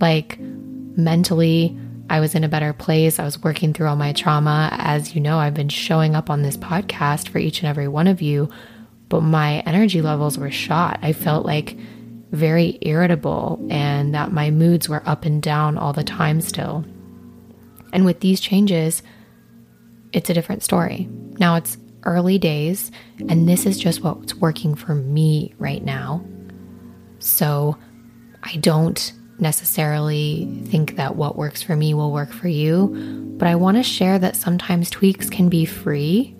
like 0.00 0.38
mentally 0.40 1.76
I 2.08 2.20
was 2.20 2.34
in 2.34 2.44
a 2.44 2.48
better 2.48 2.72
place. 2.72 3.18
I 3.18 3.24
was 3.24 3.42
working 3.42 3.72
through 3.72 3.88
all 3.88 3.96
my 3.96 4.12
trauma. 4.12 4.70
As 4.72 5.14
you 5.14 5.20
know, 5.20 5.38
I've 5.38 5.54
been 5.54 5.68
showing 5.68 6.14
up 6.14 6.30
on 6.30 6.42
this 6.42 6.56
podcast 6.56 7.28
for 7.28 7.38
each 7.38 7.60
and 7.60 7.68
every 7.68 7.88
one 7.88 8.06
of 8.06 8.22
you, 8.22 8.48
but 9.08 9.22
my 9.22 9.60
energy 9.60 10.02
levels 10.02 10.38
were 10.38 10.50
shot. 10.50 10.98
I 11.02 11.12
felt 11.12 11.44
like 11.44 11.76
very 12.30 12.78
irritable 12.82 13.64
and 13.70 14.14
that 14.14 14.32
my 14.32 14.50
moods 14.50 14.88
were 14.88 15.02
up 15.06 15.24
and 15.24 15.42
down 15.42 15.78
all 15.78 15.92
the 15.92 16.04
time 16.04 16.40
still. 16.40 16.84
And 17.92 18.04
with 18.04 18.20
these 18.20 18.40
changes, 18.40 19.02
it's 20.12 20.30
a 20.30 20.34
different 20.34 20.62
story. 20.62 21.08
Now 21.38 21.56
it's 21.56 21.76
early 22.06 22.38
days, 22.38 22.90
and 23.28 23.48
this 23.48 23.66
is 23.66 23.78
just 23.78 24.02
what's 24.02 24.34
working 24.34 24.74
for 24.74 24.94
me 24.94 25.54
right 25.58 25.84
now. 25.84 26.24
So 27.18 27.76
I 28.42 28.56
don't 28.56 29.12
necessarily 29.38 30.62
think 30.66 30.96
that 30.96 31.16
what 31.16 31.36
works 31.36 31.62
for 31.62 31.76
me 31.76 31.92
will 31.92 32.12
work 32.12 32.32
for 32.32 32.48
you, 32.48 33.34
but 33.36 33.48
I 33.48 33.56
want 33.56 33.76
to 33.76 33.82
share 33.82 34.18
that 34.18 34.36
sometimes 34.36 34.88
tweaks 34.88 35.28
can 35.28 35.48
be 35.48 35.66
free 35.66 36.34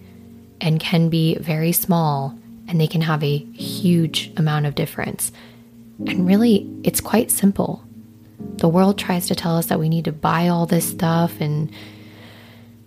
and 0.60 0.80
can 0.80 1.10
be 1.10 1.36
very 1.36 1.72
small 1.72 2.38
and 2.68 2.80
they 2.80 2.86
can 2.86 3.02
have 3.02 3.22
a 3.22 3.36
huge 3.36 4.32
amount 4.36 4.66
of 4.66 4.74
difference. 4.74 5.30
And 6.06 6.26
really, 6.26 6.68
it's 6.82 7.00
quite 7.00 7.30
simple. 7.30 7.84
The 8.38 8.68
world 8.68 8.98
tries 8.98 9.26
to 9.28 9.34
tell 9.34 9.56
us 9.56 9.66
that 9.66 9.78
we 9.78 9.88
need 9.88 10.06
to 10.06 10.12
buy 10.12 10.48
all 10.48 10.66
this 10.66 10.88
stuff 10.88 11.40
and 11.40 11.70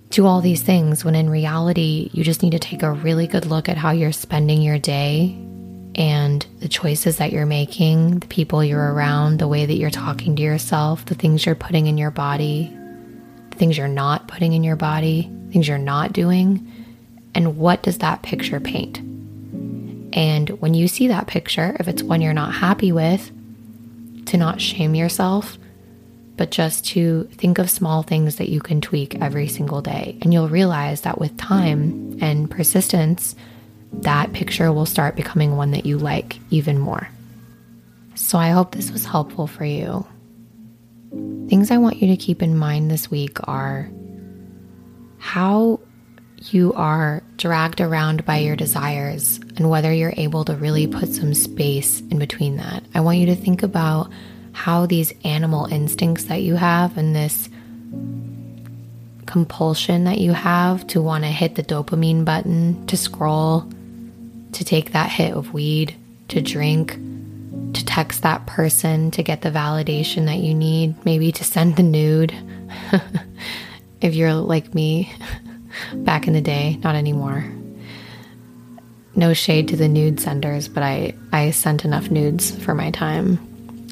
do 0.09 0.25
all 0.25 0.41
these 0.41 0.61
things 0.61 1.05
when 1.05 1.15
in 1.15 1.29
reality, 1.29 2.09
you 2.13 2.23
just 2.23 2.41
need 2.41 2.51
to 2.51 2.59
take 2.59 2.81
a 2.81 2.91
really 2.91 3.27
good 3.27 3.45
look 3.45 3.69
at 3.69 3.77
how 3.77 3.91
you're 3.91 4.11
spending 4.11 4.61
your 4.61 4.79
day 4.79 5.37
and 5.95 6.45
the 6.59 6.67
choices 6.67 7.17
that 7.17 7.31
you're 7.31 7.45
making, 7.45 8.19
the 8.19 8.27
people 8.27 8.63
you're 8.63 8.93
around, 8.93 9.37
the 9.37 9.47
way 9.47 9.65
that 9.65 9.75
you're 9.75 9.89
talking 9.89 10.35
to 10.35 10.41
yourself, 10.41 11.05
the 11.05 11.15
things 11.15 11.45
you're 11.45 11.55
putting 11.55 11.87
in 11.87 11.97
your 11.97 12.11
body, 12.11 12.75
the 13.51 13.57
things 13.57 13.77
you're 13.77 13.87
not 13.87 14.27
putting 14.27 14.53
in 14.53 14.63
your 14.63 14.75
body, 14.75 15.29
things 15.51 15.67
you're 15.67 15.77
not 15.77 16.13
doing, 16.13 16.65
and 17.35 17.57
what 17.57 17.83
does 17.83 17.99
that 17.99 18.23
picture 18.23 18.59
paint? 18.59 18.97
And 20.15 20.49
when 20.61 20.73
you 20.73 20.87
see 20.87 21.07
that 21.09 21.27
picture, 21.27 21.77
if 21.79 21.87
it's 21.87 22.01
one 22.01 22.21
you're 22.21 22.33
not 22.33 22.53
happy 22.53 22.91
with, 22.91 23.31
to 24.25 24.37
not 24.37 24.59
shame 24.59 24.95
yourself, 24.95 25.58
but 26.39 26.51
just 26.51 26.85
to 26.85 27.25
think 27.33 27.57
of 27.59 27.69
small 27.69 28.01
things 28.01 28.37
that 28.37 28.47
you 28.47 28.61
can 28.61 28.79
tweak 28.79 29.13
every 29.15 29.49
single 29.49 29.81
day. 29.81 30.17
And 30.21 30.33
you'll 30.33 30.47
realize 30.47 31.01
that 31.01 31.19
with 31.19 31.35
time 31.35 32.17
and 32.21 32.49
persistence, 32.49 33.35
that 33.91 34.31
picture 34.31 34.71
will 34.71 34.85
start 34.85 35.17
becoming 35.17 35.57
one 35.57 35.71
that 35.71 35.85
you 35.85 35.97
like 35.97 36.39
even 36.49 36.79
more. 36.79 37.09
So 38.15 38.37
I 38.37 38.51
hope 38.51 38.71
this 38.71 38.89
was 38.89 39.03
helpful 39.03 39.47
for 39.47 39.65
you. 39.65 40.07
Things 41.49 41.71
I 41.71 41.77
want 41.77 42.01
you 42.01 42.07
to 42.07 42.15
keep 42.15 42.41
in 42.41 42.57
mind 42.57 42.89
this 42.89 43.11
week 43.11 43.37
are 43.45 43.91
how 45.17 45.81
you 46.37 46.71
are 46.71 47.21
dragged 47.35 47.81
around 47.81 48.25
by 48.25 48.37
your 48.37 48.55
desires 48.55 49.41
and 49.57 49.69
whether 49.69 49.91
you're 49.91 50.13
able 50.15 50.45
to 50.45 50.55
really 50.55 50.87
put 50.87 51.09
some 51.09 51.33
space 51.33 51.99
in 51.99 52.17
between 52.17 52.55
that. 52.55 52.81
I 52.95 53.01
want 53.01 53.17
you 53.17 53.25
to 53.25 53.35
think 53.35 53.61
about 53.61 54.09
how 54.53 54.85
these 54.85 55.13
animal 55.23 55.65
instincts 55.65 56.25
that 56.25 56.41
you 56.41 56.55
have 56.55 56.97
and 56.97 57.15
this 57.15 57.49
compulsion 59.25 60.05
that 60.05 60.17
you 60.17 60.33
have 60.33 60.85
to 60.87 61.01
want 61.01 61.23
to 61.23 61.29
hit 61.29 61.55
the 61.55 61.63
dopamine 61.63 62.25
button, 62.25 62.85
to 62.87 62.97
scroll, 62.97 63.71
to 64.53 64.65
take 64.65 64.91
that 64.93 65.11
hit 65.11 65.33
of 65.33 65.53
weed, 65.53 65.95
to 66.29 66.41
drink, 66.41 66.93
to 67.73 67.85
text 67.85 68.23
that 68.23 68.45
person 68.47 69.11
to 69.11 69.23
get 69.23 69.41
the 69.41 69.51
validation 69.51 70.25
that 70.25 70.39
you 70.39 70.53
need, 70.53 71.05
maybe 71.05 71.31
to 71.31 71.43
send 71.43 71.75
the 71.75 71.83
nude. 71.83 72.33
if 74.01 74.15
you're 74.15 74.33
like 74.33 74.73
me 74.73 75.13
back 75.93 76.27
in 76.27 76.33
the 76.33 76.41
day, 76.41 76.79
not 76.83 76.95
anymore. 76.95 77.45
No 79.15 79.33
shade 79.33 79.67
to 79.69 79.75
the 79.75 79.87
nude 79.87 80.19
senders, 80.19 80.67
but 80.67 80.83
I, 80.83 81.13
I 81.31 81.51
sent 81.51 81.85
enough 81.85 82.09
nudes 82.09 82.51
for 82.63 82.73
my 82.73 82.91
time. 82.91 83.48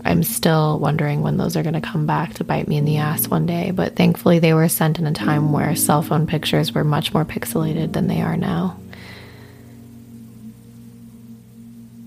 I'm 0.08 0.24
still 0.24 0.80
wondering 0.80 1.22
when 1.22 1.38
those 1.38 1.55
are 1.55 1.64
going 1.64 1.74
to 1.74 1.82
come 1.82 2.05
back 2.05 2.34
to 2.36 2.43
bite 2.43 2.68
me 2.68 2.78
in 2.78 2.86
the 2.86 2.97
ass 2.97 3.28
one 3.28 3.45
day, 3.45 3.72
but 3.72 3.95
thankfully 3.95 4.39
they 4.39 4.53
were 4.53 4.70
sent 4.70 4.99
in 4.99 5.05
a 5.05 5.14
time 5.14 5.51
where 5.51 5.76
cell 5.76 6.01
phone 6.01 6.26
pictures 6.26 6.74
were 6.74 6.84
much 6.84 7.14
more 7.14 7.26
pixelated 7.26 7.93
than 7.93 8.08
they 8.08 8.22
are 8.22 8.38
now. 8.38 8.78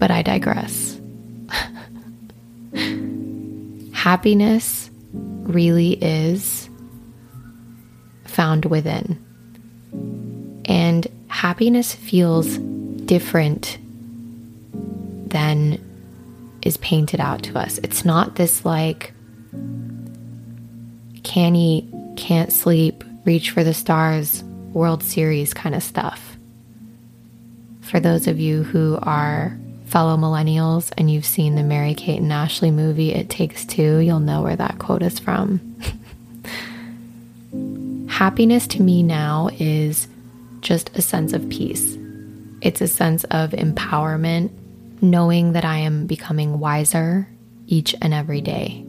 but 0.00 0.10
I 0.10 0.22
digress. 0.22 0.98
Happiness 3.92 4.90
really 5.12 5.92
is 6.02 6.68
found 8.24 8.64
within. 8.64 9.22
And 10.64 11.06
happiness 11.28 11.94
feels 11.94 12.56
different 12.56 13.78
than 14.72 15.78
is 16.62 16.76
painted 16.78 17.20
out 17.20 17.42
to 17.44 17.58
us. 17.58 17.78
It's 17.78 18.04
not 18.04 18.36
this 18.36 18.64
like 18.64 19.12
can 21.22 21.54
eat, 21.54 21.84
can't 22.16 22.52
sleep, 22.52 23.04
reach 23.24 23.50
for 23.50 23.62
the 23.64 23.74
stars, 23.74 24.42
World 24.72 25.02
Series 25.02 25.52
kind 25.52 25.74
of 25.74 25.82
stuff. 25.82 26.36
For 27.80 28.00
those 28.00 28.26
of 28.26 28.38
you 28.38 28.62
who 28.62 28.98
are 29.02 29.58
fellow 29.86 30.16
millennials 30.16 30.92
and 30.96 31.10
you've 31.10 31.26
seen 31.26 31.56
the 31.56 31.62
Mary 31.62 31.94
Kate 31.94 32.20
and 32.20 32.32
Ashley 32.32 32.70
movie, 32.70 33.12
It 33.12 33.28
Takes 33.28 33.64
Two, 33.64 33.98
you'll 33.98 34.20
know 34.20 34.42
where 34.42 34.56
that 34.56 34.78
quote 34.78 35.02
is 35.02 35.18
from. 35.18 35.60
Happiness 38.08 38.66
to 38.68 38.82
me 38.82 39.02
now 39.02 39.50
is 39.58 40.06
just 40.60 40.96
a 40.96 41.02
sense 41.02 41.32
of 41.32 41.48
peace. 41.48 41.96
It's 42.60 42.80
a 42.80 42.88
sense 42.88 43.24
of 43.24 43.50
empowerment, 43.50 44.50
knowing 45.02 45.52
that 45.52 45.64
I 45.64 45.78
am 45.78 46.06
becoming 46.06 46.58
wiser 46.58 47.28
each 47.66 47.94
and 48.00 48.12
every 48.12 48.40
day. 48.40 48.84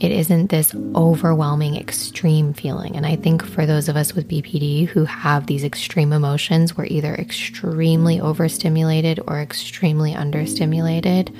It 0.00 0.12
isn't 0.12 0.48
this 0.48 0.74
overwhelming, 0.94 1.76
extreme 1.76 2.54
feeling. 2.54 2.96
And 2.96 3.04
I 3.04 3.16
think 3.16 3.44
for 3.44 3.66
those 3.66 3.88
of 3.88 3.96
us 3.96 4.14
with 4.14 4.28
BPD 4.28 4.86
who 4.86 5.04
have 5.04 5.46
these 5.46 5.62
extreme 5.62 6.14
emotions, 6.14 6.74
we're 6.74 6.86
either 6.86 7.14
extremely 7.14 8.18
overstimulated 8.18 9.20
or 9.26 9.42
extremely 9.42 10.14
understimulated 10.14 11.34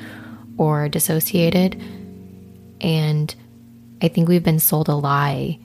or 0.58 0.90
dissociated. 0.90 1.82
And 2.82 3.34
I 4.02 4.08
think 4.08 4.28
we've 4.28 4.44
been 4.44 4.60
sold 4.60 4.88
a 4.88 4.94
lie. 4.94 5.58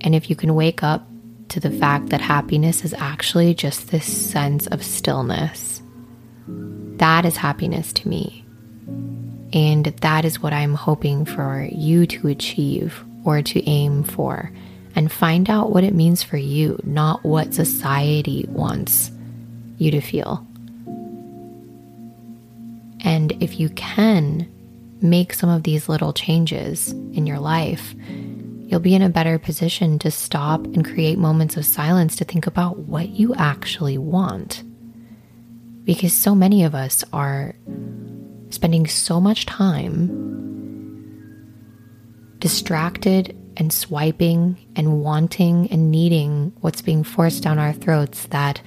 And 0.00 0.14
if 0.14 0.30
you 0.30 0.36
can 0.36 0.54
wake 0.54 0.84
up 0.84 1.08
to 1.48 1.58
the 1.58 1.72
fact 1.72 2.10
that 2.10 2.20
happiness 2.20 2.84
is 2.84 2.94
actually 2.94 3.52
just 3.52 3.90
this 3.90 4.06
sense 4.06 4.68
of 4.68 4.84
stillness, 4.84 5.73
that 6.46 7.24
is 7.24 7.36
happiness 7.36 7.92
to 7.94 8.08
me. 8.08 8.44
And 9.52 9.86
that 9.86 10.24
is 10.24 10.40
what 10.40 10.52
I'm 10.52 10.74
hoping 10.74 11.24
for 11.24 11.68
you 11.70 12.06
to 12.06 12.28
achieve 12.28 13.04
or 13.24 13.42
to 13.42 13.68
aim 13.68 14.02
for. 14.02 14.50
And 14.96 15.10
find 15.10 15.50
out 15.50 15.72
what 15.72 15.84
it 15.84 15.94
means 15.94 16.22
for 16.22 16.36
you, 16.36 16.78
not 16.84 17.24
what 17.24 17.54
society 17.54 18.46
wants 18.48 19.10
you 19.76 19.90
to 19.90 20.00
feel. 20.00 20.46
And 23.00 23.32
if 23.42 23.58
you 23.58 23.68
can 23.70 24.48
make 25.00 25.34
some 25.34 25.50
of 25.50 25.64
these 25.64 25.88
little 25.88 26.12
changes 26.12 26.92
in 26.92 27.26
your 27.26 27.38
life, 27.38 27.94
you'll 28.66 28.80
be 28.80 28.94
in 28.94 29.02
a 29.02 29.08
better 29.08 29.38
position 29.38 29.98
to 29.98 30.10
stop 30.10 30.64
and 30.64 30.84
create 30.84 31.18
moments 31.18 31.56
of 31.56 31.66
silence 31.66 32.16
to 32.16 32.24
think 32.24 32.46
about 32.46 32.78
what 32.78 33.10
you 33.10 33.34
actually 33.34 33.98
want. 33.98 34.62
Because 35.84 36.12
so 36.12 36.34
many 36.34 36.64
of 36.64 36.74
us 36.74 37.04
are 37.12 37.54
spending 38.50 38.86
so 38.86 39.20
much 39.20 39.46
time 39.46 40.34
distracted 42.38 43.36
and 43.56 43.72
swiping 43.72 44.58
and 44.76 45.02
wanting 45.02 45.70
and 45.70 45.90
needing 45.90 46.52
what's 46.60 46.82
being 46.82 47.02
forced 47.04 47.42
down 47.42 47.58
our 47.58 47.72
throats 47.72 48.26
that 48.26 48.60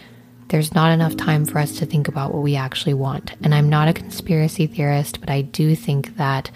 there's 0.49 0.73
not 0.73 0.91
enough 0.91 1.17
time 1.17 1.45
for 1.45 1.59
us 1.59 1.77
to 1.77 1.85
think 1.85 2.07
about 2.07 2.33
what 2.33 2.41
we 2.41 2.55
actually 2.55 2.93
want. 2.93 3.33
And 3.43 3.53
I'm 3.53 3.69
not 3.69 3.87
a 3.87 3.93
conspiracy 3.93 4.65
theorist, 4.65 5.19
but 5.19 5.29
I 5.29 5.41
do 5.41 5.75
think 5.75 6.15
that 6.17 6.49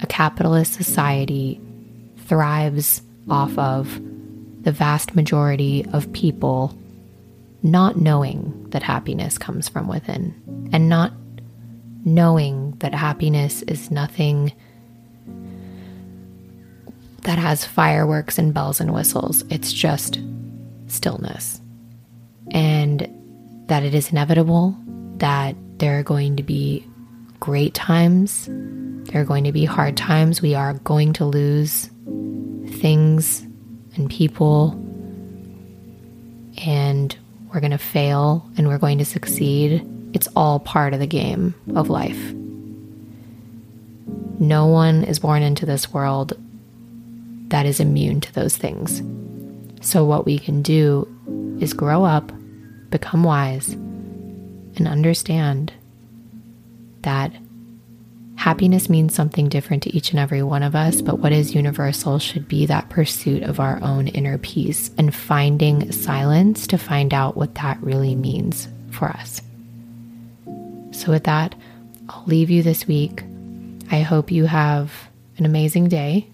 a 0.00 0.06
capitalist 0.06 0.74
society 0.74 1.60
thrives 2.26 3.02
off 3.30 3.56
of 3.56 4.00
the 4.62 4.72
vast 4.72 5.14
majority 5.14 5.86
of 5.92 6.12
people 6.12 6.76
not 7.64 7.96
knowing 7.96 8.68
that 8.70 8.82
happiness 8.82 9.38
comes 9.38 9.68
from 9.68 9.88
within 9.88 10.68
and 10.72 10.88
not 10.88 11.12
knowing 12.04 12.72
that 12.80 12.94
happiness 12.94 13.62
is 13.62 13.90
nothing 13.90 14.52
that 17.22 17.38
has 17.38 17.64
fireworks 17.64 18.38
and 18.38 18.52
bells 18.52 18.80
and 18.80 18.92
whistles. 18.92 19.42
It's 19.48 19.72
just 19.72 20.20
stillness. 20.86 21.60
And 22.50 23.08
that 23.68 23.82
it 23.82 23.94
is 23.94 24.10
inevitable, 24.10 24.76
that 25.16 25.56
there 25.78 25.98
are 25.98 26.02
going 26.02 26.36
to 26.36 26.42
be 26.42 26.86
great 27.40 27.72
times, 27.72 28.46
there 28.50 29.22
are 29.22 29.24
going 29.24 29.44
to 29.44 29.52
be 29.52 29.64
hard 29.64 29.96
times. 29.96 30.42
We 30.42 30.54
are 30.54 30.74
going 30.74 31.14
to 31.14 31.24
lose 31.24 31.88
things 32.66 33.40
and 33.96 34.10
people, 34.10 34.72
and 36.62 37.16
we're 37.54 37.60
going 37.60 37.70
to 37.70 37.78
fail 37.78 38.50
and 38.56 38.66
we're 38.66 38.78
going 38.78 38.98
to 38.98 39.04
succeed. 39.04 39.88
It's 40.12 40.28
all 40.34 40.58
part 40.58 40.92
of 40.92 40.98
the 40.98 41.06
game 41.06 41.54
of 41.76 41.88
life. 41.88 42.32
No 44.40 44.66
one 44.66 45.04
is 45.04 45.20
born 45.20 45.42
into 45.42 45.64
this 45.64 45.92
world 45.92 46.36
that 47.48 47.64
is 47.64 47.78
immune 47.78 48.20
to 48.20 48.32
those 48.32 48.56
things. 48.56 49.02
So, 49.80 50.04
what 50.04 50.26
we 50.26 50.38
can 50.38 50.62
do 50.62 51.06
is 51.60 51.72
grow 51.72 52.04
up, 52.04 52.32
become 52.90 53.22
wise, 53.22 53.68
and 53.68 54.88
understand 54.88 55.72
that 57.02 57.32
happiness 58.44 58.90
means 58.90 59.14
something 59.14 59.48
different 59.48 59.82
to 59.82 59.96
each 59.96 60.10
and 60.10 60.20
every 60.20 60.42
one 60.42 60.62
of 60.62 60.76
us, 60.76 61.00
but 61.00 61.18
what 61.18 61.32
is 61.32 61.54
universal 61.54 62.18
should 62.18 62.46
be 62.46 62.66
that 62.66 62.90
pursuit 62.90 63.42
of 63.42 63.58
our 63.58 63.82
own 63.82 64.06
inner 64.08 64.36
peace 64.36 64.90
and 64.98 65.14
finding 65.14 65.90
silence 65.90 66.66
to 66.66 66.76
find 66.76 67.14
out 67.14 67.38
what 67.38 67.54
that 67.54 67.82
really 67.82 68.14
means 68.14 68.68
for 68.90 69.08
us. 69.08 69.40
So, 70.90 71.10
with 71.10 71.24
that, 71.24 71.54
I'll 72.10 72.26
leave 72.26 72.50
you 72.50 72.62
this 72.62 72.86
week. 72.86 73.24
I 73.90 74.00
hope 74.02 74.30
you 74.30 74.44
have 74.44 74.92
an 75.38 75.46
amazing 75.46 75.88
day. 75.88 76.28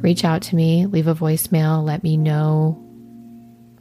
Reach 0.00 0.24
out 0.24 0.40
to 0.44 0.56
me, 0.56 0.86
leave 0.86 1.06
a 1.06 1.14
voicemail, 1.14 1.84
let 1.84 2.02
me 2.02 2.16
know 2.16 2.82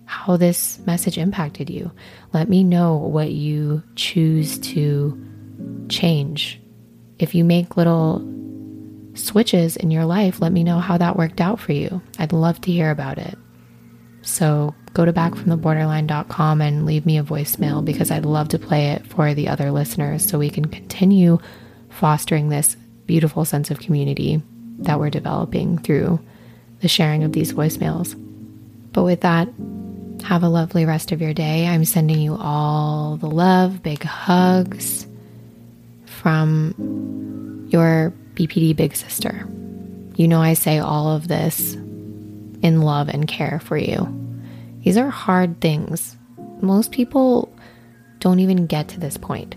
how 0.04 0.36
this 0.36 0.78
message 0.80 1.18
impacted 1.18 1.70
you. 1.70 1.94
Let 2.34 2.50
me 2.50 2.66
know 2.66 2.98
what 2.98 3.32
you 3.32 3.82
choose 3.96 4.60
to 4.60 5.18
change. 5.88 6.60
If 7.18 7.34
you 7.34 7.44
make 7.44 7.78
little 7.78 8.24
switches 9.14 9.78
in 9.78 9.92
your 9.92 10.06
life, 10.06 10.42
let 10.42 10.52
me 10.52 10.64
know 10.64 10.80
how 10.80 10.98
that 10.98 11.16
worked 11.16 11.40
out 11.40 11.60
for 11.60 11.72
you. 11.72 12.02
I'd 12.20 12.34
love 12.34 12.60
to 12.62 12.72
hear 12.72 12.92
about 12.92 13.18
it. 13.18 13.38
So 14.22 14.76
go 14.94 15.06
to 15.06 15.14
backfromtheborderline.com 15.14 16.62
and 16.62 16.86
leave 16.86 17.06
me 17.06 17.18
a 17.18 17.24
voicemail 17.24 17.84
because 17.84 18.12
I'd 18.12 18.26
love 18.26 18.50
to 18.50 18.60
play 18.60 18.92
it 18.92 19.08
for 19.08 19.34
the 19.34 19.48
other 19.48 19.72
listeners 19.72 20.28
so 20.28 20.40
we 20.40 20.50
can 20.50 20.66
continue 20.66 21.40
fostering 21.90 22.50
this 22.50 22.76
beautiful 23.06 23.46
sense 23.46 23.72
of 23.72 23.80
community 23.80 24.42
that 24.80 25.00
we're 25.00 25.10
developing 25.10 25.78
through 25.78 26.20
the 26.82 26.88
sharing 26.88 27.24
of 27.24 27.32
these 27.32 27.54
voicemails. 27.54 28.20
But 28.92 29.04
with 29.04 29.22
that, 29.22 29.48
have 30.24 30.44
a 30.44 30.50
lovely 30.50 30.86
rest 30.86 31.12
of 31.12 31.22
your 31.22 31.34
day. 31.34 31.68
I'm 31.68 31.86
sending 31.86 32.20
you 32.20 32.36
all 32.36 33.18
the 33.18 33.30
love, 33.30 33.84
big 33.84 34.04
hugs 34.04 35.08
from 36.26 37.68
your 37.70 38.12
BPD 38.34 38.76
big 38.76 38.96
sister. 38.96 39.48
You 40.16 40.28
know, 40.28 40.42
I 40.42 40.56
say 40.56 40.80
all 40.80 41.16
of 41.16 41.28
this 41.28 41.76
in 42.64 42.82
love 42.82 43.10
and 43.10 43.28
care 43.28 43.60
for 43.60 43.78
you. 43.78 44.08
These 44.84 44.98
are 44.98 45.12
hard 45.12 45.62
things. 45.62 46.18
Most 46.62 46.92
people 46.92 47.56
don't 48.18 48.40
even 48.40 48.66
get 48.66 48.88
to 48.88 49.00
this 49.00 49.18
point. 49.18 49.56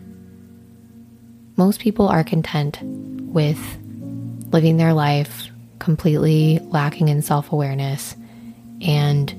Most 1.56 1.80
people 1.80 2.06
are 2.06 2.22
content 2.22 2.78
with 2.82 3.58
living 4.52 4.76
their 4.76 4.92
life 4.92 5.48
completely 5.78 6.58
lacking 6.64 7.08
in 7.08 7.22
self 7.22 7.50
awareness 7.50 8.14
and 8.82 9.32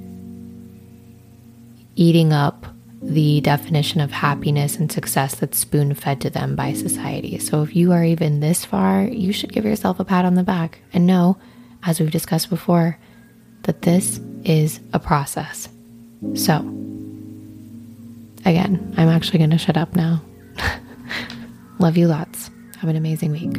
eating 1.95 2.33
up 2.33 2.65
the 3.01 3.39
definition 3.41 4.01
of 4.01 4.11
happiness 4.11 4.75
and 4.75 4.91
success 4.91 5.35
that's 5.35 5.57
spoon 5.57 5.93
fed 5.93 6.19
to 6.21 6.29
them 6.29 6.55
by 6.55 6.73
society. 6.73 7.39
So, 7.39 7.61
if 7.63 7.75
you 7.75 7.91
are 7.93 8.03
even 8.03 8.39
this 8.39 8.65
far, 8.65 9.03
you 9.03 9.31
should 9.31 9.53
give 9.53 9.65
yourself 9.65 9.99
a 9.99 10.05
pat 10.05 10.25
on 10.25 10.35
the 10.35 10.43
back 10.43 10.79
and 10.91 11.07
know, 11.07 11.37
as 11.83 11.99
we've 11.99 12.11
discussed 12.11 12.49
before, 12.49 12.97
that 13.63 13.83
this 13.83 14.19
is 14.43 14.79
a 14.93 14.99
process. 14.99 15.69
So, 16.33 16.57
again, 18.45 18.93
I'm 18.97 19.09
actually 19.09 19.37
going 19.37 19.51
to 19.51 19.57
shut 19.57 19.77
up 19.77 19.95
now. 19.95 20.21
Love 21.79 21.95
you 21.95 22.07
lots. 22.07 22.51
Have 22.79 22.89
an 22.89 22.97
amazing 22.97 23.31
week. 23.31 23.55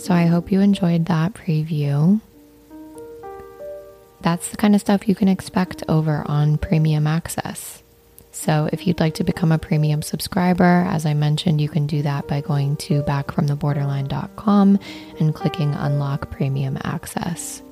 So, 0.00 0.12
I 0.12 0.26
hope 0.26 0.50
you 0.50 0.60
enjoyed 0.60 1.06
that 1.06 1.34
preview. 1.34 2.20
That's 4.22 4.48
the 4.48 4.56
kind 4.56 4.74
of 4.74 4.80
stuff 4.80 5.08
you 5.08 5.14
can 5.14 5.28
expect 5.28 5.82
over 5.88 6.22
on 6.26 6.58
Premium 6.58 7.06
Access. 7.06 7.82
So, 8.34 8.68
if 8.72 8.86
you'd 8.86 9.00
like 9.00 9.14
to 9.14 9.24
become 9.24 9.52
a 9.52 9.58
premium 9.58 10.00
subscriber, 10.00 10.86
as 10.88 11.04
I 11.04 11.12
mentioned, 11.12 11.60
you 11.60 11.68
can 11.68 11.86
do 11.86 12.00
that 12.02 12.26
by 12.28 12.40
going 12.40 12.76
to 12.76 13.02
backfromtheborderline.com 13.02 14.78
and 15.20 15.34
clicking 15.34 15.74
Unlock 15.74 16.30
Premium 16.30 16.78
Access. 16.82 17.62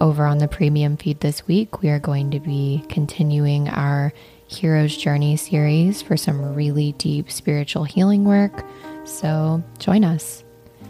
over 0.00 0.26
on 0.26 0.38
the 0.38 0.48
premium 0.48 0.96
feed 0.96 1.20
this 1.20 1.46
week, 1.46 1.80
we 1.82 1.88
are 1.88 1.98
going 1.98 2.30
to 2.30 2.40
be 2.40 2.84
continuing 2.88 3.68
our 3.68 4.12
Hero's 4.48 4.96
Journey 4.96 5.36
series 5.36 6.02
for 6.02 6.16
some 6.16 6.54
really 6.54 6.92
deep 6.92 7.30
spiritual 7.30 7.84
healing 7.84 8.24
work. 8.24 8.64
So 9.04 9.62
join 9.78 10.04
us. 10.04 10.44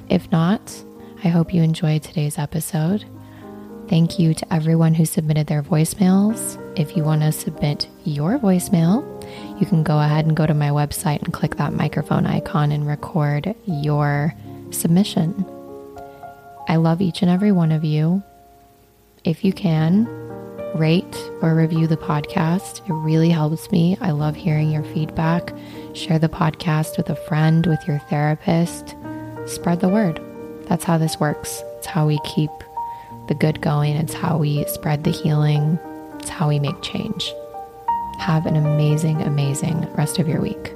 If 0.09 0.31
not, 0.33 0.85
I 1.25 1.29
hope 1.29 1.55
you 1.55 1.63
enjoyed 1.63 2.03
today's 2.03 2.39
episode. 2.39 3.05
Thank 3.89 4.19
you 4.19 4.35
to 4.35 4.53
everyone 4.53 4.95
who 4.95 5.05
submitted 5.05 5.47
their 5.47 5.63
voicemails. 5.63 6.61
If 6.77 6.97
you 6.97 7.05
want 7.05 7.23
to 7.23 7.31
submit 7.31 7.89
your 8.05 8.37
voicemail, 8.39 9.05
you 9.61 9.67
can 9.67 9.85
go 9.85 10.01
ahead 10.01 10.27
and 10.27 10.37
go 10.37 10.45
to 10.45 10.55
my 10.55 10.71
website 10.71 11.23
and 11.23 11.33
click 11.33 11.57
that 11.57 11.73
microphone 11.73 12.27
icon 12.27 12.73
and 12.73 12.87
record 12.87 13.55
your 13.65 14.35
submission. 14.71 15.47
I 16.69 16.77
love 16.77 17.01
each 17.01 17.23
and 17.23 17.31
every 17.31 17.53
one 17.53 17.71
of 17.71 17.85
you. 17.85 18.25
If 19.23 19.45
you 19.45 19.53
can, 19.53 20.07
rate 20.75 21.17
or 21.41 21.55
review 21.55 21.87
the 21.87 21.97
podcast. 21.97 22.87
It 22.89 22.93
really 22.93 23.31
helps 23.31 23.71
me. 23.71 23.97
I 24.01 24.11
love 24.11 24.35
hearing 24.35 24.71
your 24.71 24.85
feedback. 24.85 25.55
Share 25.95 26.19
the 26.19 26.29
podcast 26.29 26.97
with 26.97 27.09
a 27.09 27.17
friend, 27.17 27.65
with 27.67 27.87
your 27.87 28.01
therapist. 28.11 28.97
Spread 29.47 29.79
the 29.79 29.89
word. 29.89 30.21
That's 30.67 30.83
how 30.83 30.99
this 30.99 31.21
works. 31.21 31.63
It's 31.79 31.87
how 31.87 32.09
we 32.09 32.19
keep 32.25 32.51
the 33.29 33.35
good 33.35 33.61
going. 33.61 33.97
It's 33.97 34.15
how 34.15 34.39
we 34.39 34.65
spread 34.67 35.05
the 35.05 35.11
healing. 35.11 35.79
It's 36.19 36.29
how 36.29 36.49
we 36.49 36.59
make 36.59 36.81
change. 36.83 37.33
Have 38.19 38.47
an 38.47 38.57
amazing, 38.57 39.23
amazing 39.23 39.93
rest 39.95 40.19
of 40.19 40.29
your 40.29 40.41
week. 40.41 40.76